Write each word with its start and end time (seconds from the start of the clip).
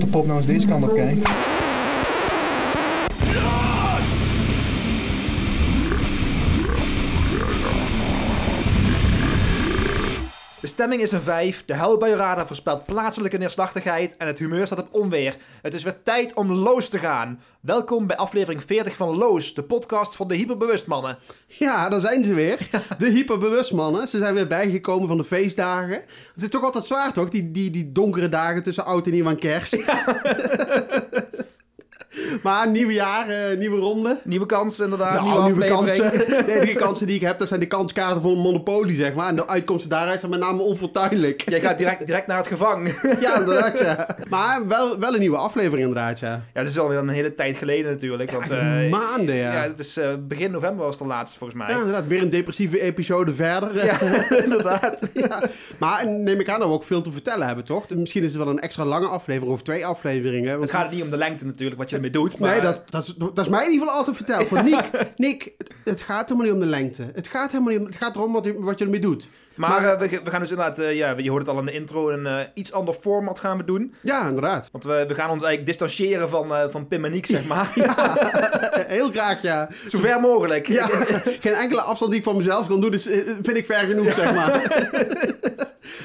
de 0.00 0.06
pop 0.06 0.26
nou 0.26 0.38
eens 0.38 0.46
deze 0.46 0.66
kant 0.66 0.84
op 0.84 0.94
kijkt. 0.94 1.28
Stemming 10.74 11.02
is 11.02 11.12
een 11.12 11.20
5, 11.20 11.62
de 11.66 11.74
huilbuienradar 11.74 12.46
voorspelt 12.46 12.84
plaatselijke 12.84 13.38
neerslachtigheid 13.38 14.16
en 14.16 14.26
het 14.26 14.38
humeur 14.38 14.66
staat 14.66 14.80
op 14.80 14.88
onweer. 14.90 15.36
Het 15.62 15.74
is 15.74 15.82
weer 15.82 16.02
tijd 16.02 16.34
om 16.34 16.52
Loos 16.52 16.88
te 16.88 16.98
gaan. 16.98 17.40
Welkom 17.60 18.06
bij 18.06 18.16
aflevering 18.16 18.62
40 18.62 18.96
van 18.96 19.16
Loos, 19.16 19.54
de 19.54 19.62
podcast 19.62 20.16
van 20.16 20.28
de 20.28 20.34
hyperbewustmannen. 20.34 21.18
Ja, 21.46 21.88
daar 21.88 22.00
zijn 22.00 22.24
ze 22.24 22.34
weer. 22.34 22.58
De 22.98 23.08
hyperbewustmannen. 23.08 24.08
Ze 24.08 24.18
zijn 24.18 24.34
weer 24.34 24.46
bijgekomen 24.46 25.08
van 25.08 25.16
de 25.16 25.24
feestdagen. 25.24 26.02
Het 26.34 26.42
is 26.42 26.48
toch 26.48 26.62
altijd 26.62 26.84
zwaar, 26.84 27.12
toch? 27.12 27.28
Die, 27.28 27.50
die, 27.50 27.70
die 27.70 27.92
donkere 27.92 28.28
dagen 28.28 28.62
tussen 28.62 28.84
oud 28.84 29.06
en 29.06 29.12
nieuw 29.12 29.28
en 29.28 29.38
kerst. 29.38 29.72
maar 32.42 32.70
nieuwe 32.70 32.92
jaar, 32.92 33.28
eh, 33.28 33.58
nieuwe 33.58 33.76
ronde. 33.80 34.20
Nieuwe 34.24 34.46
kansen 34.46 34.84
inderdaad, 34.84 35.12
Nou, 35.12 35.24
nieuwe, 35.24 35.58
nieuwe 35.58 35.72
aflevering. 35.72 36.10
kansen. 36.12 36.46
De 36.46 36.60
enige 36.60 36.72
kansen 36.78 37.06
die 37.06 37.16
ik 37.16 37.22
heb, 37.22 37.38
dat 37.38 37.48
zijn 37.48 37.60
de 37.60 37.66
kanskaarten 37.66 38.22
van 38.22 38.32
Monopoly, 38.38 38.94
zeg 38.94 39.14
maar. 39.14 39.28
En 39.28 39.36
de 39.36 39.48
uitkomsten 39.48 39.90
daaruit 39.90 40.18
zijn 40.20 40.30
met 40.30 40.40
name 40.40 40.62
onfortuinlijk. 40.62 41.50
Jij 41.50 41.60
gaat 41.60 41.78
direct, 41.78 42.06
direct 42.06 42.26
naar 42.26 42.36
het 42.36 42.46
gevang. 42.46 42.92
Ja, 43.20 43.38
inderdaad, 43.38 43.78
ja. 43.78 44.16
Maar 44.28 44.68
wel, 44.68 44.98
wel 44.98 45.14
een 45.14 45.20
nieuwe 45.20 45.36
aflevering, 45.36 45.88
inderdaad, 45.88 46.18
ja. 46.18 46.30
Ja, 46.54 46.60
het 46.60 46.68
is 46.68 46.78
alweer 46.78 46.98
een 46.98 47.08
hele 47.08 47.34
tijd 47.34 47.56
geleden 47.56 47.90
natuurlijk. 47.90 48.30
Want, 48.30 48.50
eh, 48.50 48.90
Maanden, 48.90 49.34
ja. 49.36 49.52
ja, 49.52 49.62
het 49.68 49.78
is 49.78 49.96
eh, 49.96 50.08
begin 50.20 50.50
november 50.50 50.84
was 50.84 50.98
de 50.98 51.06
laatste 51.06 51.38
volgens 51.38 51.58
mij. 51.58 51.70
Ja, 51.70 51.78
inderdaad. 51.78 52.06
Weer 52.06 52.22
een 52.22 52.30
depressieve 52.30 52.80
episode 52.80 53.34
verder. 53.34 53.84
Ja, 53.84 54.00
inderdaad. 54.44 55.10
Ja. 55.14 55.42
Maar 55.78 56.06
neem 56.08 56.40
ik 56.40 56.48
aan 56.48 56.58
dat 56.58 56.68
we 56.68 56.74
ook 56.74 56.84
veel 56.84 57.02
te 57.02 57.12
vertellen 57.12 57.46
hebben, 57.46 57.64
toch? 57.64 57.88
Misschien 57.88 58.22
is 58.22 58.34
het 58.34 58.42
wel 58.42 58.52
een 58.52 58.60
extra 58.60 58.84
lange 58.84 59.06
aflevering 59.06 59.52
of 59.52 59.62
twee 59.62 59.86
afleveringen. 59.86 60.60
Het 60.60 60.70
gaat 60.70 60.90
niet 60.90 61.02
om 61.02 61.10
de 61.10 61.16
lengte 61.16 61.44
natuurlijk, 61.46 61.78
wat 61.78 61.90
je 61.90 61.96
ermee 61.96 62.10
doet. 62.10 62.23
Maar, 62.38 62.50
Nee, 62.50 62.60
dat, 62.60 62.82
dat, 62.90 63.02
is, 63.02 63.14
dat 63.16 63.38
is 63.38 63.48
mij 63.48 63.64
in 63.64 63.70
ieder 63.70 63.86
geval 63.86 63.98
altijd 64.00 64.16
verteld. 64.16 64.48
Van 64.48 64.64
Nick, 64.64 64.90
Nick, 65.16 65.52
het, 65.58 65.74
het 65.84 66.00
gaat 66.02 66.28
helemaal 66.28 66.46
niet 66.52 66.54
om 66.54 66.60
de 66.70 66.76
lengte. 66.76 67.10
Het 67.14 67.28
gaat 67.28 67.50
helemaal 67.52 67.72
niet 67.72 67.80
om, 67.80 67.86
het 67.86 67.96
gaat 67.96 68.16
erom 68.16 68.32
wat 68.32 68.44
je, 68.44 68.54
wat 68.58 68.78
je 68.78 68.84
ermee 68.84 69.00
doet. 69.00 69.28
Maar, 69.54 69.70
Maar- 69.70 69.92
eh, 69.94 69.98
we, 70.10 70.20
we 70.24 70.30
gaan 70.30 70.40
dus 70.40 70.50
inderdaad, 70.50 70.78
eh, 70.78 70.96
ja, 70.96 71.14
je 71.16 71.30
hoort 71.30 71.46
het 71.46 71.54
al 71.54 71.58
in 71.60 71.66
de 71.66 71.72
intro, 71.72 72.10
een 72.10 72.26
eh, 72.26 72.38
iets 72.54 72.72
ander 72.72 72.94
format 72.94 73.38
gaan 73.38 73.58
we 73.58 73.64
doen. 73.64 73.94
Ja, 74.00 74.28
inderdaad. 74.28 74.68
Want 74.72 74.84
we, 74.84 75.04
we 75.08 75.14
gaan 75.14 75.30
ons 75.30 75.42
eigenlijk 75.42 75.66
distancieren 75.66 76.28
van, 76.28 76.70
van 76.70 76.88
Pim 76.88 77.04
en 77.04 77.10
Niek, 77.10 77.26
zeg 77.26 77.46
maar. 77.46 77.72
Heel 78.86 79.10
graag, 79.10 79.42
ja. 79.42 79.68
Zo 79.88 79.98
ver 79.98 80.20
mogelijk. 80.20 80.66
ja. 80.68 80.86
Geen 81.40 81.52
enkele 81.54 81.80
afstand 81.80 82.10
die 82.10 82.20
ik 82.20 82.26
van 82.26 82.36
mezelf 82.36 82.66
kan 82.66 82.80
doen, 82.80 82.92
eh, 82.92 82.98
vind 83.42 83.56
ik 83.56 83.66
ver 83.66 83.86
genoeg, 83.86 84.14
zeg 84.14 84.34
maar. 84.34 84.62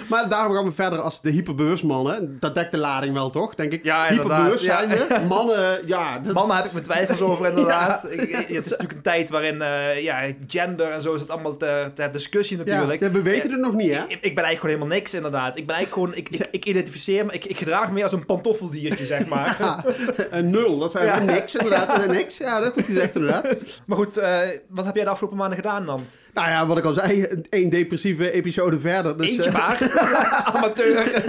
Maar 0.09 0.29
daarom 0.29 0.55
gaan 0.55 0.65
we 0.65 0.71
verder 0.71 0.99
als 0.99 1.21
de 1.21 1.29
hyperbewustmannen. 1.29 2.37
Dat 2.39 2.55
dekt 2.55 2.71
de 2.71 2.77
lading 2.77 3.13
wel, 3.13 3.29
toch? 3.29 3.55
Denk 3.55 3.71
ik. 3.71 3.83
Ja, 3.83 4.07
Hyperbewust 4.07 4.63
zijn 4.63 4.89
we. 4.89 5.07
Mannen, 5.29 5.79
ja. 5.85 6.19
Dat, 6.19 6.33
Mannen 6.33 6.55
heb 6.55 6.65
ik 6.65 6.71
mijn 6.71 6.83
twijfels 6.83 7.21
over, 7.21 7.47
inderdaad. 7.47 8.03
Ik- 8.11 8.21
ik- 8.21 8.35
het 8.35 8.49
is 8.65 8.71
natuurlijk 8.71 8.91
een 8.93 9.01
tijd 9.01 9.29
waarin 9.29 9.61
eh, 9.61 10.01
ja, 10.03 10.21
gender 10.47 10.91
en 10.91 11.01
zo 11.01 11.13
is 11.13 11.21
het 11.21 11.29
allemaal 11.29 11.57
ter, 11.57 11.93
ter 11.93 12.11
discussie 12.11 12.57
natuurlijk. 12.57 12.99
ja, 13.01 13.11
we 13.11 13.21
weten 13.21 13.51
het 13.51 13.59
nog 13.59 13.73
niet, 13.73 13.93
hè? 13.93 14.01
Ik, 14.03 14.07
ik 14.07 14.35
ben 14.35 14.43
eigenlijk 14.43 14.59
gewoon 14.59 14.75
helemaal 14.75 14.97
niks, 14.97 15.13
inderdaad. 15.13 15.57
Ik 15.57 15.65
ben 15.67 15.75
eigenlijk 15.75 15.93
gewoon, 15.93 16.25
ik, 16.25 16.29
ik, 16.29 16.47
ik 16.51 16.65
identificeer 16.65 17.25
me, 17.25 17.31
ik, 17.33 17.57
gedraag 17.57 17.91
me 17.91 18.03
als 18.03 18.11
een 18.11 18.25
pantoffeldiertje, 18.25 19.05
zeg 19.05 19.25
maar. 19.33 19.55
Ja, 19.59 19.83
een 20.29 20.49
nul, 20.49 20.77
dat 20.77 20.91
zijn 20.91 21.25
niks, 21.25 21.55
inderdaad. 21.55 21.87
Dat 21.87 21.95
zijn 21.95 22.11
niks. 22.11 22.37
Ja, 22.37 22.59
dat 22.59 22.67
is 22.67 22.73
goed 22.73 22.85
gezegd, 22.85 23.15
inderdaad. 23.15 23.47
Maar 23.85 23.97
goed, 23.97 24.17
eh, 24.17 24.39
wat 24.69 24.85
heb 24.85 24.95
jij 24.95 25.03
de 25.03 25.09
afgelopen 25.09 25.37
maanden 25.37 25.57
gedaan 25.57 25.85
dan? 25.85 26.01
Nou 26.33 26.49
ja, 26.49 26.67
wat 26.67 26.77
ik 26.77 26.83
al 26.83 26.93
zei, 26.93 27.27
één 27.49 27.69
depressieve 27.69 28.31
episode 28.31 28.79
verder. 28.79 29.17
Dus, 29.17 29.29
Eentje 29.29 29.49
eh, 29.49 29.53
maar. 29.53 29.91
Amateur. 30.55 31.25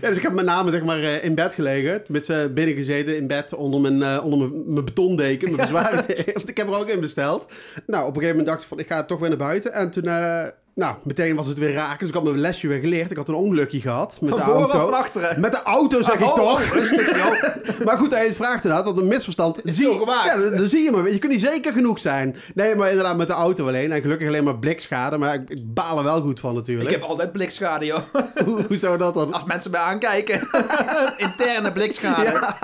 ja, 0.00 0.08
dus 0.08 0.16
ik 0.16 0.22
heb 0.22 0.32
met 0.32 0.44
name 0.44 0.70
zeg 0.70 0.84
maar, 0.84 1.02
eh, 1.02 1.24
in 1.24 1.34
bed 1.34 1.54
gelegen. 1.54 2.02
Met 2.08 2.24
ze 2.24 2.50
binnen 2.54 2.74
gezeten 2.74 3.16
in 3.16 3.26
bed 3.26 3.54
onder 3.54 3.80
mijn, 3.80 4.02
eh, 4.02 4.24
onder 4.24 4.38
mijn, 4.38 4.72
mijn 4.72 4.84
betondeken. 4.84 5.56
Mijn 5.56 5.70
bezwaardeken. 5.70 6.32
Want 6.34 6.48
ik 6.48 6.56
heb 6.56 6.66
er 6.66 6.78
ook 6.78 6.88
in 6.88 7.00
besteld. 7.00 7.48
Nou, 7.86 8.02
op 8.02 8.14
een 8.16 8.22
gegeven 8.22 8.36
moment 8.36 8.46
dacht 8.46 8.62
ik 8.62 8.68
van, 8.68 8.78
ik 8.78 8.86
ga 8.86 9.04
toch 9.04 9.18
weer 9.18 9.28
naar 9.28 9.38
buiten. 9.38 9.72
En 9.72 9.90
toen, 9.90 10.04
eh, 10.04 10.46
nou, 10.74 10.94
meteen 11.02 11.36
was 11.36 11.46
het 11.46 11.58
weer 11.58 11.72
raken. 11.72 11.98
Dus 11.98 12.08
ik 12.08 12.14
had 12.14 12.24
mijn 12.24 12.38
lesje 12.38 12.68
weer 12.68 12.78
geleerd. 12.80 13.10
Ik 13.10 13.16
had 13.16 13.28
een 13.28 13.34
ongelukje 13.34 13.80
gehad 13.80 14.18
met 14.20 14.30
Van 14.30 14.38
de 14.38 14.44
auto. 14.44 14.80
van 14.80 14.94
achteren? 14.94 15.40
Met 15.40 15.52
de 15.52 15.62
auto, 15.62 16.02
zeg 16.02 16.14
ik 16.14 16.20
toch. 16.20 16.38
oh, 16.38 16.60
rustig, 16.72 17.16
joh. 17.16 17.42
Maar 17.86 17.96
goed, 17.98 18.10
hij 18.10 18.32
vraagt 18.32 18.64
inderdaad, 18.64 18.84
dat 18.94 18.98
een 18.98 19.08
misverstand. 19.08 19.66
Is 19.66 19.76
zie. 19.76 20.00
Ja, 20.06 20.36
dan, 20.36 20.66
zie 20.68 20.82
je 20.82 20.90
maar. 20.90 21.10
Je 21.10 21.18
kunt 21.18 21.32
niet 21.32 21.40
zeker 21.40 21.72
genoeg 21.72 21.98
zijn. 21.98 22.36
Nee, 22.54 22.74
maar 22.74 22.90
inderdaad 22.90 23.16
met 23.16 23.26
de 23.26 23.32
auto 23.32 23.66
alleen. 23.66 23.92
En 23.92 24.00
gelukkig 24.00 24.28
alleen 24.28 24.44
maar 24.44 24.58
blikschade. 24.58 25.18
Maar 25.18 25.34
ik, 25.34 25.50
ik 25.50 25.74
baal 25.74 25.98
er 25.98 26.04
wel 26.04 26.20
goed 26.20 26.40
van 26.40 26.50
Ik 26.50 26.56
natuurlijk. 26.56 26.90
heb 26.90 27.02
altijd 27.02 27.32
blikschade, 27.32 27.84
joh. 27.84 28.02
Hoe, 28.44 28.64
hoe 28.68 28.76
zou 28.76 28.98
dat 28.98 29.14
dan? 29.14 29.32
Als 29.32 29.44
mensen 29.44 29.70
mij 29.70 29.80
aankijken. 29.80 30.40
Interne 31.16 31.72
blikschade. 31.72 32.54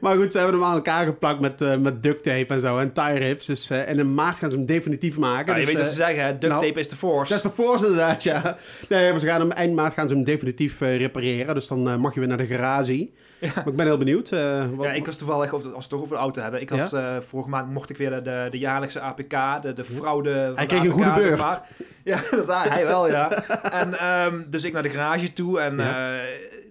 Maar 0.00 0.16
goed, 0.16 0.32
ze 0.32 0.38
hebben 0.38 0.56
hem 0.56 0.64
aan 0.64 0.74
elkaar 0.74 1.06
geplakt 1.06 1.40
met, 1.40 1.62
eh, 1.62 1.76
met 1.76 2.02
duct 2.02 2.22
tape 2.22 2.54
en 2.54 2.60
zo. 2.60 2.78
En 2.78 2.92
tie 2.92 3.18
rips. 3.18 3.46
Dus 3.46 3.70
eh, 3.70 3.88
en 3.88 3.98
in 3.98 4.14
maart 4.14 4.38
gaan 4.38 4.50
ze 4.50 4.56
hem 4.56 4.66
definitief 4.66 5.18
maken. 5.18 5.46
Nou, 5.46 5.58
je 5.58 5.64
dus, 5.64 5.74
weet 5.74 5.84
wat 5.84 5.94
ze 5.94 6.02
eh, 6.02 6.06
zeggen, 6.06 6.24
hè, 6.24 6.30
duct 6.36 6.52
nou, 6.52 6.66
tape 6.66 6.80
is 6.80 6.88
de 6.88 6.96
force. 6.96 7.32
Dat 7.32 7.44
is 7.44 7.50
de 7.50 7.62
force 7.62 7.84
inderdaad, 7.86 8.22
ja. 8.22 8.56
Nee, 8.88 9.10
maar 9.10 9.20
ze 9.20 9.26
gaan 9.26 9.40
hem 9.40 9.50
eind 9.50 9.74
maart 9.74 9.94
gaan 9.94 10.08
ze 10.08 10.14
hem 10.14 10.24
definitief 10.24 10.80
repareren. 10.80 11.54
Dus 11.54 11.66
dan 11.66 12.00
mag 12.00 12.14
je 12.14 12.20
weer 12.20 12.28
naar 12.28 12.38
de 12.38 12.46
garage. 12.46 13.08
Maar 13.40 13.66
ik 13.66 13.76
ben 13.76 13.86
heel 13.86 13.98
benieuwd. 13.98 14.30
eh, 14.30 14.66
wat- 14.74 14.86
Ja, 14.86 14.92
ik 14.92 15.06
was 15.06 15.16
toevallig, 15.16 15.52
of, 15.52 15.64
als 15.64 15.72
we 15.72 15.78
het 15.78 15.88
toch 15.88 16.00
over 16.00 16.14
de 16.14 16.20
auto 16.20 16.42
hebben. 16.42 16.60
Ik 16.60 16.70
was, 16.70 16.92
eh, 16.92 17.16
vorige 17.20 17.48
maand 17.48 17.70
mocht 17.72 17.90
ik 17.90 17.96
weer 17.96 18.10
de, 18.24 18.48
de, 18.50 18.58
jaarlijkse 18.58 19.00
APK, 19.00 19.62
de, 19.62 19.72
de 19.74 19.84
fraude 19.84 20.52
Hij 20.54 20.66
kreeg 20.66 20.84
een 20.84 20.90
goede 20.90 21.06
zeg 21.08 21.22
beurt. 21.24 21.38
maar. 21.40 21.62
Ja, 22.04 22.20
inderdaad, 22.30 22.68
hij 22.68 22.86
wel, 22.86 23.08
ja. 23.10 23.30
En 23.82 23.98
ehm, 23.98 24.42
dus 24.50 24.64
ik 24.64 24.72
naar 24.72 24.82
de 24.82 24.88
garage 24.88 25.32
toe 25.32 25.60
en 25.60 25.76
Ja. 25.76 26.14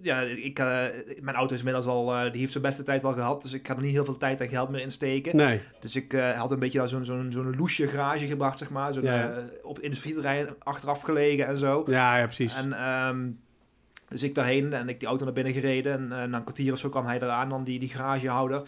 ja, 0.01 0.19
ja 0.19 0.19
ik, 0.19 0.59
eh, 0.59 0.65
mijn 1.21 1.35
auto 1.35 1.53
is 1.53 1.59
inmiddels 1.59 1.85
al, 1.85 2.13
eh, 2.15 2.31
die 2.31 2.39
heeft 2.39 2.51
zijn 2.51 2.63
beste 2.63 2.83
tijd 2.83 3.03
al 3.03 3.13
gehad, 3.13 3.41
dus 3.41 3.53
ik 3.53 3.67
ga 3.67 3.75
er 3.75 3.81
niet 3.81 3.91
heel 3.91 4.05
veel 4.05 4.17
tijd 4.17 4.41
en 4.41 4.47
geld 4.47 4.69
meer 4.69 4.81
in 4.81 4.89
steken. 4.89 5.35
Nee. 5.35 5.61
Dus 5.79 5.95
ik 5.95 6.13
eh, 6.13 6.31
had 6.39 6.51
een 6.51 6.59
beetje 6.59 6.87
zo'n 6.87 7.05
zo'n 7.05 7.27
zo'n 7.29 7.55
loesje 7.57 7.87
garage 7.87 8.27
gebracht, 8.27 8.57
zeg 8.57 8.69
maar. 8.69 8.93
Zo'n, 8.93 9.03
Ja, 9.03 9.13
ja. 9.15 9.29
eh, 9.31 9.37
op 9.63 9.79
industrieterrein 9.79 10.47
achteraf 10.63 11.01
gelegen 11.01 11.47
en 11.47 11.57
zo. 11.57 11.83
Ja, 11.87 12.17
ja, 12.17 12.23
precies. 12.25 12.55
En 12.55 12.73
ehm, 12.73 13.27
dus 14.09 14.23
ik 14.23 14.35
daarheen 14.35 14.73
en 14.73 14.89
ik 14.89 14.99
die 14.99 15.07
auto 15.07 15.23
naar 15.23 15.33
binnen 15.33 15.53
gereden. 15.53 15.93
En 15.93 16.21
eh, 16.21 16.27
na 16.27 16.37
een 16.37 16.43
kwartier 16.43 16.73
of 16.73 16.79
zo 16.79 16.89
kwam 16.89 17.05
hij 17.05 17.15
eraan, 17.21 17.49
dan 17.49 17.63
die, 17.63 17.79
die 17.79 17.89
garagehouder. 17.89 18.61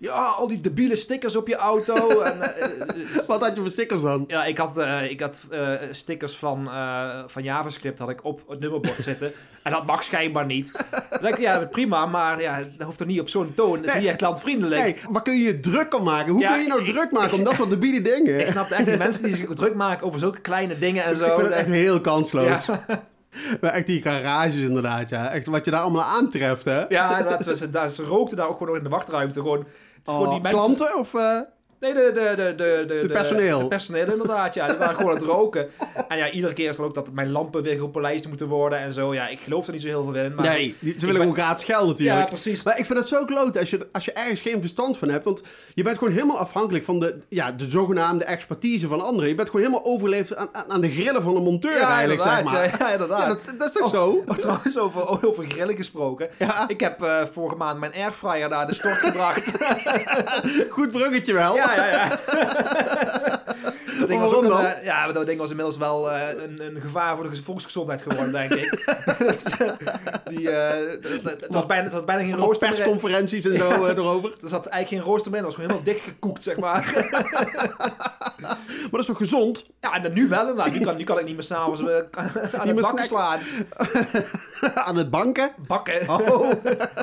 Ja, 0.00 0.12
al 0.24 0.48
die 0.48 0.60
debiele 0.60 0.96
stickers 0.96 1.36
op 1.36 1.48
je 1.48 1.56
auto. 1.56 1.94
en, 2.22 2.42
eh, 2.42 2.70
eh, 3.18 3.26
Wat 3.26 3.40
had 3.40 3.54
je 3.54 3.60
voor 3.60 3.70
stickers 3.70 4.02
dan? 4.02 4.24
ja, 4.26 4.44
ik 4.44 4.58
had, 4.58 4.78
ik 5.08 5.20
had 5.20 5.46
stickers 5.90 6.36
van, 6.36 6.68
van 7.26 7.42
JavaScript 7.42 7.98
had 7.98 8.10
ik 8.10 8.24
op 8.24 8.42
het 8.48 8.60
nummerbord 8.60 9.02
zitten. 9.02 9.32
En 9.62 9.72
dat 9.72 9.86
mag 9.86 10.04
schijnbaar 10.04 10.46
niet. 10.46 10.72
Dan 11.10 11.20
denk 11.22 11.34
ik, 11.34 11.40
ja, 11.40 11.64
prima, 11.70 12.06
maar 12.06 12.40
ja, 12.40 12.56
dat 12.76 12.86
hoeft 12.86 12.98
toch 12.98 13.06
niet 13.06 13.20
op 13.20 13.28
zo'n 13.28 13.54
toon. 13.54 13.76
Dat 13.76 13.84
is 13.84 13.90
Nee. 13.90 14.00
niet 14.00 14.08
echt 14.08 14.18
klantvriendelijk. 14.18 14.80
Nee, 14.82 14.96
waar 15.10 15.22
kun 15.22 15.38
je 15.38 15.44
je 15.44 15.60
druk 15.60 15.94
om 15.98 16.04
maken? 16.04 16.32
Hoe 16.32 16.40
Ja, 16.40 16.52
kun 16.52 16.62
je 16.62 16.68
nou 16.68 16.80
ik- 16.84 16.92
druk 16.94 17.10
maken 17.12 17.38
om 17.38 17.44
dat 17.44 17.54
soort 17.54 17.70
debiele 17.70 18.02
dingen? 18.14 18.40
Ik 18.40 18.46
snapte 18.46 18.74
echt 18.74 18.86
die 18.86 18.96
mensen 18.96 19.22
die 19.22 19.36
zich 19.36 19.54
druk 19.54 19.74
maken 19.74 20.06
over 20.06 20.18
zulke 20.18 20.40
kleine 20.40 20.78
dingen 20.78 21.04
en 21.04 21.16
zo. 21.16 21.24
Ik 21.24 21.32
vind 21.34 21.46
het 21.46 21.56
echt 21.56 21.68
heel 21.68 22.00
kansloos. 22.00 22.66
Ja. 22.66 22.84
Maar 23.60 23.70
echt 23.72 23.86
die 23.86 24.02
garages 24.02 24.54
inderdaad, 24.54 25.08
ja. 25.08 25.30
Echt 25.30 25.46
wat 25.46 25.64
je 25.64 25.70
daar 25.70 25.80
allemaal 25.80 26.02
aantreft, 26.02 26.64
hè? 26.64 26.84
Ja, 26.88 27.22
dat 27.22 27.44
was, 27.44 27.70
daar, 27.70 27.88
ze 27.88 28.02
rookten 28.02 28.36
daar 28.36 28.48
ook 28.48 28.58
gewoon 28.58 28.76
in 28.76 28.82
de 28.82 28.88
wachtruimte. 28.88 29.40
Gewoon, 29.40 29.66
gewoon 30.04 30.26
Oh, 30.26 30.30
die 30.32 30.40
mensen, 30.40 30.60
klanten 30.60 30.98
of... 30.98 31.14
eh, 31.14 31.40
Nee, 31.80 31.94
de, 31.94 32.10
de, 32.14 32.34
de, 32.36 32.84
de, 32.86 32.98
de, 33.02 33.08
personeel. 33.08 33.58
De 33.58 33.68
personeel, 33.68 34.10
inderdaad. 34.12 34.54
Ja, 34.54 34.66
die 34.66 34.76
waren 34.76 34.94
gewoon 34.94 35.10
aan 35.10 35.16
het 35.16 35.26
roken. 35.26 35.68
En 36.08 36.16
ja, 36.16 36.30
iedere 36.30 36.52
keer 36.52 36.68
is 36.68 36.78
er 36.78 36.84
ook 36.84 36.94
dat 36.94 37.12
mijn 37.12 37.30
lampen 37.30 37.62
weer 37.62 37.78
gepolijst 37.78 38.28
moeten 38.28 38.46
worden 38.48 38.78
en 38.78 38.92
zo. 38.92 39.14
Ja, 39.14 39.28
ik 39.28 39.40
geloof 39.40 39.66
er 39.66 39.72
niet 39.72 39.82
zo 39.82 39.88
heel 39.88 40.04
veel 40.04 40.14
in. 40.14 40.34
Maar 40.34 40.44
nee, 40.48 40.74
ze 40.80 40.86
willen 40.92 41.06
ben- 41.06 41.16
gewoon 41.16 41.34
gratis 41.34 41.64
geld 41.64 41.86
natuurlijk. 41.86 42.18
Ja, 42.18 42.24
precies. 42.24 42.62
Maar 42.62 42.78
ik 42.78 42.86
vind 42.86 42.98
het 42.98 43.08
zo 43.08 43.24
kloot 43.24 43.58
als 43.58 43.70
je, 43.70 43.88
als 43.92 44.04
je 44.04 44.12
ergens 44.12 44.40
geen 44.40 44.60
verstand 44.60 44.98
van 44.98 45.08
hebt. 45.08 45.24
Want 45.24 45.42
je 45.74 45.82
bent 45.82 45.98
gewoon 45.98 46.12
helemaal 46.12 46.38
afhankelijk 46.38 46.84
van 46.84 47.00
de, 47.00 47.18
ja, 47.28 47.52
de 47.52 47.70
zogenaamde 47.70 48.24
expertise 48.24 48.88
van 48.88 49.00
anderen. 49.00 49.28
Je 49.28 49.34
bent 49.34 49.50
gewoon 49.50 49.66
helemaal 49.66 49.86
overleefd 49.92 50.36
aan, 50.36 50.48
aan 50.68 50.80
de 50.80 50.90
grillen 50.90 51.22
van 51.22 51.36
een 51.36 51.42
monteur 51.42 51.78
Ja, 51.78 51.88
eigenlijk, 51.88 52.22
zeg 52.22 52.42
maar. 52.44 52.54
Ja, 52.54 52.70
ja, 52.78 52.90
inderdaad. 52.92 53.22
Ja, 53.22 53.28
dat, 53.28 53.58
dat 53.58 53.68
is 53.68 53.72
toch 53.74 53.90
zo? 53.90 54.24
Oh, 54.26 54.36
trouwens, 54.36 54.78
over, 54.78 55.26
over 55.26 55.44
grillen 55.48 55.76
gesproken. 55.76 56.28
Ja. 56.38 56.68
Ik 56.68 56.80
heb 56.80 57.02
eh, 57.02 57.24
vorige 57.30 57.56
maand 57.56 57.78
mijn 57.78 57.92
airfryer 57.94 58.48
naar 58.48 58.66
de 58.66 58.74
stort 58.74 58.98
gebracht. 58.98 59.50
Goed 60.70 60.90
bruggetje 60.90 61.32
wel. 61.32 61.54
ja, 61.54 61.67
ja, 61.76 61.86
ja. 61.86 63.72
Dat 64.08 64.18
ding 64.18 64.20
was 64.20 64.32
ook 64.32 64.44
een, 64.60 64.66
eh, 64.66 64.84
ja, 64.84 65.12
dat 65.12 65.26
ding 65.26 65.38
was 65.38 65.50
inmiddels 65.50 65.76
wel 65.76 66.10
eh, 66.10 66.42
een, 66.42 66.60
een 66.62 66.80
gevaar 66.80 67.16
voor 67.16 67.30
de 67.30 67.42
volksgezondheid 67.42 68.02
geworden, 68.02 68.32
denk 68.32 68.52
ik. 68.54 68.84
Dus, 69.18 69.42
eh, 69.42 69.70
die, 70.24 70.50
het- 70.50 71.08
het, 71.24 71.40
het 71.40 71.46
was 71.54 71.66
bijna, 71.66 71.84
het 71.84 71.92
was 71.92 72.04
bijna 72.04 72.22
geen 72.22 72.36
rooster 72.36 72.68
persconferenties 72.68 73.44
en 73.46 73.56
zo 73.58 73.86
erover. 73.86 74.32
Er 74.42 74.48
zat 74.48 74.66
eigenlijk 74.66 74.88
geen 75.04 75.12
rooster 75.12 75.30
meer, 75.30 75.40
in, 75.40 75.46
dat 75.46 75.54
was 75.56 75.64
gewoon 75.64 75.70
helemaal 75.82 75.94
dichtgekoekt, 75.94 76.42
zeg 76.42 76.56
maar. 76.58 77.06
Maar 78.38 78.90
dat 78.90 79.00
is 79.00 79.06
toch 79.06 79.16
gezond? 79.16 79.66
Ja, 79.80 80.02
en 80.04 80.12
nu 80.12 80.28
wel. 80.28 80.54
Nou, 80.54 80.70
nu, 80.70 80.80
kan, 80.80 80.96
nu 80.96 81.04
kan 81.04 81.18
ik 81.18 81.24
niet 81.24 81.34
meer 81.34 81.44
s'avonds 81.44 81.80
uh, 81.80 81.86
aan 82.60 82.66
de 82.66 82.72
meer 82.74 82.82
bakken 82.82 83.04
slaan. 83.04 83.38
Aan 84.74 84.96
het 84.96 85.10
banken? 85.10 85.50
Bakken. 85.66 86.08
Oh, 86.08 86.50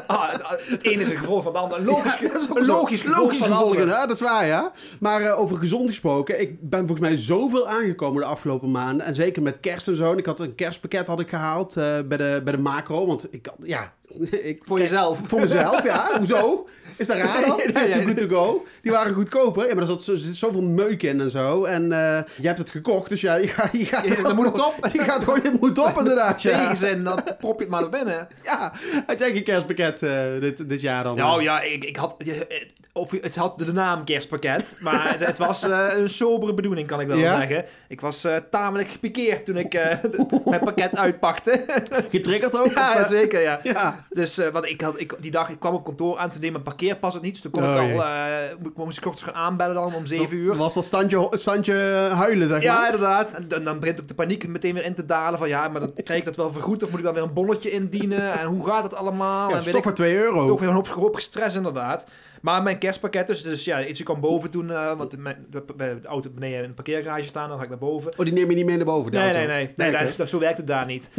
Ah, 0.07 0.31
het, 0.31 0.41
het 0.67 0.83
ene 0.83 1.01
is 1.01 1.09
een 1.09 1.17
gevolg 1.17 1.43
van 1.43 1.51
het 1.53 1.61
ander. 1.61 1.77
Een 1.79 1.85
logisch, 1.85 2.17
Ja, 2.19 2.29
dat 2.29 2.41
is 2.57 2.67
logisch 2.67 3.01
gevolg 3.01 3.17
logisch 3.19 3.37
van 3.37 3.51
het 3.51 3.61
andere. 3.61 3.85
dat 3.85 4.11
is 4.11 4.19
waar, 4.19 4.45
ja. 4.45 4.71
Maar 4.99 5.31
over 5.31 5.57
gezond 5.57 5.87
gesproken, 5.89 6.41
ik 6.41 6.69
ben 6.69 6.85
volgens 6.97 7.27
mij 7.27 7.37
zoveel 7.37 7.67
aangekomen 7.67 8.21
de 8.21 8.27
afgelopen 8.27 8.71
maanden. 8.71 9.05
En 9.05 9.15
zeker 9.15 9.41
met 9.41 9.59
kerst 9.59 9.87
en 9.87 9.95
zo. 9.95 10.11
En 10.11 10.17
ik 10.17 10.25
had 10.25 10.39
een 10.39 10.55
kerstpakket 10.55 11.07
had 11.07 11.19
ik 11.19 11.29
gehaald 11.29 11.77
eh, 11.77 11.83
bij, 12.05 12.17
de, 12.17 12.41
bij 12.43 12.55
de 12.55 12.61
macro. 12.61 13.05
Want 13.05 13.33
ik 13.33 13.45
had, 13.45 13.55
ja... 13.63 13.93
Ik, 14.29 14.59
Voor 14.63 14.79
jezelf. 14.79 15.19
Voor 15.23 15.39
mezelf, 15.39 15.83
ja. 15.83 16.09
Hoezo? 16.17 16.67
Is 16.97 17.07
dat 17.07 17.17
raar 17.17 17.41
dan? 17.45 17.57
Nee, 17.73 17.89
Too 17.91 18.03
good 18.05 18.17
to 18.17 18.27
go. 18.27 18.65
Die 18.81 18.91
waren 18.91 19.13
goedkoper. 19.13 19.67
Ja, 19.67 19.73
maar 19.73 19.81
er 19.83 19.87
zat, 19.89 20.03
zit 20.03 20.35
zoveel 20.35 20.61
meuk 20.61 21.03
in 21.03 21.21
en 21.21 21.29
zo. 21.29 21.63
En 21.63 21.91
eh, 21.91 22.19
je 22.41 22.47
hebt 22.47 22.59
het 22.59 22.69
gekocht, 22.69 23.09
dus 23.09 23.21
ja, 23.21 23.35
je 23.35 23.47
gaat... 23.47 23.71
Je 23.71 23.85
gaat 23.85 24.07
Ja, 24.27 24.33
moet 24.33 24.47
op. 24.65 24.73
Je 24.93 25.03
gaat 25.03 25.23
gewoon, 25.23 25.39
je 25.43 25.57
moet 25.59 25.77
op 25.77 25.97
inderdaad, 25.97 26.41
ja. 26.41 26.57
Tegenzin, 26.59 27.03
dan 27.03 27.19
prop 27.39 27.55
je 27.55 27.61
het 27.61 27.69
maar 27.69 27.81
naar 27.81 27.89
binnen. 27.89 28.27
Ja, 28.43 28.71
had 29.07 29.19
jij 29.19 29.31
geen 29.31 29.43
kerstpakket 29.43 30.03
eh, 30.03 30.23
dit, 30.39 30.69
dit 30.69 30.81
jaar 30.81 31.03
dan? 31.03 31.15
Nou 31.15 31.41
ja, 31.43 31.61
ik, 31.61 31.83
ik 31.83 31.95
had, 31.95 32.15
je- 32.17 32.67
of, 32.93 33.11
het 33.11 33.35
had 33.35 33.57
de 33.59 33.73
naam 33.73 34.03
kerstpakket, 34.05 34.75
maar 34.79 35.11
het, 35.11 35.25
het 35.25 35.37
was 35.37 35.63
eh, 35.63 35.87
een 35.95 36.09
sobere 36.09 36.53
bedoeling, 36.53 36.87
kan 36.87 36.99
ik 36.99 37.07
wel 37.07 37.17
Ja? 37.17 37.37
zeggen. 37.37 37.65
Ik 37.87 38.01
was 38.01 38.23
eh, 38.23 38.35
tamelijk 38.51 38.89
gepikeerd 38.89 39.45
toen 39.45 39.57
ik 39.57 39.73
eh, 39.73 39.97
mijn 40.45 40.59
pakket 40.61 40.97
uitpakte. 40.97 41.65
Getriggerd 42.09 42.57
ook? 42.57 42.71
ja, 42.73 42.91
Of, 42.93 42.97
eh, 42.99 43.07
zeker, 43.07 43.41
ja. 43.41 43.59
ja. 43.63 44.05
Dus 44.09 44.37
eh, 44.37 44.47
want 44.49 44.65
ik 44.65 44.81
had, 44.81 44.99
ik, 44.99 45.13
die 45.19 45.31
dag, 45.31 45.49
ik 45.49 45.59
kwam 45.59 45.73
op 45.73 45.83
kantoor 45.85 46.17
aan 46.17 46.29
te 46.29 46.39
nemen, 46.39 46.63
mijn 46.85 46.99
parkeerpas 46.99 47.13
het 47.13 47.23
niet. 47.23 47.31
Dus 47.33 47.41
toen 47.41 47.51
kon 47.51 47.63
ik 47.63 47.69
Oh, 47.69 47.75
al, 47.75 47.85
jee. 47.87 48.49
eh, 48.49 48.55
mo- 48.75 48.85
moest 48.85 48.97
ik 48.97 49.05
ochtends 49.05 49.31
gaan 49.31 49.43
aanbellen 49.43 49.75
dan 49.75 49.93
om 49.95 50.05
7 50.05 50.37
uur. 50.37 50.55
Was 50.55 50.73
dat 50.73 50.83
standje, 50.85 51.27
standje 51.31 51.73
huilen, 52.13 52.47
zeg 52.47 52.61
Ja, 52.61 52.73
maar? 52.77 52.85
inderdaad. 52.85 53.31
En 53.31 53.47
dan, 53.47 53.63
dan 53.63 53.79
begint 53.79 54.01
ook 54.01 54.07
de 54.07 54.13
paniek 54.13 54.47
meteen 54.47 54.73
weer 54.73 54.85
in 54.85 54.93
te 54.95 55.05
dalen. 55.05 55.39
Van 55.39 55.47
ja, 55.47 55.67
maar 55.67 55.81
dan 55.81 55.93
krijg 56.03 56.19
ik 56.19 56.25
dat 56.25 56.35
wel 56.35 56.51
vergoed. 56.51 56.83
Of 56.83 56.89
moet 56.89 56.99
ik 56.99 57.05
dan 57.05 57.13
weer 57.13 57.23
een 57.23 57.33
bonnetje 57.33 57.71
indienen? 57.71 58.39
En 58.39 58.45
hoe 58.45 58.65
gaat 58.67 58.83
het 58.83 58.95
allemaal? 58.95 59.49
Ja, 59.49 59.55
en 59.57 59.63
toch 59.63 59.75
ik, 59.75 59.83
maar 59.85 59.93
2 59.93 60.17
euro. 60.17 60.47
toch 60.47 60.59
weer 60.59 60.69
een 60.69 60.75
hoop, 60.75 60.87
hoop 60.87 61.19
stress 61.19 61.55
inderdaad. 61.55 62.05
Maar 62.45 62.63
mijn 62.63 62.77
kerstpakket 62.77 63.27
dus, 63.27 63.41
dus 63.41 63.63
ja, 63.63 63.85
iets 63.85 64.03
kwam 64.03 64.19
boven 64.19 64.49
toen, 64.49 64.71
eh, 64.71 64.97
want 64.97 65.17
mijn, 65.17 65.45
de, 65.49 65.63
de 65.77 65.99
auto 66.03 66.29
beneden 66.29 66.57
in 66.57 66.63
een 66.63 66.73
parkeergarage 66.73 67.23
staan, 67.23 67.49
dan 67.49 67.57
ga 67.57 67.63
ik 67.63 67.69
naar 67.69 67.77
boven. 67.77 68.11
Oh, 68.17 68.25
die 68.25 68.33
neem 68.33 68.49
je 68.49 68.55
niet 68.55 68.65
mee 68.65 68.75
naar 68.75 68.85
boven, 68.85 69.11
Nee, 69.11 69.21
auto? 69.21 69.37
nee, 69.37 69.47
nee, 69.47 69.73
nee, 69.77 69.95
oké. 69.95 70.11
dat- 70.17 70.29
zo 70.29 70.39
werkt 70.39 70.57
het 70.57 70.67
daar 70.67 70.85
niet. 70.85 71.09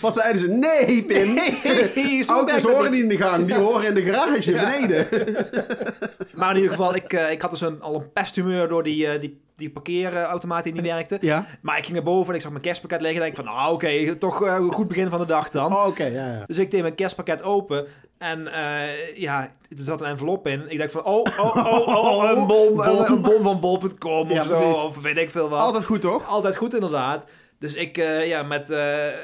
Wat 0.00 0.14
zeiden 0.14 0.40
ze? 0.40 0.46
Nee, 0.48 1.04
Pim. 1.04 1.34
Nee, 1.34 2.24
Auto's 2.26 2.62
horen 2.62 2.90
niet. 2.90 3.02
in 3.02 3.08
de 3.08 3.16
gang, 3.16 3.46
die 3.46 3.54
horen 3.54 3.86
in 3.88 3.94
de 3.94 4.02
garage 4.12 4.52
Ja. 4.52 4.64
beneden. 4.64 5.06
Maar 6.34 6.50
in 6.50 6.56
ieder 6.56 6.70
geval, 6.70 6.94
ik, 6.94 7.12
eh, 7.12 7.30
ik 7.30 7.42
had 7.42 7.50
dus 7.50 7.60
een, 7.60 7.80
al 7.80 7.94
een 7.94 8.12
pesthumeur 8.12 8.68
door 8.68 8.82
die, 8.82 9.06
eh, 9.06 9.20
die, 9.20 9.40
die 9.56 9.70
parkeerautomaat 9.70 10.64
die 10.64 10.72
niet 10.72 10.82
werkte. 10.82 11.18
Ja? 11.20 11.46
Maar 11.62 11.78
ik 11.78 11.82
ging 11.84 11.96
naar 11.96 12.04
boven 12.06 12.28
en 12.28 12.34
ik 12.34 12.40
zag 12.40 12.50
mijn 12.50 12.62
kerstpakket 12.62 13.00
liggen 13.00 13.22
en 13.22 13.28
ik 13.28 13.34
van, 13.34 13.44
nou 13.44 13.72
oké, 13.72 14.16
toch 14.16 14.44
eh, 14.44 14.54
een 14.54 14.72
goed 14.72 14.88
begin 14.88 15.10
van 15.10 15.20
de 15.20 15.26
dag 15.26 15.48
dan. 15.50 15.72
Oh, 15.74 15.86
oké, 15.86 16.04
ja, 16.04 16.26
ja. 16.26 16.42
Dus 16.46 16.58
ik 16.58 16.70
deed 16.70 16.82
mijn 16.82 16.94
kerstpakket 16.94 17.42
open 17.42 17.86
en 18.18 18.52
eh, 18.52 19.16
ja, 19.16 19.40
er 19.42 19.50
zat 19.74 20.00
een 20.00 20.06
envelop 20.06 20.46
in. 20.46 20.70
Ik 20.70 20.78
dacht 20.78 20.90
van, 20.90 21.04
oh, 21.04 21.22
oh, 21.38 21.56
oh, 21.56 21.88
oh, 21.88 21.96
oh, 21.96 22.30
een 22.36 22.46
bon, 22.46 22.74
Bon. 22.74 23.10
een, 23.10 23.22
bon 23.22 23.40
van 23.42 23.60
bol.com 23.60 24.30
Ja, 24.30 24.40
of 24.40 24.46
zo, 24.46 24.58
precies. 24.58 24.82
of 24.82 24.98
weet 25.00 25.16
ik 25.16 25.30
veel 25.30 25.48
wat. 25.48 25.60
Altijd 25.60 25.84
goed, 25.84 26.00
toch? 26.00 26.28
Altijd 26.28 26.56
goed 26.56 26.74
inderdaad. 26.74 27.26
Dus 27.64 27.74
ik, 27.74 27.98
eh, 27.98 28.26
ja, 28.28 28.42
met 28.42 28.70
eh, 28.70 29.08
eh, 29.08 29.14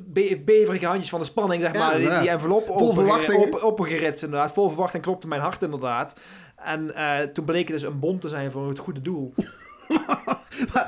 be- 0.00 0.42
beverige 0.44 0.86
handjes 0.86 1.08
van 1.10 1.18
de 1.20 1.24
spanning, 1.26 1.62
zeg 1.62 1.72
Ja, 1.72 1.78
maar, 1.78 1.88
die, 1.90 1.98
inderdaad. 1.98 2.22
die 2.22 2.30
envelop 2.30 2.66
Vol 2.66 2.92
verwachting. 2.94 3.42
op, 3.54 3.62
opgeritst 3.62 4.22
inderdaad. 4.22 4.52
Vol 4.52 4.68
verwachting 4.68 5.02
klopte 5.02 5.28
mijn 5.28 5.40
hart 5.40 5.62
inderdaad. 5.62 6.16
En 6.56 6.92
toen 7.32 7.44
bleek 7.44 7.68
het 7.68 7.80
dus 7.80 7.82
een 7.86 7.98
bon 7.98 8.18
te 8.18 8.28
zijn 8.28 8.50
voor 8.50 8.68
het 8.68 8.78
goede 8.78 9.00
doel. 9.02 9.34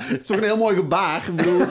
Het 0.09 0.21
is 0.21 0.27
toch 0.27 0.37
een 0.37 0.43
heel 0.43 0.57
mooi 0.57 0.75
gebaar. 0.75 1.27
Ik 1.27 1.35
bedoel, 1.35 1.65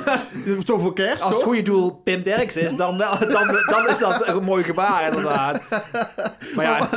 toch 0.64 0.80
voor 0.80 0.92
kerst, 0.92 1.22
Als 1.22 1.34
het 1.34 1.42
goede 1.42 1.62
doel 1.62 2.00
Pim 2.04 2.22
Derks 2.22 2.56
is, 2.56 2.76
dan, 2.76 2.98
wel, 2.98 3.18
dan, 3.18 3.58
dan 3.66 3.88
is 3.88 3.98
dat 3.98 4.26
een 4.26 4.42
mooi 4.42 4.62
gebaar 4.64 5.08
inderdaad. 5.08 5.62
Maar 6.54 6.64
ja, 6.64 6.88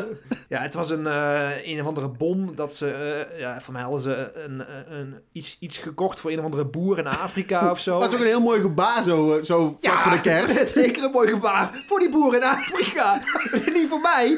ja 0.50 0.62
het 0.62 0.74
was 0.74 0.89
een, 0.89 1.07
eh, 1.07 1.68
een 1.68 1.81
of 1.81 1.88
andere 1.88 2.10
bon 2.10 2.51
dat 2.56 2.75
ze, 2.75 2.92
eh, 2.92 3.39
ja, 3.39 3.62
voor 3.62 3.74
mij 3.74 3.81
hadden 3.81 4.01
ze 4.01 4.31
een, 4.45 4.60
een, 4.60 5.00
een, 5.00 5.16
iets, 5.31 5.57
iets 5.60 5.78
gekocht 5.78 6.19
voor 6.19 6.31
een 6.31 6.39
of 6.39 6.45
andere 6.45 6.66
boer 6.66 6.98
in 6.98 7.07
Afrika 7.07 7.72
of 7.72 7.80
zo. 7.80 7.92
Maar 7.92 8.01
het 8.01 8.12
is 8.12 8.18
ook 8.18 8.25
een 8.25 8.31
heel 8.31 8.42
mooi 8.42 8.62
gebaar, 8.62 9.04
zo, 9.04 9.38
eh, 9.38 9.44
zo 9.44 9.77
vlak 9.81 10.00
voor 10.00 10.12
de 10.12 10.22
kerst. 10.22 10.68
zeker 10.81 11.04
een 11.04 11.12
mooi 11.12 11.30
gebaar 11.30 11.69
voor 11.88 12.00
die 12.00 12.10
boer 12.10 12.36
in 12.36 12.44
Afrika. 12.44 13.22
Niet 13.74 13.89
voor 13.89 14.01
mij. 14.01 14.31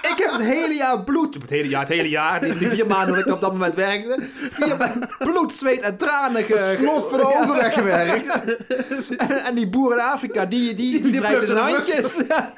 Ik 0.00 0.14
heb 0.16 0.30
het 0.30 0.42
hele 0.42 0.74
jaar 0.74 1.04
bloed. 1.04 1.34
Het 1.34 1.50
hele 1.50 1.68
jaar, 1.68 1.80
het 1.80 1.88
hele 1.88 2.08
jaar. 2.08 2.40
Die, 2.40 2.58
die 2.58 2.68
vier 2.68 2.86
maanden 2.86 3.14
dat 3.16 3.26
ik 3.26 3.32
op 3.32 3.40
dat 3.40 3.52
moment 3.52 3.74
werkte. 3.74 4.18
Vier 4.50 4.76
maanden 4.76 5.08
bloed, 5.18 5.39
zweet 5.48 5.80
en 5.80 5.96
tranen. 5.96 6.44
Ge, 6.44 6.76
Slot 6.80 7.08
voor 7.08 7.18
de 7.18 7.24
ogen 7.24 7.54
weggewerkt. 7.54 8.26
En, 9.16 9.44
en 9.44 9.54
die 9.54 9.68
boer 9.68 9.92
in 9.92 10.00
Afrika, 10.00 10.46
die, 10.46 10.74
die, 10.74 11.02
die, 11.02 11.10
die 11.10 11.46
zijn 11.46 11.58
handjes. 11.58 12.14
Ja. 12.28 12.52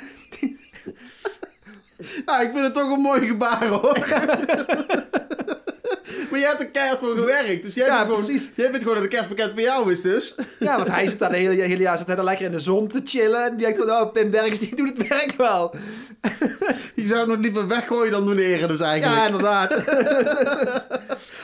Nou, 2.27 2.43
ik 2.45 2.51
vind 2.53 2.65
het 2.65 2.75
toch 2.75 2.93
een 2.93 3.01
mooi 3.01 3.27
gebaar, 3.27 3.67
hoor. 3.67 3.99
Maar 6.31 6.41
jij 6.41 6.49
hebt 6.49 6.61
er 6.61 6.67
keihard 6.67 6.99
voor 6.99 7.15
gewerkt. 7.15 7.63
Dus 7.65 7.75
jij, 7.75 7.87
Ja, 7.87 7.97
bent 7.97 8.11
gewoon, 8.11 8.25
precies. 8.27 8.51
jij 8.57 8.65
vindt 8.67 8.79
gewoon 8.83 8.95
dat 8.95 9.03
het 9.03 9.13
kerstpakket 9.13 9.51
voor 9.51 9.61
jou 9.61 9.93
is, 9.93 10.01
dus. 10.01 10.35
ja, 10.59 10.77
want 10.77 10.89
hij 10.89 11.07
zit 11.07 11.19
daar 11.19 11.31
de 11.31 11.37
hele, 11.37 11.63
hele 11.63 11.83
jaar 11.83 11.99
zit 11.99 12.07
hij 12.07 12.17
daar 12.17 12.25
lekker 12.25 12.47
in 12.47 12.53
de 12.53 12.59
zon 12.61 12.89
te 12.89 13.01
chillen. 13.05 13.45
En 13.45 13.57
die 13.57 13.67
denkt 13.67 13.79
van, 13.79 13.91
oh, 13.91 14.13
Pim 14.13 14.31
Derks, 14.31 14.59
die 14.59 14.75
doet 14.77 14.99
het 14.99 15.09
werk 15.09 15.33
wel. 15.37 15.75
Je 16.95 17.07
zou 17.07 17.19
het 17.19 17.29
nog 17.29 17.39
liever 17.39 17.69
weggooien 17.69 18.11
dan 18.11 18.25
doneren, 18.25 18.69
dus 18.69 18.81
eigenlijk. 18.81 19.21
Ja, 19.21 19.27
inderdaad. 19.27 19.75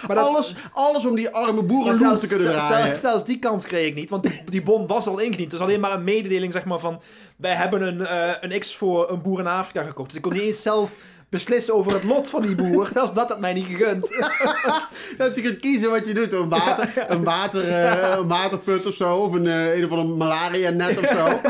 Maar 0.08 0.16
dat, 0.16 0.26
alles, 0.26 0.54
alles 0.72 1.06
om 1.06 1.14
die 1.14 1.28
arme 1.30 1.62
boeren 1.62 1.94
zelfs, 1.94 2.20
te 2.20 2.26
kunnen 2.26 2.50
zelfs- 2.50 2.66
draaien. 2.66 2.96
zelfs 2.96 3.24
die 3.24 3.38
kans 3.38 3.66
kreeg 3.66 3.86
ik 3.86 3.94
niet, 3.94 4.10
want 4.10 4.22
die, 4.22 4.42
die 4.50 4.62
bon 4.62 4.86
was 4.86 5.06
al 5.06 5.18
ingediend. 5.18 5.50
Het 5.50 5.60
was 5.60 5.68
alleen 5.68 5.80
maar 5.80 5.92
een 5.92 6.04
mededeling 6.04 6.52
zeg 6.52 6.64
maar, 6.64 6.78
van... 6.78 7.00
wij 7.36 7.54
hebben 7.54 7.82
een, 7.82 8.06
eh, 8.06 8.30
een 8.40 8.58
X 8.58 8.76
voor 8.76 9.10
een 9.10 9.22
boer 9.22 9.38
in 9.38 9.46
Afrika 9.46 9.82
gekocht. 9.82 10.08
Dus 10.08 10.16
ik 10.16 10.22
kon 10.22 10.32
niet 10.32 10.42
eens 10.42 10.62
zelf 10.62 10.90
beslissen 11.28 11.74
over 11.74 11.92
het 11.92 12.04
lot 12.04 12.30
van 12.30 12.42
die 12.42 12.54
boer. 12.54 12.88
Zelfs 12.94 13.14
dat 13.14 13.28
had 13.28 13.40
mij 13.40 13.52
niet 13.52 13.66
gegund. 13.66 14.08
Dat 15.18 15.36
je 15.36 15.42
kunt 15.42 15.58
kiezen 15.58 15.90
wat 15.90 16.06
je 16.06 16.14
doet. 16.14 16.32
Een, 16.32 16.48
water, 16.48 17.04
Een, 17.08 17.24
water, 17.24 17.68
eh, 17.68 18.16
een 18.16 18.28
waterput 18.28 18.86
of 18.86 18.94
zo. 18.94 19.16
Of 19.16 19.32
een, 19.32 19.46
eh, 19.46 19.76
een 19.76 19.84
of 19.84 19.90
andere 19.90 20.14
malaria 20.16 20.70
net 20.70 20.98
of 20.98 21.06
zo. 21.06 21.40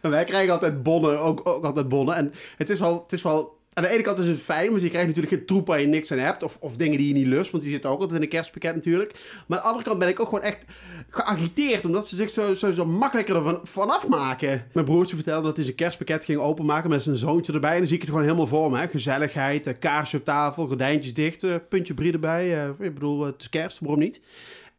Wij 0.10 0.24
krijgen 0.24 0.52
altijd 0.52 0.82
bonnen. 0.82 1.18
Ook, 1.18 1.40
ook 1.48 1.64
altijd 1.64 1.88
bonnen. 1.88 2.14
En 2.16 2.32
het 2.56 2.70
is 2.70 2.78
wel... 2.78 3.02
Het 3.02 3.12
is 3.12 3.22
wel 3.22 3.53
aan 3.74 3.82
de 3.82 3.88
ene 3.90 4.02
kant 4.02 4.18
is 4.18 4.26
het 4.26 4.40
fijn, 4.40 4.70
want 4.70 4.82
je 4.82 4.88
krijgt 4.88 5.06
natuurlijk 5.06 5.34
geen 5.34 5.46
troep 5.46 5.66
waar 5.66 5.80
je 5.80 5.86
niks 5.86 6.12
aan 6.12 6.18
hebt. 6.18 6.42
Of, 6.42 6.56
of 6.60 6.76
dingen 6.76 6.98
die 6.98 7.08
je 7.08 7.14
niet 7.14 7.26
lust, 7.26 7.50
want 7.50 7.62
die 7.62 7.72
zitten 7.72 7.90
ook 7.90 8.00
altijd 8.00 8.16
in 8.16 8.22
een 8.24 8.30
kerstpakket 8.32 8.74
natuurlijk. 8.74 9.12
Maar 9.46 9.58
aan 9.58 9.64
de 9.64 9.68
andere 9.70 9.84
kant 9.84 9.98
ben 9.98 10.08
ik 10.08 10.20
ook 10.20 10.28
gewoon 10.28 10.44
echt 10.44 10.64
geagiteerd, 11.10 11.84
omdat 11.84 12.08
ze 12.08 12.16
zich 12.16 12.30
zo, 12.30 12.54
zo, 12.54 12.70
zo 12.70 12.84
makkelijker 12.84 13.36
ervan 13.36 13.60
vanaf 13.62 14.08
maken. 14.08 14.64
Mijn 14.72 14.86
broertje 14.86 15.14
vertelde 15.16 15.46
dat 15.46 15.56
hij 15.56 15.64
zijn 15.64 15.76
kerstpakket 15.76 16.24
ging 16.24 16.38
openmaken 16.38 16.90
met 16.90 17.02
zijn 17.02 17.16
zoontje 17.16 17.52
erbij. 17.52 17.72
En 17.72 17.78
dan 17.78 17.86
zie 17.86 17.94
ik 17.96 18.02
het 18.02 18.10
gewoon 18.10 18.24
helemaal 18.26 18.46
voor 18.46 18.70
me. 18.70 18.88
Gezelligheid, 18.88 19.78
kaarsje 19.78 20.16
op 20.16 20.24
tafel, 20.24 20.66
gordijntjes 20.66 21.14
dicht, 21.14 21.42
eh, 21.42 21.54
puntje 21.68 21.94
brie 21.94 22.12
erbij. 22.12 22.62
eh, 22.62 22.68
ik 22.86 22.94
bedoel, 22.94 23.20
eh, 23.20 23.26
het 23.32 23.40
is 23.40 23.48
kerst, 23.48 23.78
waarom 23.80 23.98
niet? 23.98 24.20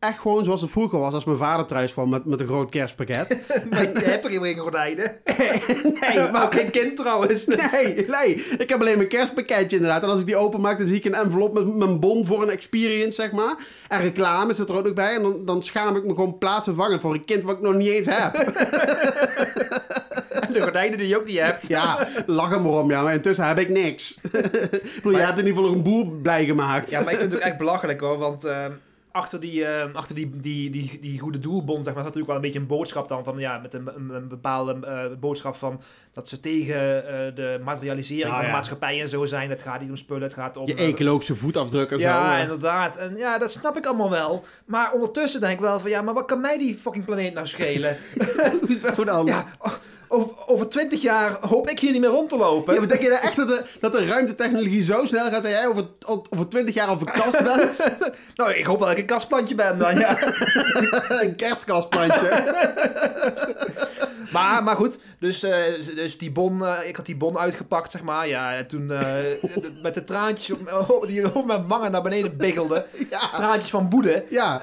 Echt 0.08 0.20
gewoon 0.20 0.44
zoals 0.44 0.62
het 0.62 0.72
vroeger 0.72 1.00
was, 1.00 1.14
als 1.14 1.24
mijn 1.24 1.38
vader 1.38 1.66
thuis 1.66 1.94
kwam 1.94 2.10
met, 2.10 2.26
met 2.26 2.40
een 2.40 2.48
groot 2.48 2.70
kerstpakket. 2.70 3.38
maar 3.70 3.82
je 3.92 4.00
hebt 4.10 4.22
toch 4.22 4.32
geen 4.32 4.58
gordijnen? 4.58 5.16
nee, 6.02 6.32
maar 6.32 6.44
ook 6.46 6.54
geen 6.54 6.72
kind 6.72 6.98
trouwens. 6.98 7.46
dus- 7.46 7.72
Nee, 7.72 8.06
nee. 8.08 8.46
Ik 8.58 8.70
heb 8.70 8.80
alleen 8.80 8.98
mijn 8.98 9.10
kerstpakketje 9.10 9.76
inderdaad. 9.76 10.04
En 10.04 10.10
als 10.10 10.20
ik 10.20 10.26
die 10.26 10.36
openmaak, 10.36 10.78
dan 10.78 10.88
zie 10.88 10.96
ik 10.96 11.06
een 11.06 11.14
envelop 11.14 11.54
met 11.54 11.76
mijn 11.76 12.00
bon 12.00 12.26
voor 12.26 12.42
een 12.42 12.50
experience, 12.50 13.14
zeg 13.22 13.32
maar. 13.32 13.56
En 13.88 14.02
reclame 14.02 14.54
zit 14.54 14.70
er 14.70 14.76
ook 14.78 14.84
nog 14.84 14.94
bij. 14.94 15.16
En 15.16 15.22
dan, 15.22 15.46
dan 15.46 15.64
schaam 15.64 15.96
ik 15.96 16.04
me 16.04 16.14
gewoon 16.14 16.38
plaatsvervangend 16.38 17.02
voor 17.02 17.14
een 17.14 17.26
kind 17.26 17.44
wat 17.44 17.56
ik 17.56 17.62
nog 17.62 17.74
niet 17.74 17.88
eens 17.90 18.08
heb. 18.12 18.34
De 20.54 20.62
gordijnen 20.62 20.98
die 20.98 21.08
je 21.08 21.18
ook 21.18 21.26
niet 21.26 21.40
hebt. 21.40 21.68
Ja, 21.68 22.08
lach 22.26 22.50
hem 22.50 22.66
erom, 22.66 22.90
ja. 22.90 23.02
Maar 23.02 23.14
intussen 23.14 23.48
heb 23.48 23.60
ik 23.60 23.70
niks. 23.70 24.18
Ik 24.22 24.32
bedoel, 24.96 25.12
je 25.12 25.18
hebt 25.26 25.40
in 25.40 25.46
ieder 25.46 25.54
geval 25.54 25.64
nog 25.64 25.76
een 25.76 25.84
boer 25.84 26.16
blij 26.22 26.46
gemaakt. 26.46 26.90
Ja, 26.90 27.02
maar 27.02 27.12
ik 27.14 27.20
vind 27.20 27.32
het 27.32 27.42
ook 27.42 27.48
echt 27.48 27.58
belachelijk 27.58 28.00
hoor, 28.00 28.18
want 28.18 28.44
eh, 28.44 28.66
achter, 29.16 29.40
die, 29.40 29.66
eh, 29.66 29.94
achter 29.94 30.16
die, 30.16 30.30
die, 30.38 30.70
die, 30.70 31.00
die 31.02 31.20
goede 31.20 31.40
doelbond 31.40 31.86
zeg 31.86 31.94
maar, 31.94 32.04
zat 32.04 32.14
natuurlijk 32.14 32.28
wel 32.28 32.36
een 32.36 32.42
beetje 32.42 32.60
een 32.60 32.68
boodschap 32.68 33.08
dan 33.08 33.24
van 33.24 33.38
ja, 33.38 33.58
met 33.58 33.74
een, 33.74 33.90
een, 34.16 34.28
bepaalde 34.28 34.78
eh, 34.86 35.20
boodschap 35.20 35.56
van 35.56 35.82
dat 36.14 36.30
ze 36.30 36.40
tegen 36.40 36.76
eh, 37.08 37.36
de 37.36 37.60
materialisering 37.64 38.28
Ja, 38.28 38.34
van 38.34 38.42
de 38.42 38.48
ja. 38.48 38.56
maatschappij 38.56 39.02
en 39.02 39.10
zo 39.10 39.26
zijn. 39.26 39.50
Het 39.50 39.62
gaat 39.62 39.82
niet 39.82 39.90
om 39.90 39.96
spullen, 39.96 40.24
het 40.24 40.34
gaat 40.34 40.58
om... 40.58 40.68
Je 40.68 40.76
eh, 40.76 40.88
ecologische 40.88 41.36
voetafdruk 41.36 41.92
en 41.92 41.98
ja, 42.00 42.28
zo. 42.30 42.36
eh. 42.36 42.42
inderdaad. 42.42 42.98
En 42.98 43.16
ja, 43.16 43.38
dat 43.38 43.52
snap 43.52 43.78
ik 43.78 43.86
allemaal 43.86 44.10
wel. 44.10 44.44
Maar 44.66 44.92
ondertussen 44.92 45.40
denk 45.40 45.54
ik 45.54 45.60
wel 45.60 45.80
van 45.80 45.90
ja, 45.90 46.02
maar 46.02 46.14
wat 46.14 46.26
kan 46.26 46.42
mij 46.42 46.58
die 46.58 46.76
fucking 46.76 47.06
planeet 47.06 47.34
nou 47.34 47.48
schelen? 47.48 47.98
Hoezo 48.68 49.04
dan? 49.04 49.26
ja, 49.26 49.46
over, 49.60 49.80
over 50.46 50.68
20 50.68 51.02
jaar 51.02 51.38
hoop 51.42 51.70
ik 51.70 51.80
hier 51.80 51.92
niet 51.92 52.02
meer 52.02 52.10
rond 52.10 52.30
te 52.30 52.38
lopen. 52.38 52.74
Ja, 52.74 52.80
maar 52.80 52.90
denk 52.90 53.02
je 53.02 53.10
nou 53.10 53.22
echt 53.22 53.36
dat 53.36 53.48
de, 53.48 53.64
dat 53.80 53.92
de 53.92 54.06
ruimtetechnologie 54.06 54.84
zo 54.84 55.06
snel 55.06 55.30
gaat 55.30 55.44
dat 55.44 55.52
jij 55.52 55.68
over, 55.68 55.88
over 56.30 56.48
20 56.50 56.76
jaar 56.76 56.88
al 56.88 56.98
verkast 56.98 57.44
bent? 57.44 57.84
nou, 58.36 58.54
ik 58.54 58.66
hoop 58.66 58.78
wel 58.78 58.88
dat 58.88 58.98
ik 58.98 59.02
een 59.02 59.16
kastplantje 59.16 59.56
ben 59.56 59.78
dan, 59.78 59.98
ja. 59.98 60.18
een 61.24 61.36
kerstkastplantje. 61.36 62.44
Maar, 64.32 64.64
maar 64.64 64.76
goed, 64.76 64.98
Dus, 65.20 65.44
eh, 65.44 65.96
dus 65.96 66.18
die 66.18 66.32
bon, 66.32 66.66
eh, 66.66 66.88
ik 66.88 66.96
had 66.96 67.06
die 67.06 67.16
bon 67.16 67.38
uitgepakt, 67.38 67.92
zeg 67.92 68.04
maar. 68.04 68.28
Ja, 68.28 68.54
en 68.56 68.68
toen 68.68 68.92
eh, 68.92 69.14
met 69.84 69.94
de 69.94 70.04
traantjes 70.04 70.52
op, 70.52 70.88
oh, 70.90 71.08
die 71.08 71.26
over 71.28 71.46
mijn 71.46 71.68
wangen 71.68 71.92
naar 71.92 72.02
beneden 72.02 72.38
biggelden. 72.38 72.86
Ja. 73.10 73.30
Traantjes 73.34 73.70
van 73.70 73.90
woede. 73.90 74.26
Ja. 74.30 74.62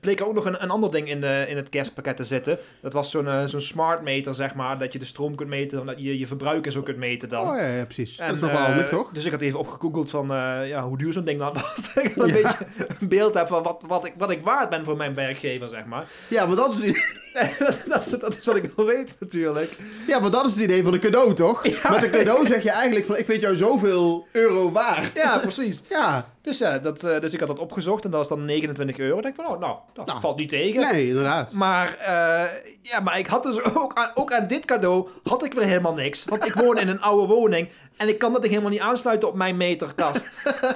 Bleek 0.00 0.22
ook 0.22 0.34
nog 0.34 0.44
een, 0.44 0.62
een 0.62 0.70
ander 0.70 0.90
ding 0.90 1.08
in, 1.08 1.20
de, 1.20 1.44
in 1.48 1.56
het 1.56 1.68
kerstpakket 1.68 2.16
te 2.16 2.24
zitten. 2.24 2.58
Dat 2.80 2.92
was 2.92 3.10
zo'n 3.10 3.48
zo'n 3.48 3.60
smart 3.60 4.02
meter, 4.02 4.34
zeg 4.34 4.54
maar. 4.54 4.78
Dat 4.78 4.92
je 4.92 4.98
de 4.98 5.04
stroom 5.04 5.34
kunt 5.34 5.48
meten, 5.48 5.80
en 5.80 5.86
dat 5.86 5.98
je 5.98 6.18
je 6.18 6.26
verbruik 6.26 6.72
zo 6.72 6.82
kunt 6.82 6.96
meten 6.96 7.28
dan. 7.28 7.48
Oh 7.48 7.56
ja, 7.56 7.66
ja, 7.66 7.84
precies. 7.84 8.18
En, 8.18 8.26
dat 8.26 8.36
is 8.36 8.42
nog 8.42 8.50
wel 8.52 8.60
handig, 8.60 8.88
toch? 8.88 9.10
Dus 9.12 9.24
ik 9.24 9.32
had 9.32 9.40
even 9.40 9.58
opgegoogeld 9.58 10.10
van 10.10 10.26
ja, 10.66 10.82
hoe 10.82 10.98
duur 10.98 11.12
zo'n 11.12 11.24
ding 11.24 11.38
dan 11.38 11.52
was. 11.52 11.94
Dat 11.94 12.04
ik 12.04 12.16
een 12.16 12.32
beetje 12.32 12.66
een 13.00 13.08
beeld 13.08 13.34
heb 13.34 13.48
van 13.48 13.62
wat, 13.62 13.84
wat, 13.86 14.04
ik, 14.04 14.14
wat 14.18 14.30
ik 14.30 14.42
waard 14.42 14.68
ben 14.70 14.84
voor 14.84 14.96
mijn 14.96 15.14
werkgever, 15.14 15.68
zeg 15.68 15.84
maar. 15.84 16.04
Ja, 16.28 16.46
maar 16.46 16.56
dat 16.56 16.82
is, 16.82 16.94
dat, 17.88 18.20
dat 18.20 18.36
is 18.38 18.44
wat 18.44 18.56
ik 18.56 18.70
wil 18.76 18.86
weten 18.86 19.16
natuurlijk. 19.18 19.72
ja, 20.06 20.18
maar 20.20 20.30
dat 20.30 20.44
is 20.44 20.50
het 20.50 20.60
idee 20.60 20.82
van 20.82 20.92
een 20.92 21.00
cadeau, 21.00 21.34
toch? 21.34 21.66
Ja. 21.66 21.90
Met 21.90 22.02
een 22.02 22.10
cadeau 22.10 22.46
zeg 22.46 22.62
je 22.62 22.70
eigenlijk 22.70 23.06
van, 23.06 23.16
ik 23.16 23.24
vind 23.24 23.40
jou 23.40 23.56
zoveel 23.56 24.26
euro 24.32 24.72
waard. 24.72 25.10
Ja, 25.14 25.38
precies. 25.38 25.82
Ja, 25.88 26.33
Dus 26.44 26.58
ja, 26.58 26.78
dat, 26.78 27.04
eh, 27.04 27.20
dus 27.20 27.32
ik 27.32 27.38
had 27.38 27.48
dat 27.48 27.58
opgezocht 27.58 28.04
en 28.04 28.10
dat 28.10 28.18
was 28.18 28.28
dan 28.28 28.44
29 28.44 28.98
euro. 28.98 29.16
Ik 29.16 29.22
denk 29.22 29.34
van, 29.34 29.46
oh, 29.46 29.60
nou, 29.60 29.76
dat 29.94 30.06
Nou. 30.06 30.20
valt 30.20 30.38
niet 30.38 30.48
tegen. 30.48 30.92
nee, 30.92 31.08
inderdaad. 31.08 31.52
Maar, 31.52 31.96
eh, 31.98 32.44
ja, 32.82 33.00
maar 33.00 33.18
ik 33.18 33.26
had 33.26 33.42
dus 33.42 33.62
ook 33.74 33.94
aan, 33.94 34.10
ook 34.14 34.32
aan 34.32 34.46
dit 34.46 34.64
cadeau 34.64 35.08
had 35.22 35.44
ik 35.44 35.54
weer 35.54 35.64
helemaal 35.64 35.94
niks. 35.94 36.24
Want 36.24 36.46
ik 36.46 36.54
woon 36.54 36.78
in 36.78 36.88
een 36.88 37.00
oude 37.10 37.26
woning 37.34 37.68
en 37.96 38.08
ik 38.08 38.18
kan 38.18 38.32
dat 38.32 38.40
ding 38.42 38.52
helemaal 38.54 38.72
niet 38.74 38.82
aansluiten 38.82 39.28
op 39.28 39.34
mijn 39.34 39.56
meterkast. 39.56 40.30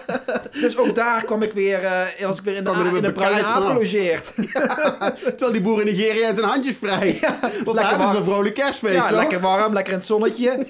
dus 0.60 0.76
ook 0.76 0.94
daar 0.94 1.24
kwam 1.24 1.42
ik 1.42 1.52
weer, 1.52 1.84
eh, 1.84 2.26
was 2.26 2.38
ik 2.38 2.44
weer 2.44 2.56
in 2.56 2.64
de, 2.64 2.90
in 2.96 3.02
de 3.02 3.12
bruine 3.12 3.44
aap 3.44 3.62
gelogeerd. 3.62 4.32
Terwijl 5.24 5.52
die 5.52 5.60
boer 5.60 5.80
in 5.80 5.86
Nigeria 5.86 6.34
zijn 6.34 6.46
handjes 6.48 6.76
vrij. 6.76 7.18
Want 7.20 7.32
lekker 7.42 7.74
daar 7.74 7.88
hebben 7.88 8.08
ze 8.08 8.12
warm. 8.12 8.16
een 8.16 8.24
vrolijk 8.24 8.54
kerstfeest, 8.54 8.94
Ja, 8.94 9.10
lekker 9.10 9.40
warm, 9.40 9.72
lekker 9.72 9.92
in 9.92 9.98
het 9.98 10.06
zonnetje. 10.08 10.66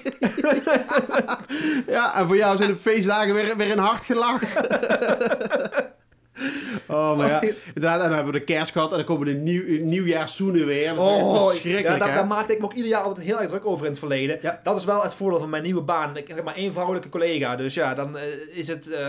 Ja, 1.87 2.15
en 2.19 2.27
voor 2.27 2.35
jou 2.37 2.57
zijn 2.57 2.69
de 2.69 2.77
feestdagen 2.81 3.33
weer, 3.33 3.57
weer 3.57 3.71
een 3.71 3.77
hard 3.79 4.05
gelach. 4.05 4.41
oh, 6.87 7.17
maar 7.17 7.29
ja. 7.29 7.41
Inderdaad, 7.65 8.01
en 8.01 8.05
dan 8.07 8.13
hebben 8.15 8.33
we 8.33 8.39
de 8.39 8.45
kerst 8.45 8.71
gehad 8.71 8.91
en 8.91 8.97
dan 8.97 9.05
komen 9.05 9.25
de 9.27 9.33
nieuw, 9.33 9.85
nieuwjaarszoenen 9.85 10.65
weer. 10.65 10.95
Dat 10.95 10.97
is 10.97 11.03
Oh, 11.23 11.47
verschrikkelijk, 11.47 11.87
ja, 11.87 12.05
daar, 12.05 12.15
daar 12.15 12.27
maakte 12.27 12.53
ik 12.53 12.59
me 12.59 12.65
ook 12.65 12.73
ieder 12.73 12.91
jaar 12.91 13.01
altijd 13.01 13.25
heel 13.25 13.39
erg 13.39 13.49
druk 13.49 13.65
over 13.65 13.85
in 13.85 13.91
het 13.91 13.99
verleden. 13.99 14.39
Ja. 14.41 14.59
Dat 14.63 14.77
is 14.77 14.85
wel 14.85 15.01
het 15.03 15.13
voordeel 15.13 15.39
van 15.39 15.49
mijn 15.49 15.63
nieuwe 15.63 15.81
baan. 15.81 16.17
Ik 16.17 16.27
heb 16.27 16.43
maar 16.43 16.55
één 16.55 16.71
vrouwelijke 16.73 17.09
collega, 17.09 17.55
dus 17.55 17.73
ja, 17.73 17.93
dan 17.93 18.17
eh, 18.17 18.23
is 18.53 18.67
het... 18.67 18.89
eh, 18.91 19.07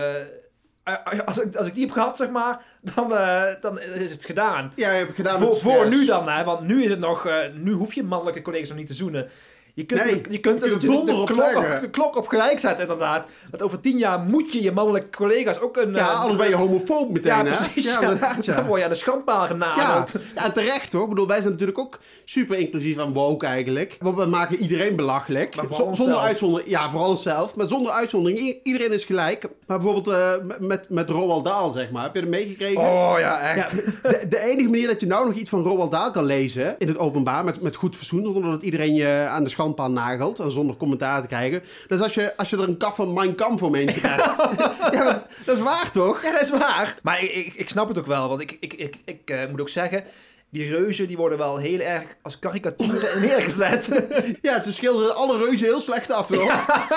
als, 1.25 1.37
ik, 1.39 1.55
als 1.55 1.67
ik 1.67 1.73
die 1.73 1.85
heb 1.85 1.93
gehad, 1.93 2.17
zeg 2.17 2.29
maar, 2.29 2.61
dan, 2.95 3.15
eh, 3.15 3.41
dan 3.61 3.79
is 3.81 4.11
het 4.11 4.25
gedaan. 4.25 4.71
Ja, 4.75 4.91
je 4.91 4.97
hebt 4.97 5.15
gedaan 5.15 5.39
voor 5.39 5.57
voor 5.57 5.87
nu 5.89 6.05
dan, 6.05 6.29
hè, 6.29 6.43
want 6.43 6.61
nu 6.67 6.83
is 6.83 6.89
het 6.89 6.99
nog... 6.99 7.25
eh, 7.25 7.37
nu 7.55 7.71
hoef 7.71 7.93
je 7.93 8.03
mannelijke 8.03 8.41
collega's 8.41 8.67
nog 8.69 8.77
niet 8.77 8.87
te 8.87 8.93
zoenen. 8.93 9.29
Je 9.73 9.85
kunt, 9.85 10.03
Nee, 10.03 10.09
je 10.15 10.21
kunt, 10.21 10.33
je 10.33 10.39
kunt 10.39 10.59
de, 10.59 10.69
er 10.69 10.79
donder 10.79 11.15
de 11.15 11.21
op 11.21 11.27
klok, 11.27 11.55
op, 11.57 11.81
de 11.81 11.89
klok 11.89 12.17
op 12.17 12.27
gelijk 12.27 12.59
zetten, 12.59 12.81
inderdaad. 12.81 13.27
Dat 13.51 13.61
over 13.61 13.79
tien 13.79 13.97
jaar 13.97 14.19
moet 14.19 14.53
je 14.53 14.61
je 14.61 14.71
mannelijke 14.71 15.17
collega's 15.17 15.59
ook 15.59 15.77
een... 15.77 15.91
Ja, 15.91 15.97
eh, 16.11 16.19
anders 16.19 16.37
ben 16.39 16.49
je 16.49 16.55
homofoob 16.55 17.09
meteen, 17.11 17.31
Ja, 17.31 17.45
hè? 17.45 17.55
precies. 17.57 17.83
Ja, 17.83 17.91
Ja, 17.91 18.01
inderdaad, 18.01 18.45
ja. 18.45 18.55
Dan 18.55 18.65
word 18.65 18.77
je 18.79 18.83
aan 18.83 18.91
de 18.91 18.95
schandpaal 18.97 19.41
Ja, 19.41 19.47
genadeld. 19.47 20.11
ja, 20.35 20.51
terecht 20.51 20.93
hoor. 20.93 21.03
Ik 21.03 21.09
bedoel, 21.09 21.27
wij 21.27 21.39
zijn 21.39 21.51
natuurlijk 21.51 21.79
ook 21.79 21.99
super 22.25 22.57
inclusief 22.57 22.97
en 22.97 23.13
woke 23.13 23.45
eigenlijk. 23.45 23.97
Want 23.99 24.17
we 24.17 24.25
maken 24.25 24.57
iedereen 24.57 24.95
belachelijk. 24.95 25.55
Zonder 25.91 26.17
uitzondering. 26.17 26.69
Ja, 26.69 26.89
vooral 26.89 27.09
onszelf. 27.09 27.55
Maar 27.55 27.67
zonder 27.67 27.91
uitzondering. 27.91 28.59
Iedereen 28.63 28.91
is 28.91 29.03
gelijk. 29.03 29.49
Maar 29.67 29.77
bijvoorbeeld 29.79 30.07
eh, 30.07 30.31
met, 30.59 30.89
met 30.89 31.09
Roald 31.09 31.45
Dahl, 31.45 31.71
zeg 31.71 31.91
maar. 31.91 32.03
Heb 32.03 32.13
je 32.15 32.21
dat 32.21 32.29
meegekregen? 32.29 32.81
Oh 32.81 33.15
ja, 33.19 33.39
echt. 33.41 33.71
de, 33.71 34.25
de 34.29 34.39
enige 34.39 34.69
manier 34.69 34.87
dat 34.87 34.99
je 35.01 35.07
nou 35.07 35.27
nog 35.27 35.35
iets 35.35 35.49
van 35.49 35.63
Roald 35.63 35.91
Dahl 35.91 36.11
kan 36.11 36.25
lezen 36.25 36.75
in 36.77 36.87
het 36.87 36.97
openbaar, 36.97 37.43
met, 37.45 37.61
met 37.61 37.75
goed 37.75 37.95
fatsoen, 37.95 38.23
zonder 38.23 38.51
dat 38.51 38.63
iedereen 38.63 38.93
je 38.93 39.25
aan 39.29 39.43
de 39.43 39.49
schandpaal 39.61 39.91
nagelt 39.91 40.39
en 40.39 40.51
zonder 40.51 40.75
commentaar 40.75 41.21
te 41.21 41.27
krijgen, 41.27 41.63
dat 41.87 41.97
is 41.97 42.03
als 42.03 42.13
je, 42.13 42.37
als 42.37 42.49
je 42.49 42.57
er 42.57 42.63
een 42.63 42.77
kaf 42.77 42.95
van 42.95 43.13
Mein 43.13 43.35
Kampf 43.35 43.61
omheen 43.63 43.93
krijgt. 44.01 44.37
ja, 44.91 45.03
maar 45.03 45.27
dat 45.45 45.57
is 45.57 45.63
waar 45.63 45.91
toch? 45.91 46.23
Ja, 46.23 46.31
dat 46.31 46.41
is 46.41 46.49
waar. 46.49 46.99
Maar 47.03 47.23
ik, 47.23 47.31
ik, 47.31 47.53
ik 47.53 47.69
snap 47.69 47.87
het 47.87 47.97
ook 47.97 48.05
wel, 48.05 48.29
want 48.29 48.41
ik, 48.41 48.57
ik, 48.59 48.73
ik, 48.73 48.95
ik 49.05 49.29
eh, 49.29 49.49
moet 49.49 49.61
ook 49.61 49.69
zeggen... 49.69 50.03
Die 50.53 50.69
reuzen 50.69 51.07
die 51.07 51.17
worden 51.17 51.37
wel 51.37 51.57
heel 51.57 51.79
erg 51.79 52.05
als 52.21 52.39
karikaturen 52.39 53.21
neergezet. 53.27 53.89
Ja, 54.41 54.63
ze 54.63 54.73
schilderen 54.73 55.15
alle 55.15 55.37
reuzen 55.37 55.67
heel 55.67 55.81
slecht 55.81 56.11
af, 56.11 56.27
hoor. 56.27 56.51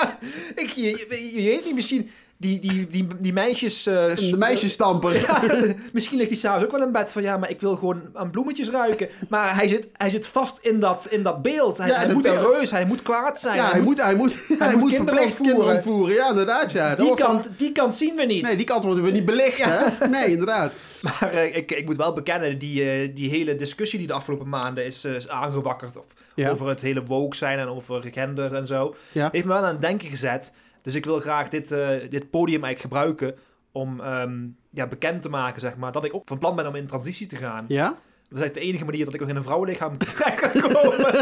ik, 0.63 0.69
je, 0.69 1.05
je, 1.09 1.41
je 1.41 1.49
weet 1.49 1.65
niet, 1.65 1.75
misschien 1.75 2.09
die, 2.37 2.59
die, 2.59 2.87
die, 2.87 3.07
die 3.19 3.33
meisjes... 3.33 3.85
eh, 3.85 4.15
De 4.15 4.37
meisjesstamper. 4.37 5.19
Ja, 5.21 5.41
misschien 5.93 6.17
ligt 6.17 6.29
hij 6.29 6.39
s'avonds 6.39 6.65
ook 6.65 6.71
wel 6.71 6.83
in 6.85 6.91
bed 6.91 7.11
van 7.11 7.21
ja, 7.21 7.37
maar 7.37 7.49
ik 7.49 7.61
wil 7.61 7.75
gewoon 7.75 8.01
aan 8.13 8.29
bloemetjes 8.29 8.69
ruiken. 8.69 9.07
Maar 9.29 9.55
hij 9.55 9.67
zit, 9.67 9.87
hij 9.93 10.09
zit 10.09 10.27
vast 10.27 10.57
in 10.61 10.79
dat, 10.79 11.07
in 11.09 11.23
dat 11.23 11.41
beeld. 11.41 11.77
Hij, 11.77 11.87
Ja, 11.87 11.95
hij 11.95 12.05
dat 12.05 12.15
moet 12.15 12.25
een 12.25 12.41
reus, 12.53 12.71
hij 12.71 12.85
moet 12.85 13.01
kwaad 13.01 13.39
zijn. 13.39 13.55
Ja, 13.55 13.71
hij 13.71 13.81
moet, 13.81 14.01
hij 14.01 14.15
moet, 14.15 14.35
hij 14.57 14.71
moet 14.71 14.79
moet 14.81 14.91
kinderen 14.91 15.21
ontvoeren. 15.23 15.53
kinderen 15.55 15.75
ontvoeren. 15.75 16.15
Ja, 16.15 16.29
inderdaad, 16.29 16.71
ja. 16.71 16.95
Die, 16.95 17.07
van- 17.07 17.15
kant, 17.15 17.49
die 17.57 17.71
kant 17.71 17.95
zien 17.95 18.15
we 18.15 18.23
niet. 18.23 18.43
Nee, 18.43 18.55
die 18.55 18.65
kant 18.65 18.83
worden 18.83 19.03
we 19.03 19.11
niet 19.11 19.25
belicht, 19.25 19.61
hè? 19.63 20.07
Nee, 20.07 20.27
inderdaad. 20.31 20.73
Maar 21.19 21.31
eh, 21.31 21.55
ik, 21.55 21.71
ik 21.71 21.85
moet 21.85 21.97
wel 21.97 22.13
bekennen, 22.13 22.57
die, 22.57 22.89
eh, 22.89 23.15
die 23.15 23.29
hele 23.29 23.55
discussie 23.55 23.99
die 23.99 24.07
de 24.07 24.13
afgelopen 24.13 24.49
maanden 24.49 24.85
is, 24.85 25.05
is 25.05 25.29
aangewakkerd. 25.29 25.97
Of, 25.97 26.05
Ja. 26.35 26.49
Over 26.49 26.67
het 26.67 26.81
hele 26.81 27.05
woke 27.05 27.35
zijn 27.35 27.59
en 27.59 27.67
over 27.67 28.03
gender 28.11 28.55
en 28.55 28.67
zo. 28.67 28.95
Ja. 29.11 29.29
Heeft 29.31 29.45
me 29.45 29.53
wel 29.53 29.63
aan 29.63 29.73
het 29.73 29.81
denken 29.81 30.09
gezet. 30.09 30.53
Dus 30.81 30.93
ik 30.93 31.05
wil 31.05 31.19
graag 31.19 31.49
dit, 31.49 31.69
dit 32.09 32.29
podium 32.29 32.63
eigenlijk 32.63 32.81
gebruiken 32.81 33.35
om 33.71 33.99
ehm, 33.99 34.47
ja, 34.69 34.87
bekend 34.87 35.21
te 35.21 35.29
maken, 35.29 35.61
zeg 35.61 35.75
maar, 35.75 35.91
dat 35.91 36.05
ik 36.05 36.13
ook 36.13 36.23
van 36.25 36.37
plan 36.37 36.55
ben 36.55 36.67
om 36.67 36.75
in 36.75 36.87
transitie 36.87 37.27
te 37.27 37.35
gaan. 37.35 37.65
Ja? 37.67 37.87
Dat 37.87 37.97
is 38.29 38.39
eigenlijk 38.39 38.53
de 38.53 38.59
enige 38.61 38.85
manier 38.85 39.05
dat 39.05 39.13
ik 39.13 39.19
nog 39.19 39.29
in 39.29 39.35
een 39.35 39.43
vrouwenlichaam 39.43 39.97
terecht 39.97 40.39
kan 40.39 40.61
komen. 40.61 41.15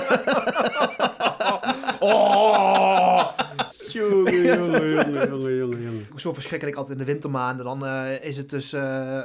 oh! 2.14 3.43
Jongen, 3.94 4.42
jongen, 4.42 4.90
jongen, 4.90 5.30
jongen, 5.30 5.56
jongen, 5.56 5.82
jongen. 5.82 6.06
Ook 6.12 6.20
zo 6.20 6.34
verschrikkelijk 6.34 6.78
altijd 6.78 7.00
in 7.00 7.06
de 7.06 7.12
wintermaanden. 7.12 7.66
Dan 7.66 7.86
eh, 7.86 8.24
is 8.24 8.38
het 8.38 8.50
dus 8.50 8.74
uh, 8.74 9.20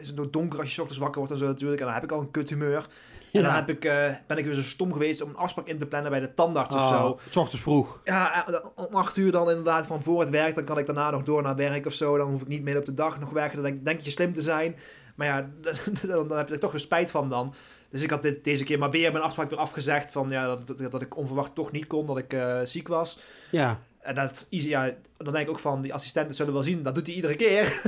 is 0.00 0.06
het 0.06 0.16
nog 0.16 0.30
donker 0.30 0.58
als 0.58 0.68
je 0.68 0.74
's 0.74 0.78
ochtends 0.78 1.00
wakker 1.00 1.18
wordt 1.18 1.32
en 1.32 1.38
zo 1.38 1.46
natuurlijk. 1.46 1.80
En 1.80 1.86
dan 1.86 1.94
heb 1.94 2.04
ik 2.04 2.12
al 2.12 2.20
een 2.20 2.30
kut 2.30 2.48
humeur. 2.48 2.86
En 3.32 3.42
dan 3.42 3.52
heb 3.52 3.68
ik, 3.68 3.84
uh, 3.84 4.06
ben 4.26 4.38
ik 4.38 4.44
weer 4.44 4.54
zo 4.54 4.62
stom 4.62 4.92
geweest 4.92 5.20
om 5.20 5.28
een 5.28 5.36
afspraak 5.36 5.66
in 5.66 5.78
te 5.78 5.86
plannen 5.86 6.10
bij 6.10 6.20
de 6.20 6.34
tandarts 6.34 6.74
of 6.74 6.80
Oh, 6.80 6.88
zo. 6.88 7.18
s 7.30 7.36
ochtends 7.36 7.62
vroeg. 7.62 8.00
Ja, 8.04 8.46
eh, 8.46 8.64
om 8.74 8.94
acht 8.94 9.16
uur 9.16 9.32
dan 9.32 9.48
inderdaad 9.48 9.86
van 9.86 10.02
voor 10.02 10.20
het 10.20 10.30
werk. 10.30 10.54
Dan 10.54 10.64
kan 10.64 10.78
ik 10.78 10.86
daarna 10.86 11.10
nog 11.10 11.22
door 11.22 11.42
naar 11.42 11.56
werk 11.56 11.86
of 11.86 11.92
zo. 11.92 12.16
Dan 12.16 12.28
hoef 12.28 12.42
ik 12.42 12.48
niet 12.48 12.62
meer 12.62 12.78
op 12.78 12.84
de 12.84 12.94
dag 12.94 13.20
nog 13.20 13.30
werken. 13.30 13.62
Dan 13.62 13.70
denk, 13.70 13.84
denk 13.84 14.00
je 14.00 14.10
slim 14.10 14.32
te 14.32 14.40
zijn. 14.40 14.76
Maar 15.14 15.26
ja, 15.26 15.50
dan, 16.06 16.28
dan 16.28 16.36
heb 16.36 16.48
je 16.48 16.54
er 16.54 16.60
toch 16.60 16.72
weer 16.72 16.80
spijt 16.80 17.10
van 17.10 17.28
dan. 17.28 17.54
Dus 17.90 18.02
ik 18.02 18.10
had 18.10 18.22
dit, 18.22 18.44
deze 18.44 18.64
keer 18.64 18.78
maar 18.78 18.90
weer 18.90 19.12
mijn 19.12 19.24
afspraak 19.24 19.50
weer 19.50 19.58
afgezegd. 19.58 20.12
Van 20.12 20.28
ja, 20.28 20.46
dat, 20.46 20.66
dat, 20.66 20.92
dat 20.92 21.02
ik 21.02 21.16
onverwacht 21.16 21.54
toch 21.54 21.72
niet 21.72 21.86
kon. 21.86 22.06
Dat 22.06 22.18
ik 22.18 22.32
uh, 22.32 22.60
ziek 22.64 22.88
was. 22.88 23.18
Ja. 23.50 23.80
En 24.08 24.14
dat, 24.14 24.46
ja, 24.50 24.90
dan 25.16 25.32
denk 25.32 25.46
ik 25.46 25.50
ook 25.50 25.58
van, 25.58 25.82
die 25.82 25.94
assistenten 25.94 26.34
zullen 26.34 26.52
wel 26.52 26.62
zien, 26.62 26.82
dat 26.82 26.94
doet 26.94 27.06
hij 27.06 27.14
iedere 27.16 27.36
keer. 27.36 27.80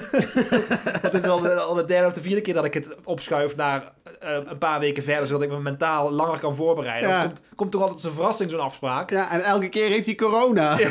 Dit 1.03 1.15
is 1.15 1.29
al 1.29 1.41
de, 1.41 1.55
al 1.55 1.75
de 1.75 1.85
derde 1.85 2.07
of 2.07 2.13
de 2.13 2.21
vierde 2.21 2.41
keer 2.41 2.55
dat 2.55 2.65
ik 2.65 2.75
het 2.75 2.97
opschuif 3.05 3.57
naar 3.57 3.93
uh, 4.23 4.37
een 4.47 4.59
paar 4.59 4.81
weken 4.81 5.03
verder, 5.03 5.27
zodat 5.27 5.43
ik 5.43 5.51
me 5.51 5.61
mentaal 5.61 6.11
langer 6.11 6.39
kan 6.39 6.55
voorbereiden. 6.55 7.09
Ja. 7.09 7.23
Komt, 7.23 7.43
komt 7.55 7.71
toch 7.71 7.81
altijd 7.81 7.99
als 7.99 8.09
een 8.09 8.17
verrassing, 8.17 8.51
zo'n 8.51 8.61
afspraak. 8.61 9.11
Ja, 9.11 9.31
en 9.31 9.43
elke 9.43 9.69
keer 9.69 9.89
heeft 9.89 10.07
hij 10.07 10.15
corona. 10.15 10.79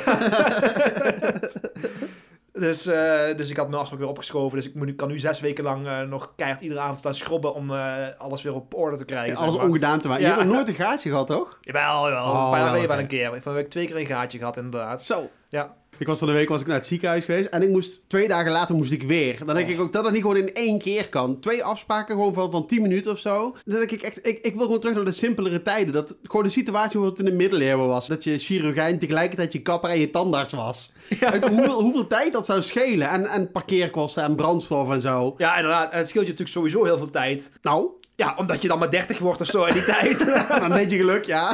Dus, 2.54 2.88
uh, 2.88 3.38
dus 3.38 3.50
ik 3.50 3.58
had 3.58 3.68
mijn 3.68 3.80
afspraak 3.80 4.00
weer 4.00 4.10
opgeschoven. 4.10 4.58
Dus 4.58 4.68
ik 4.68 4.76
moet, 4.76 4.96
kan 4.96 5.08
nu 5.08 5.20
zes 5.20 5.40
weken 5.40 5.64
lang 5.64 5.88
uh, 5.88 6.02
nog 6.02 6.34
keihard 6.36 6.62
iedere 6.62 6.80
avond 6.80 7.00
staan 7.00 7.14
schrobben 7.14 7.54
om 7.54 7.72
uh, 7.72 7.96
alles 8.18 8.42
weer 8.42 8.54
op 8.54 8.74
orde 8.74 8.98
te 8.98 9.06
krijgen. 9.06 9.32
Ja, 9.32 9.36
alles 9.36 9.52
zeg 9.52 9.62
maar. 9.62 9.70
ongedaan 9.70 10.00
te 10.00 10.08
maken. 10.08 10.24
Ja. 10.24 10.30
Je 10.30 10.36
hebt 10.36 10.48
nog 10.48 10.56
nooit 10.56 10.68
een 10.78 10.86
gaatje 10.86 11.10
gehad, 11.10 11.28
toch? 11.28 11.58
Jawel, 11.62 12.10
jawel. 12.10 12.26
Oh, 12.26 12.44
een 12.44 12.50
paar 12.50 12.60
jaar 12.60 12.88
wel, 12.88 13.00
een 13.00 13.08
keer. 13.08 13.42
Van 13.42 13.56
heb 13.56 13.66
ik 13.66 13.72
twee 13.72 13.86
keer 13.86 13.98
een 13.98 14.06
gaatje 14.06 14.38
gehad, 14.38 14.58
inderdaad. 14.58 15.04
Zo. 15.04 15.30
Ja. 15.50 15.76
Ik 16.00 16.08
was 16.08 16.18
van 16.18 16.28
de 16.28 16.34
week 16.34 16.50
was 16.50 16.62
ik 16.62 16.68
naar 16.68 16.76
het 16.76 16.86
ziekenhuis 16.86 17.26
geweest 17.26 17.48
en 17.50 17.62
ik 17.62 17.70
moest 17.70 18.02
twee 18.08 18.28
dagen 18.28 18.52
later 18.52 18.76
moest 18.76 18.92
ik 18.92 19.04
weer. 19.04 19.38
Dan 19.46 19.56
denk 19.56 19.68
Oh. 19.68 19.74
ik 19.74 19.80
ook 19.80 19.92
dat 19.92 20.04
dat 20.04 20.12
niet 20.12 20.22
gewoon 20.22 20.38
in 20.38 20.54
één 20.54 20.80
keer 20.80 21.10
kan. 21.10 21.40
Twee 21.40 21.64
afspraken 21.64 22.16
gewoon 22.16 22.34
van, 22.34 22.52
van 22.52 22.68
10 22.68 22.82
minuten 22.82 23.12
of 23.12 23.20
zo. 23.20 23.56
Dan 23.66 23.78
denk 23.80 23.92
ik 23.92 24.02
echt, 24.02 24.28
ik, 24.28 24.40
ik 24.42 24.54
wil 24.56 24.64
gewoon 24.66 24.80
terug 24.80 24.96
naar 24.96 25.06
de 25.06 25.12
simpelere 25.12 25.62
tijden. 25.62 25.94
Dat 25.94 26.18
gewoon 26.24 26.44
de 26.44 26.50
situatie 26.52 27.02
het 27.02 27.20
in 27.20 27.26
de 27.26 27.32
middeleeuwen 27.32 27.88
was. 27.88 28.08
Dat 28.08 28.24
je 28.24 28.38
chirurgijn 28.38 29.00
tegelijkertijd 29.00 29.54
je 29.54 29.62
kapper 29.62 29.90
en 29.90 30.00
je 30.00 30.10
tandarts 30.10 30.54
was. 30.54 30.94
Uit 31.22 31.48
hoeveel, 31.48 31.82
hoeveel 31.82 32.08
tijd 32.08 32.34
dat 32.34 32.46
zou 32.46 32.62
schelen. 32.62 33.08
En, 33.10 33.26
en 33.26 33.52
parkeerkosten 33.52 34.24
en 34.24 34.36
brandstof 34.36 34.92
en 34.92 35.02
zo. 35.02 35.36
ja, 35.38 35.56
inderdaad. 35.56 35.92
En 35.92 35.98
het 35.98 36.08
scheelt 36.10 36.26
je 36.26 36.32
natuurlijk 36.32 36.58
sowieso 36.58 36.84
heel 36.84 36.98
veel 36.98 37.10
tijd. 37.10 37.52
Nou, 37.62 37.88
Ja, 38.20 38.34
omdat 38.38 38.62
je 38.62 38.68
dan 38.68 38.80
maar 38.80 38.90
30 38.90 39.20
wordt 39.20 39.42
of 39.42 39.48
zo 39.48 39.66
in 39.66 39.74
die 39.74 39.84
tijd. 39.84 40.22
een 40.62 40.70
beetje 40.70 40.98
geluk, 40.98 41.26
ja. 41.26 41.52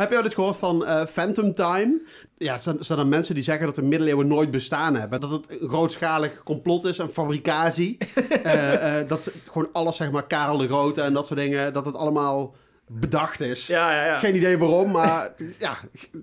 Heb 0.00 0.10
je 0.10 0.16
al 0.16 0.24
eens 0.24 0.34
gehoord 0.34 0.56
van 0.56 0.86
eh, 0.86 1.06
Phantom 1.12 1.54
Time? 1.54 2.00
Ja, 2.36 2.58
zijn, 2.58 2.78
dan 2.86 3.08
mensen 3.08 3.34
die 3.34 3.44
zeggen 3.44 3.66
dat 3.66 3.74
de 3.74 3.82
middeleeuwen 3.82 4.26
nooit 4.28 4.50
bestaan 4.50 4.94
hebben. 4.96 5.20
Dat 5.20 5.30
het 5.30 5.46
een 5.62 5.68
grootschalig 5.68 6.42
complot 6.42 6.84
is, 6.84 6.98
een 6.98 7.08
fabricatie. 7.08 7.96
Eh, 8.42 8.98
eh, 9.00 9.08
dat 9.08 9.30
gewoon 9.50 9.68
alles, 9.72 9.96
zeg 9.96 10.10
maar, 10.10 10.26
Karel 10.26 10.56
de 10.58 10.66
Grote 10.66 11.02
en 11.02 11.12
dat 11.12 11.26
soort 11.26 11.38
dingen, 11.38 11.72
dat 11.72 11.84
het 11.86 11.94
allemaal 11.94 12.54
bedacht 12.86 13.40
is. 13.40 13.66
ja, 13.66 13.92
ja, 13.92 14.04
ja. 14.06 14.18
Geen 14.18 14.36
idee 14.36 14.58
waarom, 14.58 14.90
maar 14.90 15.32
ja, 15.58 15.76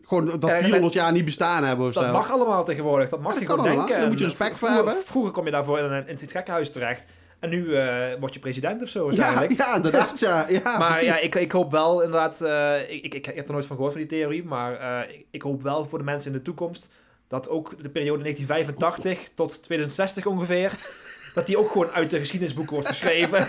gewoon 0.06 0.26
dat 0.40 0.50
Ja, 0.50 0.60
400 0.62 0.94
jaar 0.94 1.12
niet 1.12 1.26
bestaan 1.26 1.64
hebben 1.64 1.88
of 1.88 1.94
Dat 1.94 2.06
zo. 2.06 2.12
mag 2.12 2.32
allemaal 2.32 2.64
tegenwoordig. 2.66 3.10
Dat 3.10 3.20
mag 3.22 3.40
je 3.40 3.46
gewoon 3.46 3.60
allemaal. 3.60 3.78
denken. 3.78 4.00
Daar 4.00 4.08
moet 4.10 4.20
je 4.20 4.26
respect 4.26 4.58
voor 4.58 4.70
hebben. 4.70 4.96
Vroeger 5.04 5.32
kom 5.32 5.46
je 5.46 5.52
daarvoor 5.52 5.80
in, 5.80 5.92
een, 5.92 6.08
in 6.08 6.16
het 6.20 6.32
gekkenhuis 6.32 6.72
terecht. 6.72 7.06
En 7.40 7.50
nu 7.50 7.76
eh, 7.76 8.06
word 8.20 8.34
je 8.34 8.40
president 8.40 8.82
of 8.82 8.90
zo 8.90 9.12
Ja, 9.12 9.46
ja, 9.58 9.76
inderdaad. 9.76 10.20
Ja, 10.20 10.46
ja, 10.50 10.62
Maar 10.80 10.88
precies. 10.90 11.08
ja, 11.08 11.20
ik, 11.20 11.36
ik 11.36 11.52
hoop 11.52 11.72
wel 11.72 12.02
inderdaad... 12.04 12.42
eh, 12.42 12.92
ik, 12.92 13.04
ik, 13.04 13.14
ik 13.14 13.26
heb 13.26 13.48
er 13.48 13.54
nooit 13.54 13.66
van 13.66 13.76
gehoord 13.76 13.94
van 13.94 14.02
die 14.08 14.18
theorie. 14.20 14.44
Maar 14.44 14.74
eh, 14.76 15.16
ik, 15.32 15.42
hoop 15.42 15.62
wel 15.62 15.86
voor 15.86 15.98
de 15.98 16.04
mensen 16.06 16.32
in 16.32 16.38
de 16.38 16.44
toekomst... 16.44 16.90
dat 17.28 17.50
ook 17.50 17.70
de 17.84 17.90
periode 17.90 18.22
1985 18.24 19.30
tot 19.36 19.64
2060 19.64 20.26
ongeveer... 20.26 20.72
dat 21.36 21.46
die 21.46 21.58
ook 21.58 21.72
gewoon 21.72 21.90
uit 21.92 22.10
de 22.10 22.20
geschiedenisboeken 22.20 22.74
wordt 22.74 22.88
geschreven. 22.88 23.40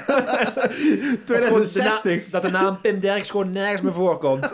Dat 1.24 1.44
gewoon 1.44 1.60
de 1.60 1.80
na- 1.82 1.98
2060. 1.98 2.30
Dat 2.30 2.42
de 2.42 2.50
naam 2.50 2.80
Pim 2.80 3.00
Derks 3.00 3.30
gewoon 3.30 3.52
nergens 3.52 3.80
meer 3.80 3.92
voorkomt. 3.92 4.52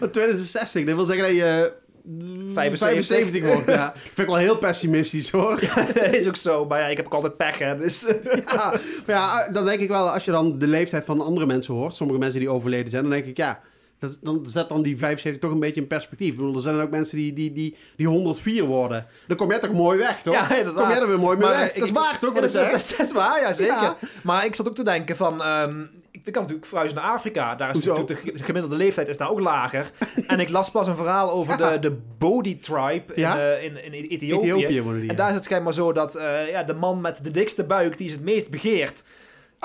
Want 0.00 0.12
2060, 0.12 0.84
dat 0.84 0.94
wil 0.94 1.04
zeggen 1.04 1.24
dat 1.26 1.36
je... 1.36 1.72
eh, 2.06 2.54
75. 2.54 3.06
75 3.06 3.42
wordt, 3.42 3.66
ja. 3.66 3.92
Vind 3.96 4.18
ik 4.18 4.26
wel 4.26 4.36
heel 4.36 4.58
pessimistisch, 4.58 5.30
hoor. 5.30 5.60
dat 5.94 6.12
is 6.12 6.26
ook 6.28 6.36
zo. 6.36 6.64
Maar 6.66 6.80
ja, 6.80 6.86
ik 6.86 6.96
heb 6.96 7.06
ook 7.06 7.14
altijd 7.14 7.36
pech, 7.36 7.58
hè. 7.58 7.76
Dus... 7.76 8.00
Ja, 8.46 8.70
maar 9.06 9.16
ja, 9.16 9.48
dan 9.52 9.64
denk 9.64 9.80
ik 9.80 9.88
wel, 9.88 10.10
als 10.10 10.24
je 10.24 10.30
dan 10.30 10.58
de 10.58 10.66
leeftijd 10.66 11.04
van 11.04 11.20
andere 11.20 11.46
mensen 11.46 11.74
hoort, 11.74 11.94
sommige 11.94 12.18
mensen 12.18 12.40
die 12.40 12.48
overleden 12.48 12.90
zijn, 12.90 13.02
dan 13.02 13.12
denk 13.12 13.24
ik, 13.24 13.36
ja, 13.36 13.60
dat, 13.98 14.18
dan 14.22 14.46
zet 14.46 14.68
dan 14.68 14.82
die 14.82 14.98
75 14.98 15.42
toch 15.42 15.52
een 15.52 15.60
beetje 15.60 15.80
in 15.80 15.86
perspectief. 15.86 16.30
Ik 16.30 16.36
bedoel, 16.36 16.54
er 16.54 16.60
zijn 16.60 16.80
ook 16.80 16.90
mensen 16.90 17.16
die, 17.16 17.32
die, 17.32 17.52
die, 17.52 17.76
die 17.96 18.06
104 18.06 18.64
worden. 18.64 19.06
Dan 19.26 19.36
kom 19.36 19.50
jij 19.50 19.58
toch 19.58 19.72
mooi 19.72 19.98
weg, 19.98 20.22
toch? 20.22 20.34
Ja, 20.34 20.56
inderdaad. 20.56 20.82
Kom 20.82 20.92
jij 20.92 21.00
er 21.00 21.08
weer 21.08 21.18
mooi 21.18 21.36
mee 21.36 21.46
Maar, 21.48 21.58
weg. 21.58 21.72
dat 21.72 21.84
is 21.84 21.90
waar, 21.90 22.18
toch? 22.18 22.34
Ja, 22.34 22.40
dat, 22.40 22.54
is, 22.54 22.88
dat 22.88 23.06
is 23.06 23.12
waar, 23.12 23.40
ja, 23.40 23.52
zeker. 23.52 23.82
Ja. 23.82 23.96
Maar 24.22 24.44
ik 24.44 24.54
zat 24.54 24.68
ook 24.68 24.74
te 24.74 24.84
denken 24.84 25.16
van... 25.16 25.42
ehm, 25.42 25.80
ik 26.24 26.32
kan 26.32 26.42
natuurlijk 26.42 26.68
verhuizen 26.68 26.98
naar 26.98 27.10
Afrika. 27.10 27.54
Daar 27.54 27.70
is 27.76 27.80
de 27.80 28.04
ge- 28.06 28.32
gemiddelde 28.34 28.76
leeftijd 28.76 29.08
is 29.08 29.16
daar 29.16 29.30
ook 29.30 29.40
lager. 29.40 29.90
en 30.26 30.40
ik 30.40 30.48
las 30.48 30.70
pas 30.70 30.86
een 30.86 30.96
verhaal 30.96 31.30
over 31.30 31.58
Ja. 31.58 31.70
de, 31.70 31.78
de 31.78 31.98
Bodhi 32.18 32.56
tribe 32.58 33.14
in, 33.14 33.22
Ja? 33.22 33.38
eh, 33.38 33.64
in, 33.64 33.84
in 33.84 33.92
Ethiopië. 33.92 34.52
Ethiopië 34.52 34.82
worden 34.82 35.00
die. 35.00 35.10
En 35.10 35.16
daar 35.16 35.28
is 35.28 35.34
het 35.34 35.44
schijnbaar 35.44 35.72
zo 35.72 35.92
dat 35.92 36.14
eh, 36.14 36.48
ja, 36.50 36.62
de 36.62 36.74
man 36.74 37.00
met 37.00 37.24
de 37.24 37.30
dikste 37.30 37.64
buik, 37.64 37.96
die 37.98 38.06
is 38.06 38.12
het 38.12 38.22
meest 38.22 38.50
begeerd. 38.50 39.04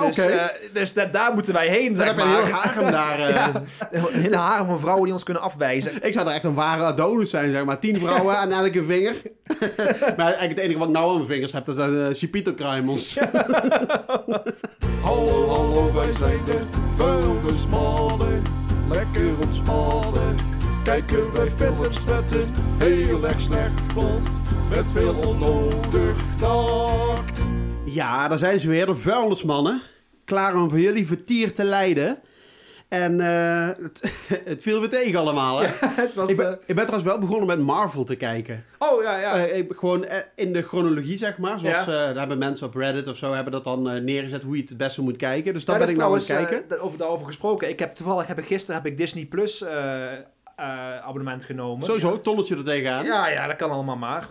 Dus, 0.05 0.17
eh, 0.17 0.45
dus 0.73 0.93
da- 0.93 1.05
daar 1.05 1.33
moeten 1.33 1.53
wij 1.53 1.67
heen, 1.67 1.95
zeg 1.95 2.05
heb 2.05 2.15
je 2.15 2.21
een 2.21 2.29
maar. 2.29 2.49
harem 2.49 2.91
daar. 2.91 3.19
Ja, 3.29 3.51
een 3.91 4.21
hele 4.21 4.35
harem 4.35 4.65
van 4.65 4.79
vrouwen 4.79 5.03
die 5.03 5.13
ons 5.13 5.23
kunnen 5.23 5.43
afwijzen. 5.43 5.91
Ik 6.05 6.13
zou 6.13 6.27
er 6.27 6.33
echt 6.33 6.43
een 6.43 6.53
ware 6.53 6.83
Adonis 6.83 7.29
zijn, 7.29 7.51
zeg 7.53 7.65
maar. 7.65 7.79
Tien 7.79 7.99
vrouwen 7.99 8.37
aan 8.37 8.51
elke 8.51 8.83
vinger. 8.83 9.15
maar 10.17 10.25
eigenlijk 10.25 10.49
het 10.49 10.59
enige 10.59 10.77
wat 10.79 10.87
ik 10.87 10.93
nou 10.93 11.09
aan 11.09 11.15
mijn 11.15 11.27
vingers 11.27 11.51
heb, 11.51 11.65
dat 11.65 11.75
zijn 11.75 11.91
de 11.91 12.09
Chipito-kruimels. 12.13 13.17
Hallo, 15.07 15.47
hallo, 15.47 15.93
wij 15.93 16.13
zijn 16.13 16.45
de 16.45 16.61
vuilnismannen. 16.95 18.43
Lekker 18.89 19.39
ontspannen. 19.43 20.35
Kijken 20.83 21.33
wij 21.33 21.51
films 21.51 22.05
met 22.05 22.31
een 22.31 22.53
heel 22.77 23.27
erg 23.27 23.39
slecht 23.39 23.87
plot. 23.93 24.21
Met 24.69 24.91
veel 24.91 25.15
onnodig 25.15 26.17
tact. 26.37 27.41
Ja, 27.85 28.27
daar 28.27 28.37
zijn 28.37 28.59
ze 28.59 28.69
weer, 28.69 28.85
de 28.85 28.95
vuilnismannen. 28.95 29.81
Klaar 30.25 30.55
om 30.55 30.69
voor 30.69 30.79
jullie 30.79 31.07
vertier 31.07 31.53
te 31.53 31.63
leiden. 31.63 32.19
En 32.87 33.21
eh, 33.21 33.67
het, 33.83 34.11
het 34.51 34.61
viel 34.61 34.79
me 34.81 34.87
tegen 34.87 35.19
allemaal, 35.19 35.59
hè? 35.59 35.67
het 36.01 36.13
was, 36.13 36.29
Ik 36.29 36.35
ben, 36.35 36.45
eh, 36.51 36.51
ik 36.65 36.75
ben 36.75 36.85
trouwens 36.85 37.03
wel 37.03 37.19
begonnen 37.19 37.47
met 37.47 37.59
Marvel 37.59 38.03
te 38.03 38.15
kijken. 38.15 38.63
oh 38.77 39.03
ja, 39.03 39.17
ja. 39.17 39.33
Ik, 39.35 39.71
gewoon 39.75 40.05
in 40.35 40.53
de 40.53 40.61
chronologie, 40.61 41.17
zeg 41.17 41.37
maar. 41.37 41.59
Zoals 41.59 41.77
Ja. 41.77 41.85
daar 41.85 42.17
hebben 42.17 42.37
mensen 42.37 42.67
op 42.67 42.75
Reddit 42.75 43.07
of 43.07 43.17
zo 43.17 43.33
hebben 43.33 43.51
dat 43.53 43.63
dan 43.63 44.03
neergezet 44.03 44.43
hoe 44.43 44.55
je 44.55 44.59
het 44.61 44.69
het 44.69 44.77
beste 44.77 45.01
moet 45.01 45.17
kijken. 45.17 45.53
Dus 45.53 45.65
daar 45.65 45.79
Ja, 45.79 45.85
ben 45.85 45.95
dat 45.95 46.05
ik 46.05 46.11
nou 46.11 46.31
aan 46.31 46.45
het 46.45 46.49
kijken. 46.49 46.81
over, 46.81 46.97
daarover 46.97 47.25
gesproken. 47.25 47.69
Ik 47.69 47.79
heb 47.79 47.95
toevallig 47.95 48.27
heb 48.27 48.37
ik 48.39 48.45
gisteren 48.45 48.75
heb 48.81 48.91
ik 48.91 48.97
Disney 48.97 49.25
Plus 49.25 49.63
abonnement 51.01 51.43
genomen. 51.43 51.85
Sowieso, 51.85 52.21
tonnetje 52.21 52.55
er 52.55 52.63
tegenaan. 52.63 53.05
Ja, 53.05 53.27
ja, 53.27 53.47
dat 53.47 53.55
kan 53.55 53.69
allemaal 53.71 53.95
maar. 53.95 54.27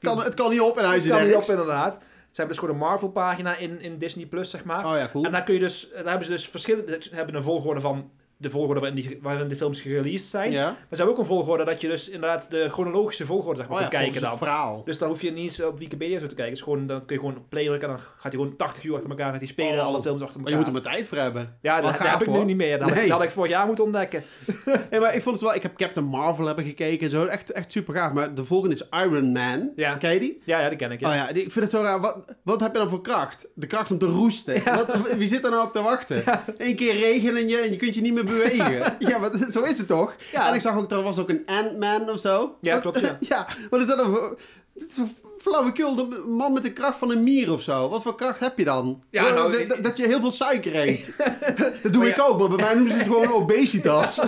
Kan, 0.00 0.22
het 0.22 0.34
kan 0.34 0.50
niet 0.50 0.60
op 0.60 0.78
in 0.78 0.84
huis 0.84 1.06
Dat 1.06 1.16
kan 1.18 1.26
niet 1.26 1.36
op 1.36 1.42
inderdaad. 1.48 1.98
Ze 2.34 2.40
hebben 2.40 2.56
dus 2.56 2.64
gewoon 2.64 2.82
een 2.82 2.88
Marvel 2.88 3.10
pagina 3.10 3.56
in, 3.56 3.80
in 3.80 3.98
Disney 3.98 4.26
Plus, 4.26 4.50
zeg 4.50 4.64
maar. 4.64 4.86
Oh 4.86 4.96
ja, 4.96 5.08
cool. 5.08 5.24
En 5.24 5.32
daar 5.32 5.42
kun 5.42 5.54
je 5.54 5.60
dus, 5.60 5.88
daar 5.92 6.04
hebben 6.04 6.24
ze 6.24 6.32
dus 6.32 6.48
verschillende, 6.48 6.96
ze 7.00 7.14
hebben 7.14 7.34
een 7.34 7.42
volgorde 7.42 7.80
van 7.80 8.10
de 8.36 8.50
volgorde 8.50 8.80
waarin, 8.80 9.00
die, 9.00 9.18
waarin 9.22 9.48
de 9.48 9.56
films 9.56 9.80
gereleased 9.80 10.30
zijn. 10.30 10.52
Ja? 10.52 10.64
Maar 10.64 10.74
ze 10.90 10.96
hebben 10.96 11.14
ook 11.14 11.18
een 11.20 11.24
volgorde 11.26 11.64
dat 11.64 11.80
je 11.80 11.88
dus 11.88 12.08
inderdaad 12.08 12.50
de 12.50 12.68
chronologische 12.68 13.26
volgorde 13.26 13.56
zeg 13.58 13.68
maar, 13.68 13.76
Oh 13.76 13.82
ja, 13.82 13.88
kijken 13.88 14.20
dan. 14.20 14.30
het 14.30 14.38
verhaal. 14.38 14.82
Dus 14.84 14.98
dan 14.98 15.08
hoef 15.08 15.22
je 15.22 15.30
niet 15.32 15.42
eens 15.44 15.62
op 15.62 15.78
Wikipedia 15.78 16.18
zo 16.18 16.26
te 16.26 16.34
kijken. 16.34 16.54
Dus 16.54 16.62
gewoon, 16.62 16.86
dan 16.86 17.04
kun 17.04 17.16
je 17.16 17.22
gewoon 17.22 17.44
play 17.48 17.64
drukken 17.64 17.88
en 17.88 17.94
dan 17.94 18.04
gaat 18.04 18.22
hij 18.22 18.40
gewoon 18.40 18.56
80 18.56 18.84
uur 18.84 18.94
achter 18.94 19.10
elkaar. 19.10 19.30
Gaat 19.30 19.38
hij 19.38 19.46
spelen, 19.48 19.78
Oh. 19.80 19.86
alle 19.86 20.02
films 20.02 20.22
achter 20.22 20.40
Maar 20.40 20.50
je 20.50 20.56
elkaar. 20.56 20.72
moet 20.72 20.82
er 20.82 20.88
maar 20.90 20.94
tijd 20.94 21.08
voor 21.08 21.18
hebben. 21.18 21.58
Ja, 21.62 21.80
dat, 21.80 21.98
heb 21.98 22.22
ik 22.22 22.28
nu 22.30 22.44
niet 22.44 22.56
meer. 22.56 22.78
Dat, 22.78 22.80
had 22.80 22.88
ik, 22.90 22.94
Nee. 22.96 23.08
dat 23.08 23.16
had 23.18 23.26
ik 23.26 23.32
vorig 23.32 23.50
jaar 23.50 23.66
moeten 23.66 23.84
ontdekken. 23.84 24.24
Ja, 24.90 25.00
maar 25.00 25.14
ik 25.14 25.22
vond 25.22 25.34
het 25.36 25.44
wel... 25.44 25.54
Ik 25.54 25.62
heb 25.62 25.76
Captain 25.76 26.06
Marvel 26.06 26.46
hebben 26.46 26.64
gekeken 26.64 27.00
en 27.04 27.10
zo. 27.10 27.24
Echt, 27.24 27.50
echt 27.52 27.72
super 27.72 27.94
gaaf. 27.94 28.12
Maar 28.12 28.34
de 28.34 28.44
volgende 28.44 28.74
is 28.74 28.88
Iron 29.04 29.32
Man. 29.32 29.70
Ja. 29.76 29.96
Ken 29.96 30.12
je 30.12 30.20
die? 30.20 30.40
Ja, 30.44 30.60
ja, 30.60 30.68
die 30.68 30.78
ken 30.78 30.90
ik. 30.92 31.00
Ja. 31.00 31.08
Oh 31.08 31.14
ja, 31.14 31.28
ik 31.28 31.34
vind 31.34 31.54
het 31.54 31.70
zo 31.70 31.82
raar. 31.82 32.00
Wat, 32.00 32.34
wat 32.42 32.60
heb 32.60 32.72
je 32.72 32.78
dan 32.78 32.88
voor 32.88 33.00
kracht? 33.00 33.48
De 33.54 33.66
kracht 33.66 33.90
om 33.90 33.98
te 33.98 34.06
roesten. 34.06 34.62
Wat, 34.64 35.12
wie 35.16 35.28
zit 35.28 35.44
er 35.44 35.50
nou 35.50 35.66
op 35.66 35.72
te 35.72 35.82
wachten? 35.82 36.22
Eén 36.58 36.76
keer 36.76 36.92
regen 36.94 37.36
en 37.36 37.48
je, 37.48 37.56
en 37.56 37.70
je 37.70 37.76
kunt 37.76 37.94
je 37.94 38.00
niet 38.00 38.14
meer 38.14 38.23
bewegen. 38.24 38.94
ja, 39.08 39.18
maar 39.18 39.30
zo 39.50 39.62
is 39.62 39.78
het 39.78 39.86
toch? 39.88 40.14
Ja. 40.32 40.48
En 40.48 40.54
ik 40.54 40.60
zag 40.60 40.76
ook, 40.76 40.90
er 40.90 41.02
was 41.02 41.18
ook 41.18 41.28
een 41.28 41.42
Ant-Man 41.46 42.10
of 42.10 42.20
zo. 42.20 42.56
Ja, 42.60 42.72
Wat- 42.72 42.80
klopt, 42.82 43.00
ja. 43.00 43.16
ja, 43.36 43.46
wat 43.70 43.80
is 43.80 43.86
dat 43.86 43.96
dan 43.98 44.06
voor... 44.16 44.38
Dit 44.74 44.90
is 44.90 44.96
een 44.96 45.16
flauwekul, 45.38 45.94
de 45.94 46.24
man 46.26 46.52
met 46.52 46.62
de 46.62 46.72
kracht 46.72 46.98
van 46.98 47.10
een 47.10 47.22
mier 47.22 47.52
of 47.52 47.62
zo. 47.62 47.88
Wat 47.88 48.02
voor 48.02 48.14
kracht 48.14 48.40
heb 48.40 48.58
je 48.58 48.64
dan? 48.64 49.02
Ja, 49.10 49.22
Dat- 49.24 49.34
nou, 49.34 49.52
dat, 49.52 49.60
ik- 49.60 49.68
dat- 49.68 49.84
dat 49.84 49.96
je 49.96 50.06
heel 50.06 50.20
veel 50.20 50.30
suiker 50.30 50.76
eet. 50.76 51.14
dat 51.82 51.92
doe 51.92 51.96
Maar 52.02 52.06
ik 52.10 52.16
ja. 52.16 52.22
ook, 52.24 52.38
maar 52.38 52.48
bij 52.48 52.64
mij 52.64 52.74
noemen 52.74 52.92
ze 52.92 52.98
het 52.98 53.06
gewoon 53.06 53.32
obesitas. 53.32 54.18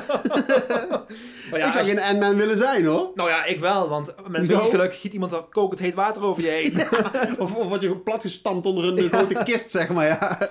Maar 1.50 1.58
ja, 1.58 1.66
ik 1.66 1.72
zou 1.72 1.84
geen 1.84 2.00
Ant-Man 2.00 2.36
willen 2.36 2.56
zijn, 2.56 2.84
hoor. 2.84 3.10
Nou 3.14 3.28
ja, 3.28 3.44
ik 3.44 3.60
wel, 3.60 3.88
want 3.88 4.06
met 4.06 4.24
een 4.24 4.46
beetje 4.46 4.70
geluk 4.70 4.94
giet 4.94 5.12
iemand 5.12 5.32
er 5.32 5.42
kokend 5.42 5.80
heet 5.80 5.94
water 5.94 6.22
over 6.22 6.42
je 6.42 6.48
heen. 6.48 6.74
Of, 7.42 7.54
of 7.54 7.68
word 7.68 7.82
je 7.82 7.96
platgestampt 7.96 8.66
onder 8.66 8.84
een 8.84 9.08
grote 9.08 9.42
kist, 9.44 9.70
zeg 9.70 9.88
maar, 9.88 10.06
ja. 10.06 10.50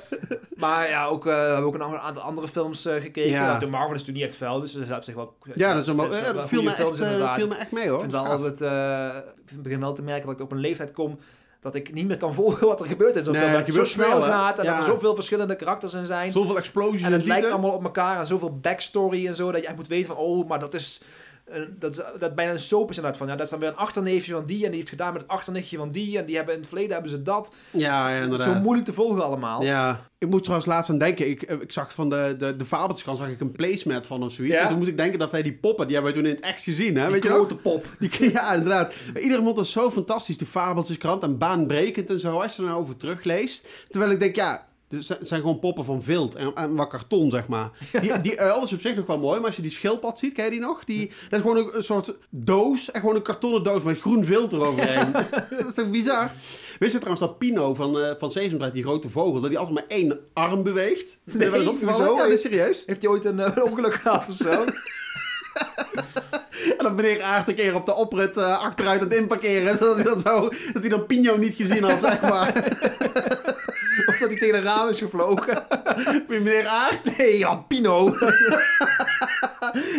maar 0.56 0.90
ja, 0.90 1.06
ook, 1.06 1.28
eh, 1.28 1.34
we 1.34 1.40
hebben 1.40 1.66
ook 1.66 1.76
een 1.76 2.00
aantal 2.00 2.24
andere 2.24 2.48
films 2.48 2.86
eh, 2.86 3.02
gekeken. 3.02 3.32
Ja. 3.32 3.60
De 3.60 3.68
Marvel 3.68 3.94
is 3.94 4.00
natuurlijk 4.00 4.18
niet 4.18 4.28
echt 4.28 4.36
vuil, 4.36 4.60
dus 4.60 4.72
dat 4.72 4.84
is 4.84 4.92
op 4.92 5.04
zich 5.04 5.16
wel... 5.16 5.38
Ja, 5.56 5.74
dat, 5.74 5.82
is 5.82 5.88
allemaal, 5.88 6.10
dat 6.34 6.48
viel, 6.48 6.64
me 6.64 6.70
echt, 6.70 6.80
eh, 6.80 7.12
inderdaad. 7.12 7.36
viel 7.36 7.48
me 7.48 7.56
echt 7.56 7.72
mee 7.72 7.88
hoor. 7.88 7.94
Ik 7.94 8.00
vind 8.00 8.12
wel 8.12 8.26
altijd, 8.26 8.62
eh, 8.62 9.32
ik 9.52 9.64
begin 9.64 9.80
wel 9.80 9.94
te 9.94 10.02
merken 10.02 10.26
dat 10.26 10.36
ik 10.36 10.42
op 10.42 10.52
een 10.52 10.60
leeftijd 10.60 10.92
kom 10.92 11.20
dat 11.66 11.76
ik 11.76 11.94
niet 11.94 12.08
meer 12.08 12.18
kan 12.18 12.34
volgen 12.34 12.68
wat 12.68 12.80
er 12.80 12.86
gebeurt 12.86 13.16
Nee, 13.34 13.42
film. 13.42 13.54
Dat 13.54 13.68
het 13.68 13.76
zo 13.76 13.84
snel 13.84 14.22
gaat 14.22 14.60
en 14.60 14.64
Ja. 14.66 14.72
dat 14.78 14.80
er 14.86 14.92
zoveel 14.92 15.16
verschillende 15.16 15.56
karakters 15.56 15.94
in 15.94 16.06
zijn. 16.06 16.32
Zoveel 16.32 16.58
explosies 16.58 17.02
En 17.02 17.12
het 17.12 17.26
lijkt 17.26 17.52
allemaal 17.52 17.72
op 17.72 17.84
elkaar 17.84 18.20
en 18.20 18.28
zoveel 18.28 18.58
backstory 18.60 19.28
en 19.28 19.36
zo, 19.36 19.52
dat 19.52 19.62
je 19.62 19.68
echt 19.68 19.76
moet 19.76 19.88
weten 19.88 20.08
van, 20.08 20.18
oh, 20.18 20.48
maar 20.48 20.60
dat 20.60 20.74
is... 20.74 21.02
eh, 21.46 21.62
dat, 21.80 21.98
is- 21.98 22.20
dat 22.20 22.36
bijna 22.36 22.52
een 22.52 22.60
soap 22.60 22.90
is 22.90 22.96
inderdaad 22.96 23.20
van, 23.20 23.28
ja, 23.28 23.36
dat 23.36 23.46
is 23.46 23.52
dan 23.52 23.60
weer 23.60 23.70
een 23.70 23.76
achterneefje 23.76 24.34
van 24.34 24.46
die 24.46 24.64
en 24.64 24.70
die 24.70 24.76
heeft 24.80 24.90
gedaan 24.90 25.14
met 25.14 25.22
het 25.22 25.32
achternichtje 25.32 25.78
van 25.78 25.92
die 25.92 26.18
en 26.18 26.26
die 26.26 26.36
hebben 26.36 26.54
in 26.54 26.60
het 26.60 26.70
verleden 26.70 26.94
hebben 26.94 27.10
ze 27.12 27.22
dat. 27.22 27.54
Ja, 27.72 28.10
ja, 28.10 28.24
inderdaad. 28.24 28.48
Zo 28.48 28.62
moeilijk 28.62 28.86
te 28.88 28.94
volgen 28.94 29.24
allemaal. 29.24 29.64
Ja. 29.64 30.02
Ik 30.18 30.28
moet 30.28 30.42
trouwens 30.44 30.68
laatst 30.70 30.90
aan 30.90 30.98
denken. 30.98 31.30
Ik, 31.30 31.42
ik 31.42 31.72
zag 31.72 31.94
van 31.94 32.10
de, 32.10 32.36
de, 32.38 32.56
de 32.56 32.66
Fabeltjeskrant 32.66 33.18
zag 33.18 33.30
ik 33.30 33.40
een 33.42 33.52
placemat 33.52 34.08
van 34.08 34.24
of 34.24 34.32
zoiets. 34.32 34.56
Ja. 34.56 34.62
En 34.62 34.68
toen 34.68 34.78
moest 34.78 34.90
ik 34.90 34.98
denken 34.98 35.20
dat 35.20 35.32
wij 35.32 35.42
die 35.44 35.54
poppen, 35.54 35.86
die 35.88 35.96
hebben 35.96 36.14
wij 36.14 36.22
toen 36.22 36.32
in 36.32 36.36
het 36.38 36.46
echt 36.46 36.64
gezien. 36.64 36.96
Hè? 36.98 37.04
Die 37.04 37.12
Weet 37.14 37.24
je 37.24 37.30
grote 37.30 37.56
pop. 37.56 37.88
Die, 38.00 38.32
ja, 38.32 38.54
inderdaad. 38.54 38.94
Iedereen 39.22 39.44
vond 39.44 39.56
dat 39.56 39.68
zo 39.68 39.92
fantastisch, 39.92 40.38
die 40.38 40.48
Fabeltjeskrant. 40.48 41.24
En 41.24 41.38
baanbrekend 41.38 42.10
en 42.10 42.20
zo, 42.20 42.40
als 42.42 42.56
je 42.56 42.62
er 42.62 42.68
nou 42.68 42.82
over 42.82 42.98
terugleest. 42.98 43.68
Terwijl 43.90 44.12
ik 44.12 44.20
denk, 44.20 44.36
ja... 44.36 44.66
Zijn- 45.00 45.26
gewoon 45.42 45.60
poppen 45.60 45.86
van 45.86 46.04
vilt 46.04 46.36
en, 46.36 46.52
en 46.56 46.76
wat 46.76 46.88
karton, 46.90 47.30
zeg 47.30 47.48
maar. 47.48 47.70
Die, 48.02 48.22
die 48.22 48.42
uil 48.42 48.64
is 48.64 48.74
op 48.74 48.80
zich 48.82 48.96
nog 48.96 49.06
wel 49.06 49.18
mooi, 49.20 49.38
maar 49.38 49.46
als 49.48 49.56
je 49.56 49.62
die 49.62 49.72
schildpad 49.72 50.20
ziet, 50.20 50.34
ken 50.34 50.46
je 50.46 50.52
die 50.52 50.60
nog? 50.60 50.84
Die, 50.84 51.08
dat 51.30 51.40
is 51.40 51.46
gewoon 51.46 51.58
een, 51.58 51.78
een 51.78 51.84
soort 51.84 52.14
doos, 52.30 52.92
en 52.92 53.00
gewoon 53.00 53.16
een 53.16 53.22
kartonnen 53.22 53.64
doos 53.64 53.84
met 53.84 54.00
groen 54.00 54.26
vilt 54.26 54.54
eroverheen. 54.54 55.12
dat 55.58 55.68
is 55.68 55.74
toch 55.74 55.90
bizar? 55.90 56.32
Wist 56.80 56.92
je 56.92 56.98
trouwens 57.00 57.20
dat 57.20 57.38
Pino 57.38 57.74
van, 57.74 58.00
eh 58.00 58.12
van 58.20 58.32
Sesamstraat, 58.32 58.74
die 58.74 58.84
grote 58.84 59.10
vogel, 59.10 59.40
dat 59.42 59.50
die 59.50 59.58
altijd 59.60 59.76
maar 59.76 59.86
één 59.88 60.20
arm 60.34 60.64
beweegt? 60.64 61.20
Ben 61.24 61.34
je 61.40 61.50
wel 61.50 61.54
eens 61.54 61.64
Nee, 61.64 61.74
opgevallen? 61.74 62.06
hoezo? 62.08 62.22
Ja, 62.22 62.28
dat 62.30 62.38
is 62.38 62.42
serieus. 62.42 62.84
Heeft 62.86 63.02
hij 63.02 63.12
ooit 63.12 63.26
een 63.26 63.40
eh, 63.40 63.64
ongeluk 63.64 63.94
gehad 63.94 64.30
of 64.30 64.36
zo? 64.38 64.64
En 66.78 66.84
dan 66.84 66.96
meneer 66.96 67.22
Aert 67.24 67.48
een 67.48 67.56
keer 67.56 67.76
op 67.76 67.86
de 67.86 67.96
oprit 67.96 68.38
eh, 68.38 68.60
achteruit 68.60 69.02
aan 69.02 69.08
het 69.08 69.18
inparkeren, 69.18 69.78
zodat 69.78 69.96
hij 69.96 70.04
dan 70.04 70.20
zo, 70.20 70.40
dat 70.74 70.82
hij 70.82 70.90
dan 70.90 71.06
Pino 71.06 71.38
niet 71.38 71.56
gezien 71.56 71.84
had, 71.84 72.02
zeg 72.02 72.22
maar. 72.22 72.54
Dat 74.20 74.30
hij 74.30 74.38
tegen 74.38 74.56
een 74.56 74.64
raam 74.64 74.90
is 74.90 75.00
gevlogen? 75.00 75.64
meneer 76.28 76.68
Aert. 76.68 77.18
Nee, 77.18 77.48
Pino. 77.68 78.06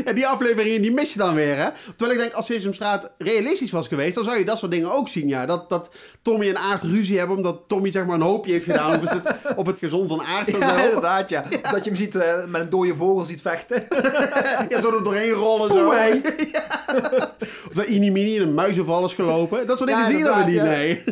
En 0.04 0.14
die 0.14 0.26
aflevering 0.26 0.80
die 0.82 0.92
mis 0.92 1.12
je 1.12 1.18
dan 1.18 1.34
weer, 1.34 1.56
hè? 1.56 1.68
Terwijl 1.96 2.10
ik 2.10 2.18
denk, 2.18 2.32
als 2.32 2.46
Sesamstraat 2.46 3.12
realistisch 3.18 3.70
was 3.70 3.88
geweest, 3.88 4.14
dan 4.14 4.24
zou 4.24 4.38
je 4.38 4.44
dat 4.44 4.58
soort 4.58 4.70
dingen 4.72 4.92
ook 4.92 5.08
zien, 5.08 5.28
ja. 5.28 5.46
Dat, 5.46 5.68
dat 5.68 5.90
Tommy 6.22 6.48
en 6.48 6.56
Aert 6.58 6.82
ruzie 6.82 7.18
hebben, 7.18 7.36
omdat 7.36 7.60
Tommy 7.66 7.92
zeg 7.92 8.04
maar 8.06 8.14
een 8.14 8.20
hoopje 8.20 8.52
heeft 8.52 8.64
gedaan 8.64 8.94
op 8.94 9.08
het, 9.08 9.22
op 9.60 9.66
het 9.66 9.78
gezond 9.78 10.08
van 10.08 10.24
en 10.24 10.58
Ja, 10.58 10.76
zo. 10.78 10.84
inderdaad, 10.84 11.28
ja. 11.28 11.44
Dat 11.62 11.84
je 11.84 11.90
hem 11.90 11.94
ziet 11.96 12.14
eh, 12.14 12.44
met 12.44 12.60
een 12.60 12.70
dode 12.70 12.94
vogel 12.94 13.24
ziet 13.24 13.40
vechten. 13.40 13.84
Ja, 14.68 14.80
zo 14.80 14.96
er 14.96 15.04
doorheen 15.04 15.30
rollen 15.30 15.68
zo. 15.70 15.84
Poeh. 15.84 16.14
Of 17.68 17.72
dat 17.72 17.86
Inimini 17.86 18.34
in 18.34 18.42
een 18.42 18.54
muizenval 18.54 19.04
is 19.04 19.12
gelopen. 19.14 19.66
Dat 19.66 19.78
soort 19.78 19.90
Ja, 19.90 19.96
dingen 19.96 20.10
zie 20.10 20.18
je 20.18 20.24
dan 20.24 20.36
weer 20.44 20.54
niet, 20.54 20.62
nee. 20.62 21.02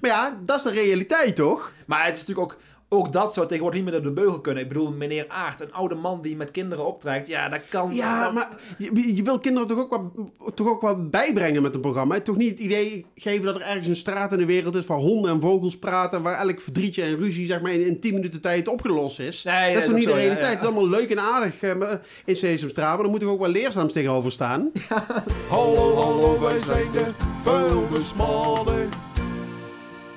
maar 0.00 0.10
ja, 0.10 0.36
dat 0.46 0.56
is 0.56 0.62
de 0.62 0.70
realiteit, 0.70 1.36
toch? 1.36 1.72
Maar 1.86 2.04
het 2.04 2.16
is 2.16 2.26
natuurlijk 2.26 2.52
ook... 2.52 2.58
ook 2.92 3.12
dat 3.12 3.34
zou 3.34 3.46
tegenwoordig 3.46 3.80
niet 3.82 3.90
meer 3.90 4.02
door 4.02 4.14
de 4.14 4.20
beugel 4.20 4.40
kunnen. 4.40 4.62
Ik 4.62 4.68
bedoel, 4.68 4.90
meneer 4.92 5.24
Aert, 5.28 5.60
een 5.60 5.72
oude 5.72 5.94
man 5.94 6.22
die 6.22 6.36
met 6.36 6.50
kinderen 6.50 6.86
optrekt. 6.86 7.26
Ja, 7.26 7.48
dat 7.48 7.60
kan... 7.68 7.94
Ja, 7.94 8.24
dat- 8.24 8.32
maar 8.32 8.48
je, 8.78 9.14
je 9.16 9.22
wil 9.22 9.38
kinderen 9.38 9.68
toch 9.68 9.78
ook, 9.78 9.90
wat, 9.90 10.56
toch 10.56 10.68
ook 10.68 10.80
wat 10.80 11.10
bijbrengen 11.10 11.62
met 11.62 11.74
een 11.74 11.80
programma. 11.80 12.14
hè? 12.14 12.20
Toch 12.20 12.36
niet 12.36 12.50
het 12.50 12.58
idee 12.58 13.06
geven 13.14 13.44
dat 13.44 13.54
er 13.54 13.60
ergens 13.62 13.88
een 13.88 13.96
straat 13.96 14.32
in 14.32 14.38
de 14.38 14.44
wereld 14.44 14.74
is 14.74 14.86
waar 14.86 14.98
honden 14.98 15.30
en 15.30 15.40
vogels 15.40 15.78
praten. 15.78 16.22
Waar 16.22 16.38
elk 16.38 16.60
verdrietje 16.60 17.02
en 17.02 17.16
ruzie 17.18 17.46
zeg 17.46 17.60
maar, 17.60 17.72
in, 17.72 17.86
in 17.86 18.00
10 18.00 18.14
minuten 18.14 18.40
tijd 18.40 18.68
opgelost 18.68 19.20
is. 19.20 19.42
Nee, 19.42 19.54
dat 19.54 19.62
nee, 19.64 19.74
is 19.76 19.80
toch 19.80 19.84
dat 19.90 19.94
niet 19.98 20.04
de 20.04 20.10
ja, 20.10 20.16
realiteit. 20.16 20.46
ja. 20.46 20.54
Het 20.54 20.62
is 20.62 20.68
allemaal 20.68 20.88
leuk 21.00 21.10
en 21.10 21.20
aardig 21.20 21.60
eh, 21.62 21.74
maar 21.76 22.00
in 22.24 22.36
Sesamstraat. 22.36 22.94
Maar 22.94 23.02
dan 23.02 23.10
moet 23.10 23.22
er 23.22 23.28
ook 23.28 23.40
wel 23.40 23.48
leerzaams 23.50 23.92
tegenover 23.92 24.32
staan. 24.32 24.70
Hallo, 25.50 25.94
hallo, 25.94 26.40
wij 26.40 26.58
zijn 26.58 26.90
de 26.92 27.04
vuilnismannen. 27.42 28.99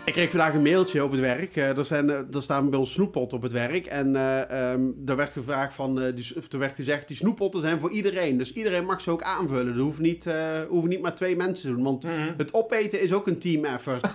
Ik 0.05 0.13
kreeg 0.13 0.29
vandaag 0.29 0.53
een 0.53 0.61
mailtje 0.61 1.03
op 1.03 1.11
het 1.11 1.19
werk. 1.19 1.55
Eh, 1.55 1.77
er, 1.77 1.85
zijn, 1.85 2.09
eh, 2.09 2.35
er 2.35 2.41
staan 2.41 2.69
bij 2.69 2.79
ons 2.79 2.91
snoeppotten 2.91 3.37
op 3.37 3.43
het 3.43 3.51
werk. 3.51 3.85
En 3.85 4.15
ehm, 4.15 4.81
er 5.05 5.15
werd 5.15 5.31
gevraagd 5.31 5.73
van, 5.73 6.11
die, 6.15 6.31
of 6.37 6.51
er 6.51 6.59
werd 6.59 6.75
gezegd, 6.75 7.07
die 7.07 7.17
snoeppotten 7.17 7.61
zijn 7.61 7.79
voor 7.79 7.91
iedereen. 7.91 8.37
Dus 8.37 8.53
iedereen 8.53 8.85
mag 8.85 9.01
ze 9.01 9.11
ook 9.11 9.21
aanvullen. 9.21 9.65
Dat 9.73 9.83
hoeft 9.83 9.99
niet, 9.99 10.27
hoeven 10.69 10.89
niet 10.89 11.01
maar 11.01 11.15
twee 11.15 11.35
mensen 11.35 11.69
te 11.69 11.75
doen. 11.75 11.83
Want 11.83 12.03
Mhm. 12.03 12.33
het 12.37 12.53
opeten 12.53 13.01
is 13.01 13.13
ook 13.13 13.27
een 13.27 13.39
team 13.39 13.65
effort. 13.65 14.13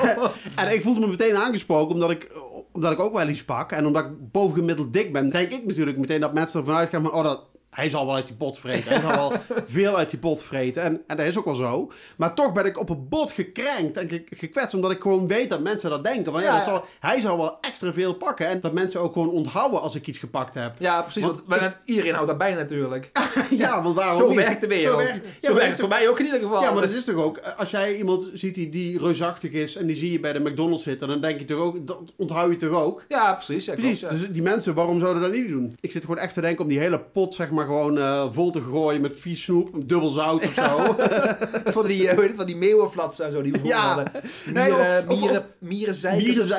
en 0.62 0.72
ik 0.72 0.82
voelde 0.82 1.00
me 1.00 1.06
meteen 1.06 1.36
aangesproken, 1.36 1.94
omdat 1.94 2.10
ik, 2.10 2.30
omdat 2.72 2.92
ik 2.92 3.00
ook 3.00 3.14
wel 3.16 3.28
iets 3.28 3.44
pak. 3.44 3.72
En 3.72 3.86
omdat 3.86 4.04
ik 4.04 4.30
bovengemiddeld 4.32 4.92
dik 4.92 5.12
ben, 5.12 5.30
denk 5.30 5.52
ik 5.52 5.66
natuurlijk 5.66 5.98
meteen 5.98 6.20
dat 6.20 6.34
mensen 6.34 6.60
ervan 6.60 6.74
uitgaan 6.76 7.02
van, 7.02 7.12
oh 7.12 7.22
dat... 7.24 7.48
Hij 7.70 7.88
zal 7.88 8.06
wel 8.06 8.14
uit 8.14 8.26
die 8.26 8.36
pot 8.36 8.58
vreten. 8.58 8.90
Hij 8.92 9.00
zal 9.00 9.10
wel 9.28 9.32
veel 9.68 9.96
uit 9.96 10.10
die 10.10 10.18
pot 10.18 10.42
vreten. 10.42 10.82
En, 10.82 11.02
en 11.06 11.16
dat 11.16 11.26
is 11.26 11.38
ook 11.38 11.44
wel 11.44 11.54
zo. 11.54 11.90
Maar 12.16 12.34
toch 12.34 12.52
ben 12.52 12.64
ik 12.66 12.78
op 12.78 12.88
een 12.88 13.08
bot 13.08 13.32
gekrenkt 13.32 13.96
en 13.96 14.08
ge- 14.08 14.24
gekwetst. 14.30 14.74
Omdat 14.74 14.90
ik 14.90 15.00
gewoon 15.00 15.26
weet 15.26 15.50
dat 15.50 15.60
mensen 15.62 15.90
dat 15.90 16.04
denken. 16.04 16.32
Van, 16.32 16.40
ja, 16.42 16.46
Ja, 16.46 16.56
dat 16.56 16.64
ja. 16.66 16.70
zal, 16.72 16.84
hij 17.00 17.20
zal 17.20 17.36
wel 17.36 17.58
extra 17.60 17.92
veel 17.92 18.14
pakken. 18.14 18.46
En 18.46 18.60
dat 18.60 18.72
mensen 18.72 19.00
ook 19.00 19.12
gewoon 19.12 19.30
onthouden 19.30 19.80
als 19.80 19.94
ik 19.94 20.06
iets 20.06 20.18
gepakt 20.18 20.54
heb. 20.54 20.74
Ja, 20.78 21.02
precies. 21.02 21.22
Want 21.22 21.42
iedereen 21.84 22.12
houdt 22.12 22.28
daarbij 22.28 22.54
natuurlijk. 22.54 23.10
ja 23.50 23.82
want 23.82 23.94
waarom 23.94 24.18
Zo 24.20 24.28
niet? 24.28 24.36
werkt 24.36 24.60
de 24.60 24.66
wereld. 24.66 24.90
Zo, 24.90 24.96
werkt- 25.06 25.42
maar 25.42 25.52
werkt 25.54 25.62
het 25.62 25.72
is 25.72 25.78
voor 25.80 25.88
mij 25.88 26.08
ook 26.08 26.18
in 26.18 26.24
ieder 26.24 26.40
geval. 26.40 26.62
ja, 26.62 26.72
maar 26.72 26.82
dat 26.82 26.92
is 26.92 27.04
toch 27.04 27.14
ook, 27.16 27.38
als 27.56 27.70
jij 27.70 27.96
iemand 27.96 28.30
ziet 28.34 28.54
die, 28.54 28.68
die 28.68 28.98
reusachtig 28.98 29.50
is 29.50 29.76
en 29.76 29.86
die 29.86 29.96
zie 29.96 30.12
je 30.12 30.20
bij 30.20 30.32
de 30.32 30.40
McDonald's 30.40 30.82
zitten, 30.82 31.08
dan 31.08 31.20
denk 31.20 31.38
je 31.38 31.44
toch 31.44 31.58
ook, 31.58 31.86
dat 31.86 31.98
onthoud 32.16 32.50
je 32.50 32.56
toch 32.56 32.82
ook? 32.82 33.04
Ja, 33.08 33.32
precies. 33.34 33.64
Ja, 33.64 33.74
Precies, 33.74 33.98
klopt, 34.00 34.18
dus 34.18 34.28
die 34.30 34.42
mensen, 34.42 34.74
waarom 34.74 35.00
zouden 35.00 35.22
dat 35.22 35.32
niet 35.32 35.48
doen? 35.48 35.76
Ik 35.80 35.90
zit 35.92 36.02
gewoon 36.02 36.18
echt 36.18 36.34
te 36.34 36.40
denken 36.40 36.62
om 36.64 36.70
die 36.70 36.78
hele 36.78 37.00
pot, 37.00 37.34
zeg 37.34 37.50
maar, 37.50 37.59
gewoon 37.64 37.98
eh, 37.98 38.24
vol 38.30 38.50
te 38.50 38.60
gooien 38.62 39.00
met 39.00 39.16
vies 39.18 39.42
snoep, 39.42 39.68
dubbel 39.88 40.08
zout 40.08 40.44
of 40.44 40.52
zo. 40.54 40.96
Van 41.72 41.86
die, 41.86 42.02
eh, 42.08 42.12
hoe 42.12 42.20
heet 42.20 42.28
het, 42.28 42.36
van 42.36 42.46
die 42.46 42.56
meeuwenflatsen 42.56 43.26
en 43.26 43.32
zo 43.32 43.42
die 43.42 43.52
we 43.52 43.58
Ja. 43.62 43.78
hadden. 43.86 44.06
Nee, 44.54 44.70
Mieren, 44.70 45.04
of- 45.08 45.12
of- 45.14 45.20
mieren, 45.20 45.44
mierenzeikers 45.58 46.50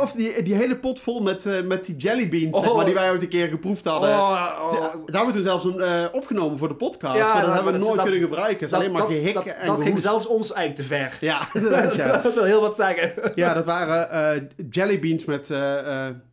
of. 0.00 0.16
Nee, 0.16 0.32
die, 0.34 0.42
die 0.42 0.54
hele 0.54 0.76
pot 0.76 1.00
vol 1.00 1.20
met, 1.22 1.46
eh, 1.46 1.62
met 1.62 1.84
die 1.84 1.96
jellybeans, 1.96 2.58
zeg 2.58 2.68
Oh. 2.68 2.76
maar, 2.76 2.84
die 2.84 2.94
wij 2.94 3.10
ooit 3.10 3.22
een 3.22 3.28
keer 3.28 3.48
geproefd 3.48 3.84
hadden. 3.84 4.10
Oh, 4.10 4.50
oh. 4.62 4.70
Dat 4.80 4.90
hebben 5.04 5.26
we 5.26 5.32
toen 5.32 5.42
zelfs 5.42 5.64
een, 5.64 6.12
opgenomen 6.12 6.58
voor 6.58 6.68
de 6.68 6.74
podcast, 6.74 7.16
Ja, 7.16 7.24
maar 7.32 7.34
dat 7.34 7.44
dat- 7.44 7.54
hebben 7.54 7.72
we 7.72 7.78
dat- 7.78 7.86
nooit 7.88 8.00
dat- 8.00 8.04
kunnen 8.10 8.28
gebruiken. 8.28 8.54
Het 8.58 8.66
is 8.68 8.72
alleen 8.72 8.92
maar 8.92 9.02
dat, 9.08 9.10
gehik 9.18 9.34
dat, 9.34 9.44
en 9.44 9.66
dat 9.66 9.80
ging 9.82 9.98
zelfs 9.98 10.26
ons 10.26 10.52
eigenlijk 10.52 10.88
te 10.88 10.94
ver. 10.96 11.16
Ja, 11.20 11.38
dat 12.22 12.34
wil 12.34 12.44
heel 12.44 12.60
wat 12.60 12.76
zeggen. 12.76 13.12
Ja, 13.34 13.54
dat 13.54 13.64
waren 13.64 14.48
jellybeans 14.70 15.24
met... 15.24 15.50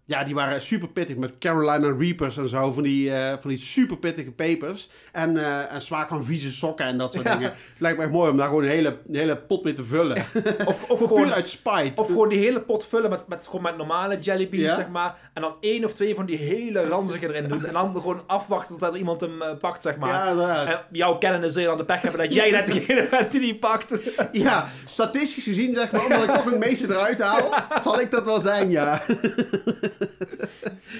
ja, 0.05 0.23
die 0.23 0.35
waren 0.35 0.61
super 0.61 0.87
pittig 0.87 1.15
met 1.17 1.37
Carolina 1.39 1.95
Reapers 1.99 2.37
en 2.37 2.49
zo. 2.49 2.71
Van 2.71 2.83
die, 2.83 3.11
eh, 3.13 3.33
van 3.39 3.49
die 3.49 3.59
super 3.59 3.97
pittige 3.97 4.31
pepers. 4.31 4.89
En, 5.11 5.37
eh 5.37 5.73
en 5.73 5.81
smaak 5.81 6.07
van 6.09 6.23
vieze 6.23 6.51
sokken 6.51 6.85
en 6.85 6.97
dat 6.97 7.13
soort 7.13 7.23
Ja. 7.25 7.33
dingen. 7.35 7.49
Het 7.49 7.59
lijkt 7.77 7.97
me 7.97 8.03
echt 8.03 8.13
mooi 8.13 8.29
om 8.31 8.37
daar 8.37 8.47
gewoon 8.47 8.63
een 8.63 8.69
hele, 8.69 8.97
een 9.07 9.15
hele 9.15 9.37
pot 9.37 9.63
mee 9.63 9.73
te 9.73 9.83
vullen. 9.83 10.17
Of, 10.65 10.89
of, 10.89 10.99
gewoon, 10.99 11.33
uit 11.33 11.49
spite. 11.49 11.91
of 12.01 12.07
gewoon 12.07 12.29
die 12.29 12.39
hele 12.39 12.61
pot 12.61 12.85
vullen 12.85 13.09
met, 13.09 13.27
met, 13.27 13.45
gewoon 13.45 13.61
met 13.61 13.77
normale 13.77 14.19
jellybeans, 14.19 14.63
Ja. 14.65 14.75
zeg 14.75 14.89
maar. 14.89 15.15
En 15.33 15.41
dan 15.41 15.55
één 15.59 15.85
of 15.85 15.93
twee 15.93 16.15
van 16.15 16.25
die 16.25 16.37
hele 16.37 16.83
ranzige 16.87 17.27
erin 17.27 17.49
doen. 17.49 17.65
En 17.65 17.73
dan 17.73 17.93
gewoon 17.93 18.21
afwachten 18.27 18.77
tot 18.77 18.89
er 18.89 18.97
iemand 18.97 19.21
hem 19.21 19.41
eh, 19.41 19.57
pakt, 19.59 19.83
zeg 19.83 19.97
maar. 19.97 20.35
Ja. 20.35 20.65
En 20.65 20.79
jou 20.91 21.17
kennende 21.17 21.51
zul 21.51 21.61
je 21.61 21.67
dan 21.67 21.77
de 21.77 21.85
pech 21.85 22.01
hebben 22.01 22.19
dat 22.21 22.33
jij 22.33 22.51
net 22.51 22.65
degene 22.65 23.07
bent 23.09 23.31
die 23.31 23.39
die 23.41 23.55
pakt. 23.55 23.99
Ja, 24.31 24.67
statistisch 24.85 25.43
gezien, 25.43 25.75
zeg 25.75 25.91
maar, 25.91 26.03
omdat 26.05 26.23
ik 26.23 26.29
toch 26.29 26.43
het 26.45 26.59
meeste 26.59 26.87
eruit 26.87 27.21
haal, 27.21 27.53
zal 27.83 27.99
ik 27.99 28.11
dat 28.11 28.25
wel 28.25 28.39
zijn, 28.39 28.69
ja. 28.69 29.01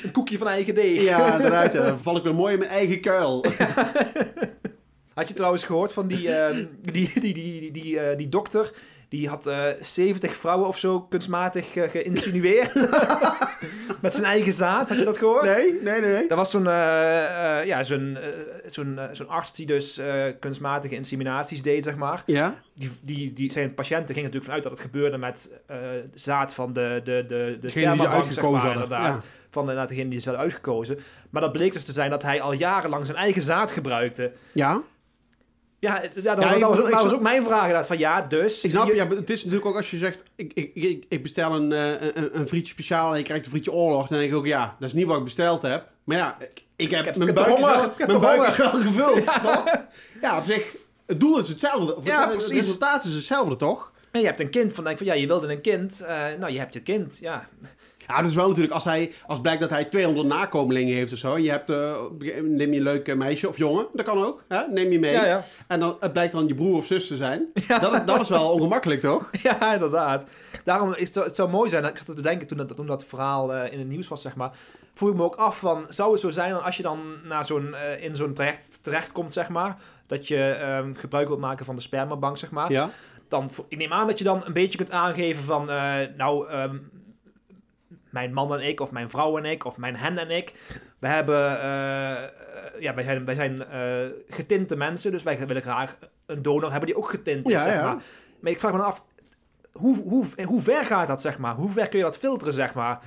Een 0.04 0.12
koekje 0.12 0.38
van 0.38 0.48
eigen 0.48 0.76
deeg. 0.76 1.02
Ja, 1.02 1.36
inderdaad, 1.36 1.74
ja. 1.74 1.84
Dan 1.84 2.00
val 2.00 2.18
ik 2.18 2.24
weer 2.24 2.36
mooi 2.36 2.54
in 2.54 2.60
mijn 2.60 2.72
eigen 2.72 3.02
kuil. 3.02 3.46
Had 5.14 5.28
je 5.28 5.34
trouwens 5.34 5.64
gehoord 5.64 5.94
van 5.94 6.08
die, 6.08 6.36
ehm, 6.36 6.66
die, 6.82 7.12
die, 7.14 7.34
die, 7.34 7.34
die, 7.34 7.72
die, 7.72 8.00
eh, 8.00 8.18
die 8.18 8.30
dokter? 8.30 8.72
Die 9.14 9.30
had 9.30 9.48
eh 9.48 9.66
70 9.82 10.36
vrouwen 10.36 10.68
of 10.68 10.78
zo 10.78 11.02
kunstmatig 11.02 11.76
eh, 11.76 11.90
geïnsinueerd. 11.90 12.74
Met 14.02 14.14
zijn 14.14 14.26
eigen 14.26 14.54
zaad. 14.54 14.90
Had 14.90 14.98
je 14.98 15.06
dat 15.06 15.18
gehoord? 15.18 15.44
Nee, 15.44 15.80
nee, 15.82 16.02
nee, 16.02 16.12
nee. 16.12 16.28
Dat 16.28 16.38
was 16.38 16.52
zo'n 16.52 16.68
eh, 16.68 17.60
eh, 17.60 17.66
ja, 17.66 17.84
zo'n 17.84 18.18
eh, 18.18 18.30
zo'n 18.70 19.00
eh, 19.00 19.06
zo'n 19.12 19.30
arts 19.30 19.54
die 19.54 19.66
dus 19.66 19.98
eh, 19.98 20.24
kunstmatige 20.40 20.96
inseminaties 20.96 21.62
deed, 21.62 21.84
zeg 21.84 21.96
maar. 21.96 22.24
Ja? 22.26 22.56
Die, 22.74 22.90
die, 23.02 23.34
die, 23.34 23.52
zijn 23.52 23.74
patiënten 23.74 24.16
gingen 24.16 24.32
natuurlijk 24.32 24.46
vanuit 24.46 24.64
dat 24.64 24.72
het 24.72 24.82
gebeurde 24.82 25.18
met 25.18 25.50
eh, 25.68 25.78
zaad 26.14 26.54
van 26.54 26.74
de, 26.74 27.02
de, 27.04 27.26
de, 27.28 27.58
de 27.62 27.70
spermabank, 27.70 28.10
uitgekozen 28.10 28.34
zeg 28.34 28.44
maar, 28.52 28.62
hadden. 28.62 28.84
inderdaad. 28.84 29.16
Ja. 29.16 29.30
Van 29.50 29.62
inderdaad 29.62 29.90
degene 29.90 30.10
die 30.10 30.20
ze 30.20 30.26
hadden 30.30 30.46
uitgekozen. 30.46 31.00
Maar 31.30 31.42
dat 31.42 31.52
bleek 31.52 31.74
dus 31.74 31.84
te 31.84 31.92
zijn 31.92 32.10
dat 32.10 32.24
hij 32.24 32.42
al 32.42 32.54
jarenlang 32.54 33.06
zijn 33.06 33.18
eigen 33.18 33.42
zaad 33.42 33.72
gebruikte. 33.72 34.32
Ja? 34.52 34.82
Ja, 35.84 36.02
ja 36.24 36.36
dat, 36.36 36.44
Ja, 36.44 36.60
was, 36.60 36.60
dat 36.60 36.64
ook, 36.64 36.76
ik 36.76 36.78
dat 36.78 36.92
was 36.92 37.02
snap- 37.02 37.14
ook 37.14 37.22
mijn 37.22 37.44
vraag 37.44 37.60
inderdaad. 37.62 37.88
Van 37.88 37.98
ja, 37.98 38.22
dus... 38.22 38.62
Ik 38.64 38.70
snap, 38.70 38.88
je- 38.88 38.96
ja, 38.96 39.08
het 39.08 39.30
is 39.30 39.40
natuurlijk 39.44 39.70
ook 39.70 39.76
als 39.78 39.92
je 39.92 39.98
zegt, 39.98 40.22
ik, 40.36 40.52
ik, 40.54 41.06
ik, 41.10 41.22
bestel 41.24 41.54
een, 41.56 41.72
eh, 41.72 41.92
een, 42.14 42.40
een 42.40 42.48
frietje 42.48 42.74
speciaal 42.74 43.12
en 43.12 43.18
je 43.18 43.24
krijgt 43.24 43.46
een 43.46 43.52
frietje 43.52 43.72
oorlog, 43.72 44.08
dan 44.08 44.18
denk 44.18 44.32
ik 44.32 44.38
ook, 44.38 44.46
ja, 44.46 44.76
dat 44.80 44.90
is 44.90 44.96
niet 44.96 45.06
wat 45.06 45.18
ik 45.18 45.24
besteld 45.24 45.62
heb. 45.62 45.88
Maar 46.04 46.18
ja, 46.18 46.38
ik, 46.40 46.64
ik 46.76 46.92
heb, 46.92 47.06
heb- 47.06 47.16
mijn 47.16 47.34
buik, 47.34 47.48
is 47.58 47.60
wel, 47.66 47.82
heb 47.82 48.08
mijn 48.08 48.20
buik 48.20 48.36
honger? 48.38 48.48
is 48.52 48.58
wel 48.58 48.72
gevuld. 48.72 49.26
toch? 49.26 49.64
Ja, 50.22 50.38
op 50.38 50.46
zich, 50.46 50.76
het 51.06 51.20
doel 51.20 51.40
is 51.40 51.48
hetzelfde. 51.48 51.96
Of 51.96 52.06
Ja, 52.06 52.20
het, 52.20 52.28
het 52.30 52.38
precies. 52.38 52.56
resultaat 52.66 53.04
is 53.04 53.14
hetzelfde, 53.14 53.56
toch? 53.56 53.92
En 54.12 54.20
je 54.20 54.26
hebt 54.28 54.40
een 54.40 54.50
kind 54.50 54.74
van, 54.74 54.84
denk 54.84 54.98
van 54.98 55.06
ja, 55.08 55.14
je 55.14 55.28
wilde 55.28 55.52
een 55.52 55.62
kind. 55.62 56.02
eh, 56.02 56.16
nou, 56.40 56.52
je 56.52 56.60
hebt 56.60 56.74
je 56.74 56.82
kind, 56.82 57.18
ja. 57.22 57.48
Ja, 58.08 58.18
dat 58.18 58.26
is 58.30 58.36
wel 58.36 58.48
natuurlijk, 58.48 58.74
als, 58.74 58.84
hij, 58.84 59.12
als 59.28 59.42
blijkt 59.42 59.62
dat 59.62 59.70
hij 59.70 59.84
200 59.86 60.28
nakomelingen 60.28 60.96
heeft 60.96 61.14
of 61.14 61.18
zo, 61.20 61.36
en 61.36 61.44
je 61.44 61.50
hebt, 61.50 61.70
eh, 61.70 61.94
neem 62.42 62.72
je 62.72 62.78
een 62.78 62.84
leuk 62.84 63.08
eh, 63.08 63.16
meisje 63.16 63.48
of 63.50 63.58
jongen, 63.58 63.88
dat 63.94 64.06
kan 64.06 64.24
ook, 64.24 64.44
hè? 64.48 64.62
neem 64.70 64.92
je 64.92 65.00
mee. 65.00 65.12
Ja, 65.12 65.26
ja. 65.26 65.46
En 65.68 65.80
dan, 65.80 65.98
het 66.00 66.14
blijkt 66.14 66.32
dan 66.34 66.48
je 66.48 66.56
broer 66.56 66.78
of 66.78 66.86
zus 66.86 67.08
te 67.08 67.16
zijn. 67.16 67.48
Dat, 67.82 67.94
is- 67.94 68.06
dat 68.06 68.22
is 68.22 68.30
wel 68.30 68.52
ongemakkelijk, 68.52 69.02
toch? 69.02 69.30
Ja, 69.44 69.74
inderdaad. 69.74 70.26
Daarom 70.64 70.94
is 70.96 71.16
het, 71.16 71.26
het 71.26 71.36
zou 71.36 71.50
mooi 71.50 71.70
zijn. 71.70 71.84
Ik 71.86 71.98
zat 71.98 72.16
te 72.16 72.22
denken 72.22 72.48
toen 72.48 72.58
dat, 72.58 72.76
toen 72.76 72.86
dat 72.88 73.06
verhaal 73.06 73.54
eh, 73.54 73.72
in 73.74 73.80
het 73.80 73.88
nieuws 73.88 74.08
was, 74.08 74.22
zeg 74.22 74.36
maar. 74.36 74.52
Voel 74.94 75.10
ik 75.10 75.16
me 75.16 75.24
ook 75.24 75.36
af 75.36 75.60
van, 75.60 75.86
zou 75.90 76.12
het 76.12 76.20
zo 76.22 76.30
zijn 76.30 76.54
als 76.56 76.78
je 76.78 76.84
dan 76.84 77.00
naar 77.24 77.46
zo'n, 77.46 77.76
in 78.00 78.16
zo'n 78.16 78.34
traject 78.34 78.80
terechtkomt, 78.82 79.34
zeg 79.34 79.50
maar. 79.50 79.78
Dat 80.08 80.28
je 80.28 80.50
ehm, 80.52 80.94
gebruik 80.94 81.28
wilt 81.28 81.40
maken 81.40 81.66
van 81.66 81.76
de 81.76 81.82
spermabank, 81.82 82.38
zeg 82.38 82.52
maar. 82.52 82.72
Ja. 82.72 82.90
Dan, 83.28 83.50
ik 83.68 83.78
neem 83.78 83.94
aan 83.94 84.08
dat 84.08 84.18
je 84.18 84.24
dan 84.24 84.42
een 84.46 84.54
beetje 84.54 84.78
kunt 84.78 84.92
aangeven 84.92 85.44
van, 85.44 85.66
nou, 86.18 86.48
ehm, 86.50 86.76
mijn 88.14 88.34
man 88.34 88.54
en 88.54 88.68
ik, 88.68 88.80
of 88.80 88.92
mijn 88.92 89.10
vrouw 89.10 89.38
en 89.38 89.46
ik, 89.46 89.66
of 89.66 89.78
mijn 89.78 89.96
hen 89.96 90.18
en 90.18 90.30
ik. 90.30 90.54
We 91.00 91.08
hebben, 91.08 91.62
eh, 91.62 92.12
eh, 92.12 92.30
ja, 92.80 92.94
wij 92.94 93.04
zijn, 93.04 93.26
wij 93.26 93.36
zijn 93.36 93.66
eh, 93.66 93.82
getinte 94.30 94.76
mensen, 94.76 95.12
dus 95.12 95.24
wij 95.24 95.48
willen 95.48 95.62
graag 95.62 95.98
een 96.26 96.42
donor 96.42 96.70
hebben 96.72 96.90
die 96.90 96.98
ook 96.98 97.10
getint 97.10 97.48
is, 97.48 97.54
Ja, 97.54 97.64
zeg 97.64 97.74
ja. 97.74 97.84
maar. 97.84 98.02
Maar 98.40 98.52
ik 98.52 98.60
vraag 98.60 98.72
me 98.72 98.78
dan 98.78 98.88
af, 98.88 99.04
hoe, 99.72 99.98
hoe, 99.98 100.26
hoe 100.46 100.62
ver 100.62 100.86
gaat 100.86 101.08
dat, 101.08 101.22
zeg 101.22 101.38
maar? 101.38 101.56
Hoe 101.56 101.70
ver 101.70 101.88
kun 101.90 101.98
je 101.98 102.06
dat 102.06 102.18
filteren, 102.18 102.54
zeg 102.54 102.74
maar? 102.74 103.00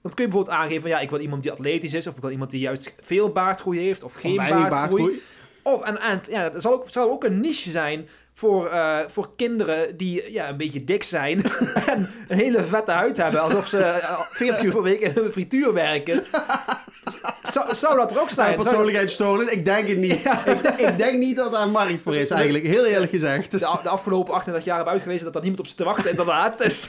Want 0.00 0.14
kun 0.14 0.24
je 0.24 0.30
bijvoorbeeld 0.30 0.56
aangeven 0.56 0.80
van, 0.80 0.90
ja, 0.90 1.00
ik 1.00 1.10
wil 1.10 1.20
iemand 1.20 1.42
die 1.42 1.52
atletisch 1.52 1.94
is, 1.94 2.06
of 2.06 2.16
ik 2.16 2.22
wil 2.22 2.30
iemand 2.30 2.50
die 2.50 2.60
juist 2.60 2.94
veel 3.00 3.32
baardgroei 3.32 3.78
heeft, 3.78 4.02
of 4.02 4.14
geen 4.14 4.36
baardgroei. 4.36 4.68
baardgroei. 4.68 5.22
Of, 5.64 5.82
en, 5.82 6.00
en 6.00 6.20
ja, 6.28 6.52
er 6.52 6.60
zal 6.60 6.72
ook, 6.72 6.84
zal 6.90 7.10
ook 7.10 7.24
een 7.24 7.40
niche 7.40 7.70
zijn 7.70 8.08
voor, 8.32 8.68
eh, 8.68 8.98
voor 9.06 9.30
kinderen 9.36 9.96
die 9.96 10.32
ja, 10.32 10.48
een 10.48 10.56
beetje 10.56 10.84
dik 10.84 11.02
zijn 11.02 11.42
en 11.86 12.10
een 12.28 12.36
hele 12.38 12.64
vette 12.64 12.90
huid 12.90 13.16
hebben, 13.16 13.40
alsof 13.40 13.66
ze 13.66 13.78
eh, 13.78 14.20
40 14.30 14.62
uur 14.62 14.72
per 14.72 14.82
week 14.82 15.00
in 15.00 15.12
een 15.24 15.32
frituur 15.32 15.72
werken. 15.72 16.24
Zou, 17.52 17.74
zou 17.74 17.96
dat 17.96 18.10
er 18.10 18.20
ook 18.20 18.30
zijn? 18.30 18.50
Ja, 18.50 18.62
persoonlijkheidsstoornis? 18.62 19.48
Ik 19.48 19.64
denk 19.64 19.88
het 19.88 19.96
niet. 19.96 20.12
Ik, 20.46 20.62
denk- 20.62 20.78
ik 20.78 20.96
denk 20.98 21.18
niet 21.18 21.36
dat 21.36 21.52
daar 21.52 21.68
markt 21.68 22.00
voor 22.00 22.16
is, 22.16 22.30
eigenlijk. 22.30 22.66
Heel 22.66 22.84
eerlijk 22.84 23.10
gezegd. 23.10 23.50
de, 23.50 23.58
de 23.58 23.66
afgelopen 23.88 24.34
38 24.34 24.64
jaar 24.64 24.76
hebben 24.76 24.92
uitgewezen 24.94 25.24
dat 25.24 25.32
daar 25.32 25.42
niemand 25.42 25.62
op 25.62 25.68
zit 25.68 25.76
te 25.76 25.84
wachten, 25.84 26.10
inderdaad. 26.10 26.58
Dus, 26.58 26.88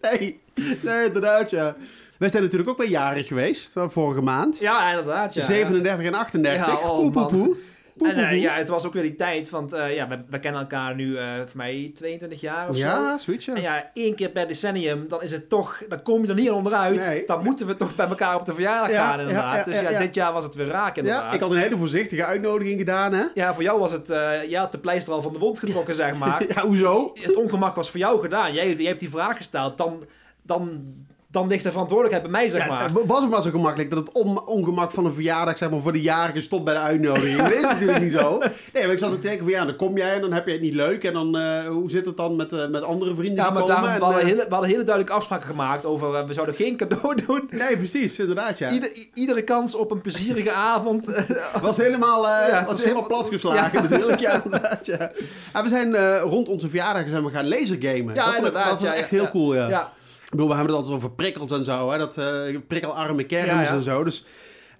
Nee, 0.00 0.40
nee 0.80 1.06
inderdaad, 1.06 1.50
ja. 1.50 1.76
Wij 2.22 2.30
zijn 2.30 2.42
natuurlijk 2.42 2.70
ook 2.70 2.78
weer 2.78 2.88
jarig 2.88 3.26
geweest, 3.26 3.76
eh, 3.76 3.84
vorige 3.88 4.20
maand. 4.20 4.58
ja, 4.58 4.88
inderdaad. 4.90 5.34
Ja, 5.34 5.44
37 5.44 6.06
en 6.06 6.14
38. 6.14 6.66
Ja, 6.66 6.90
oh, 6.90 7.28
poe, 7.28 7.56
En 8.00 8.16
eh, 8.16 8.40
ja, 8.40 8.54
het 8.54 8.68
was 8.68 8.84
ook 8.84 8.92
weer 8.92 9.02
die 9.02 9.14
tijd, 9.14 9.50
want 9.50 9.72
eh, 9.72 9.94
ja, 9.94 10.08
we, 10.08 10.20
we 10.28 10.40
kennen 10.40 10.60
elkaar 10.60 10.94
nu 10.94 11.16
voor 11.16 11.56
mij 11.56 11.90
22 11.94 12.40
jaar 12.40 12.68
of 12.68 12.76
zo. 12.76 12.80
Ja, 12.82 13.18
zoiets, 13.18 13.44
ja. 13.44 13.54
En 13.54 13.60
ja, 13.60 13.90
één 13.94 14.14
keer 14.14 14.28
per 14.30 14.48
decennium, 14.48 15.08
dan 15.08 15.22
is 15.22 15.30
het 15.30 15.48
toch, 15.48 15.82
dan 15.88 16.02
kom 16.02 16.22
je 16.22 16.28
er 16.28 16.34
niet 16.34 16.50
onderuit. 16.50 16.96
Nee. 16.96 17.26
Dan 17.26 17.44
moeten 17.44 17.66
we 17.66 17.76
toch 17.76 17.94
bij 17.94 18.06
elkaar 18.06 18.34
op 18.36 18.46
de 18.46 18.54
verjaardag 18.54 18.90
Ja, 18.90 19.08
gaan, 19.10 19.20
inderdaad. 19.20 19.54
ja, 19.56 19.64
dus 19.64 19.80
ja, 19.90 19.98
dit 19.98 20.14
jaar 20.14 20.32
was 20.32 20.44
het 20.44 20.54
weer 20.54 20.66
raak, 20.68 20.96
inderdaad. 20.96 21.22
Ja, 21.22 21.32
ik 21.32 21.40
had 21.40 21.50
een 21.50 21.56
hele 21.56 21.76
voorzichtige 21.76 22.24
uitnodiging 22.24 22.78
gedaan, 22.78 23.12
hè? 23.12 23.24
Ja, 23.34 23.54
voor 23.54 23.62
jou 23.62 23.78
was 23.80 23.92
het, 23.92 24.10
eh 24.10 24.48
ja, 24.48 24.66
de 24.66 24.78
pleister 24.78 25.12
al 25.12 25.22
van 25.22 25.32
de 25.32 25.38
wond 25.38 25.58
getrokken, 25.58 25.94
zeg 25.94 26.18
maar. 26.24 26.44
Ja, 26.54 26.66
hoezo? 26.66 27.10
Het 27.14 27.36
ongemak 27.36 27.74
was 27.74 27.90
voor 27.90 28.00
jou 28.00 28.20
gedaan. 28.20 28.52
Jij, 28.52 28.74
jij 28.74 28.86
hebt 28.86 29.00
die 29.00 29.10
vraag 29.10 29.36
gesteld, 29.36 29.78
dan, 29.78 30.04
dan 30.42 30.94
dan 31.32 31.48
ligt 31.48 31.62
de 31.62 31.70
verantwoordelijkheid 31.70 32.30
bij 32.32 32.40
mij, 32.40 32.50
zeg 32.50 32.60
Ja, 32.66 32.68
maar. 32.72 32.82
het 32.94 33.06
was 33.06 33.20
het 33.20 33.30
maar 33.30 33.42
zo 33.42 33.50
gemakkelijk 33.50 33.90
dat 33.90 33.98
het 33.98 34.12
on- 34.12 34.46
ongemak 34.46 34.90
van 34.90 35.04
een 35.04 35.12
verjaardag 35.14 35.58
zeg 35.58 35.70
maar, 35.70 35.80
voor 35.80 35.92
de 35.92 36.00
jarige 36.00 36.40
stopt 36.40 36.64
bij 36.64 36.74
de 36.74 36.80
uitnodiging. 36.80 37.36
Dat 37.42 37.52
is 37.52 37.60
natuurlijk 37.60 38.00
niet 38.00 38.12
zo. 38.12 38.38
Nee, 38.72 38.82
maar 38.82 38.92
ik 38.92 38.98
zat 38.98 39.10
ook 39.10 39.20
te 39.20 39.26
denken 39.26 39.42
van 39.44 39.52
ja, 39.52 39.64
dan 39.64 39.76
kom 39.76 39.96
jij 39.96 40.14
en 40.14 40.20
dan 40.20 40.32
heb 40.32 40.46
je 40.46 40.52
het 40.52 40.60
niet 40.60 40.74
leuk. 40.74 41.04
En 41.04 41.12
dan, 41.12 41.38
eh, 41.38 41.66
hoe 41.66 41.90
zit 41.90 42.06
het 42.06 42.16
dan 42.16 42.36
met, 42.36 42.52
eh, 42.52 42.68
met 42.68 42.82
andere 42.82 43.14
vrienden 43.14 43.36
Ja, 43.36 43.42
die 43.44 43.52
maar 43.52 43.60
komen? 43.62 43.66
daarom, 43.74 43.88
En, 43.92 43.98
we, 43.98 44.04
hadden 44.04 44.22
eh, 44.22 44.28
hele, 44.28 44.42
we 44.44 44.50
hadden 44.52 44.70
hele 44.70 44.82
duidelijke 44.82 45.18
afspraken 45.18 45.46
gemaakt 45.46 45.84
over, 45.86 46.26
we 46.26 46.32
zouden 46.32 46.54
geen 46.54 46.76
cadeau 46.76 47.14
doen. 47.26 47.48
Nee, 47.50 47.76
precies, 47.76 48.18
inderdaad 48.18 48.58
ja. 48.58 48.70
Ieder- 48.70 48.92
iedere 49.14 49.42
kans 49.42 49.74
op 49.74 49.90
een 49.90 50.00
plezierige 50.00 50.50
avond. 50.52 51.06
was 51.62 51.76
helemaal, 51.76 52.26
Ja, 52.26 52.64
was 52.68 52.82
helemaal 52.82 53.06
platgeslagen 53.06 53.82
natuurlijk. 53.90 54.20
Ja, 54.20 54.42
inderdaad, 54.44 54.86
ja. 54.86 55.10
En 55.52 55.62
we 55.62 55.68
zijn 55.68 56.18
rond 56.18 56.48
onze 56.48 56.68
verjaardag 56.68 57.08
zijn 57.08 57.24
we 57.24 57.30
gaan 57.30 57.48
lasergamen. 57.48 58.14
Ja, 58.14 58.26
dat, 58.26 58.36
inderdaad, 58.36 58.68
dat 58.70 58.80
was 58.80 58.92
echt 58.98 59.10
heel 59.10 59.28
cool, 59.28 59.54
ja. 59.54 59.92
Ik 60.32 60.38
bedoel, 60.38 60.48
we 60.50 60.56
hebben 60.56 60.74
het 60.74 60.84
altijd 60.84 61.02
over 61.02 61.16
prikkels 61.16 61.50
en 61.50 61.64
zo, 61.64 61.90
hè? 61.90 61.98
Dat 61.98 62.18
eh, 62.18 62.58
prikkelarme 62.66 63.24
kermis 63.24 63.52
Ja, 63.52 63.62
ja. 63.62 63.72
en 63.72 63.82
zo. 63.82 64.04
Dus, 64.04 64.24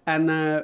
en 0.05 0.29
eh, 0.29 0.57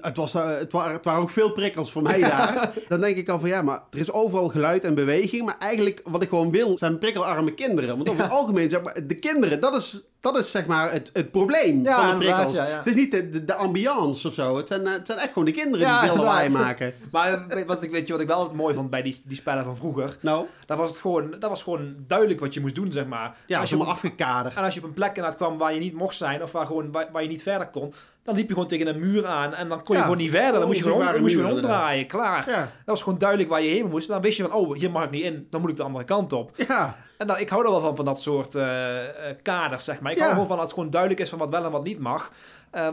het, 0.00 0.16
was, 0.16 0.34
eh, 0.34 0.58
het, 0.58 0.72
waren, 0.72 0.92
het 0.92 1.04
waren 1.04 1.20
ook 1.20 1.30
veel 1.30 1.52
prikkels 1.52 1.92
voor 1.92 2.02
mij 2.02 2.20
daar. 2.20 2.72
Dan 2.88 3.00
denk 3.00 3.16
ik 3.16 3.28
al 3.28 3.40
van 3.40 3.48
ja, 3.48 3.62
maar 3.62 3.82
er 3.90 3.98
is 3.98 4.12
overal 4.12 4.48
geluid 4.48 4.84
en 4.84 4.94
beweging. 4.94 5.44
Maar 5.44 5.56
eigenlijk 5.58 6.00
wat 6.04 6.22
ik 6.22 6.28
gewoon 6.28 6.50
wil 6.50 6.78
zijn 6.78 6.98
prikkelarme 6.98 7.54
kinderen. 7.54 7.96
Want 7.96 8.08
over 8.08 8.22
het 8.22 8.32
algemeen, 8.32 8.70
zeg 8.70 8.82
maar, 8.82 9.06
de 9.06 9.14
kinderen, 9.14 9.60
dat 9.60 9.74
is, 9.76 10.02
dat 10.20 10.36
is 10.36 10.50
zeg 10.50 10.66
maar 10.66 10.92
het, 10.92 11.10
het 11.12 11.30
probleem 11.30 11.84
Ja, 11.84 12.00
van 12.00 12.18
de 12.18 12.24
prikkels. 12.24 12.54
ja, 12.54 12.66
ja. 12.66 12.76
Het 12.76 12.86
is 12.86 12.94
niet 12.94 13.10
de, 13.10 13.30
de, 13.30 13.44
de 13.44 13.54
ambiance 13.54 14.28
of 14.28 14.34
zo. 14.34 14.56
Het 14.56 14.68
zijn, 14.68 14.86
eh, 14.86 14.92
het 14.92 15.06
zijn 15.06 15.18
echt 15.18 15.28
gewoon 15.28 15.44
de 15.44 15.52
kinderen 15.52 16.00
die 16.00 16.08
veel 16.08 16.16
lawaai 16.16 16.48
maken. 16.50 16.94
Maar 17.10 17.46
wat 17.66 17.82
ik, 17.82 17.90
weet 17.90 18.06
je, 18.06 18.12
wat 18.12 18.22
ik 18.22 18.28
wel 18.28 18.50
mooi 18.54 18.74
vond 18.74 18.90
bij 18.90 19.02
die, 19.02 19.22
die 19.24 19.36
spellen 19.36 19.64
van 19.64 19.76
vroeger? 19.76 20.16
Nou, 20.20 20.46
Dat 20.66 20.78
was, 20.78 20.88
het 20.90 20.98
gewoon, 20.98 21.30
dat 21.40 21.50
was 21.50 21.62
gewoon 21.62 21.94
duidelijk 22.06 22.40
wat 22.40 22.54
je 22.54 22.60
moest 22.60 22.74
doen, 22.74 22.92
zeg 22.92 23.06
maar. 23.06 23.36
ja, 23.46 23.60
als 23.60 23.70
je 23.70 23.76
maar 23.76 23.86
afgekaderd. 23.86 24.54
en 24.56 24.62
als 24.64 24.74
je 24.74 24.80
op 24.80 24.86
een 24.86 24.94
plek 24.94 25.08
inderdaad 25.08 25.36
kwam 25.36 25.58
waar 25.58 25.74
je 25.74 25.80
niet 25.80 25.94
mocht 25.94 26.16
zijn, 26.16 26.42
of 26.42 26.52
waar, 26.52 26.66
gewoon, 26.66 26.92
waar, 26.92 27.08
waar 27.12 27.22
je 27.22 27.28
niet 27.28 27.42
verder 27.42 27.66
kon, 27.66 27.94
dan 28.24 28.34
liep 28.34 28.46
je 28.48 28.52
gewoon 28.52 28.68
tegen 28.68 28.86
een 28.86 28.98
muur 28.98 29.26
aan 29.26 29.54
en 29.54 29.68
dan 29.68 29.82
kon 29.82 29.94
je 29.94 30.00
Ja, 30.00 30.02
gewoon 30.02 30.16
niet 30.22 30.30
verder. 30.30 30.52
Dan 30.52 30.66
moest 30.66 30.78
je 30.78 30.84
gewoon, 30.84 31.20
moest 31.20 31.32
je 31.32 31.38
gewoon 31.38 31.54
omdraaien, 31.56 32.06
klaar. 32.06 32.50
Ja, 32.50 32.58
Dat 32.60 32.68
was 32.84 33.02
gewoon 33.02 33.18
duidelijk 33.18 33.48
waar 33.50 33.62
je 33.62 33.70
heen 33.70 33.88
moest. 33.88 34.06
En 34.06 34.12
dan 34.12 34.22
wist 34.22 34.36
je 34.36 34.42
van, 34.42 34.52
oh, 34.52 34.74
hier 34.74 34.90
mag 34.90 35.04
ik 35.04 35.10
niet 35.10 35.22
in, 35.24 35.46
dan 35.50 35.60
moet 35.60 35.70
ik 35.70 35.76
de 35.76 35.82
andere 35.82 36.04
kant 36.04 36.32
op. 36.32 36.50
ja. 36.68 36.96
En 37.18 37.26
dan, 37.28 37.38
ik 37.38 37.48
hou 37.48 37.64
er 37.64 37.70
wel 37.70 37.80
van, 37.80 37.96
van 37.96 38.04
dat 38.04 38.20
soort 38.20 38.54
eh, 38.54 39.28
eh, 39.30 39.36
kaders, 39.42 39.84
zeg 39.84 40.00
maar. 40.00 40.12
Ik 40.12 40.18
hou 40.18 40.30
gewoon 40.30 40.46
van 40.46 40.56
dat 40.56 40.64
het 40.64 40.74
gewoon 40.74 40.90
duidelijk 40.90 41.20
is 41.20 41.28
van 41.28 41.38
wat 41.38 41.50
wel 41.50 41.64
en 41.64 41.70
wat 41.70 41.84
niet 41.84 41.98
mag. 41.98 42.32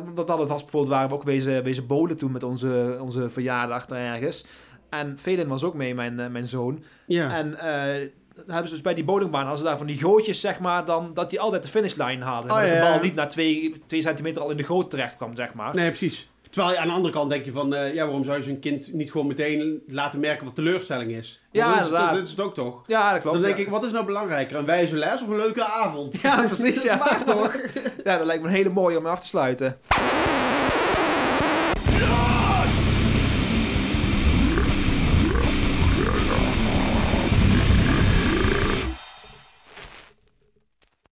Omdat 0.05 0.27
dat 0.27 0.39
het 0.39 0.47
was 0.49 0.61
bijvoorbeeld, 0.61 0.93
waren 0.93 1.09
we 1.09 1.15
ook 1.15 1.23
wezen, 1.23 1.63
wezen 1.63 1.87
bolen 1.87 2.17
toen 2.17 2.31
met 2.31 2.43
onze, 2.43 2.97
onze 3.01 3.29
verjaardag 3.29 3.85
daar 3.85 3.99
ergens. 3.99 4.45
En 4.89 5.17
Felin 5.19 5.47
was 5.47 5.63
ook 5.63 5.73
mee, 5.73 5.95
mijn, 5.95 6.31
mijn 6.31 6.47
zoon. 6.47 6.83
ja. 7.05 7.35
En 7.35 7.57
hebben 8.47 8.67
ze 8.67 8.73
dus 8.73 8.81
bij 8.83 8.93
die 8.93 9.03
bowlingbaan, 9.03 9.47
als 9.47 9.57
ze 9.59 9.65
daar 9.65 9.77
van 9.77 9.87
die 9.87 10.01
gootjes, 10.01 10.39
zeg 10.41 10.59
maar, 10.59 10.85
dan, 10.85 11.11
dat 11.13 11.29
die 11.29 11.39
altijd 11.39 11.63
de 11.63 11.69
finishlijn 11.69 12.21
hadden. 12.21 12.51
Oh, 12.51 12.57
dat 12.57 12.67
ja, 12.67 12.73
de 12.73 12.79
bal 12.91 12.99
niet 13.03 13.15
na 13.15 13.25
twee, 13.25 13.73
twee 13.87 14.01
centimeter 14.01 14.41
al 14.41 14.49
in 14.49 14.57
de 14.57 14.63
goot 14.63 14.89
terecht 14.89 15.15
kwam, 15.15 15.35
zeg 15.35 15.53
maar. 15.53 15.75
Nee, 15.75 15.87
precies. 15.89 16.29
Terwijl 16.49 16.77
aan 16.77 16.87
de 16.87 16.93
andere 16.93 17.13
kant 17.13 17.29
denk 17.29 17.45
je 17.45 17.51
van, 17.51 17.73
eh, 17.75 17.93
ja, 17.93 18.03
waarom 18.05 18.23
zou 18.23 18.37
je 18.37 18.43
zo'n 18.43 18.59
kind 18.59 18.93
niet 18.93 19.11
gewoon 19.11 19.27
meteen 19.27 19.81
laten 19.87 20.19
merken 20.19 20.45
wat 20.45 20.55
teleurstelling 20.55 21.11
is? 21.11 21.41
Want 21.51 21.65
Ja, 21.65 21.75
dat 21.89 22.11
is, 22.13 22.17
het- 22.19 22.27
is 22.27 22.39
ook 22.39 22.53
toch? 22.53 22.81
Ja, 22.87 23.11
dat 23.11 23.21
klopt. 23.21 23.35
Dan 23.35 23.45
denk 23.45 23.57
ja. 23.57 23.63
ik, 23.63 23.69
wat 23.69 23.83
is 23.85 23.91
nou 23.91 24.05
belangrijker? 24.05 24.57
Een 24.57 24.65
wijze 24.65 24.95
les 24.95 25.21
of 25.21 25.27
een 25.29 25.37
leuke 25.37 25.63
avond? 25.63 26.21
Ja, 26.21 26.41
precies, 26.41 26.75
dat 26.81 26.83
ja. 26.83 26.97
waar 26.97 27.23
toch? 27.23 27.55
Ja, 28.03 28.17
dat 28.17 28.25
lijkt 28.25 28.41
me 28.43 28.47
een 28.49 28.55
hele 28.55 28.69
mooie 28.69 28.97
om 28.97 29.05
af 29.05 29.19
te 29.19 29.27
sluiten. 29.27 29.77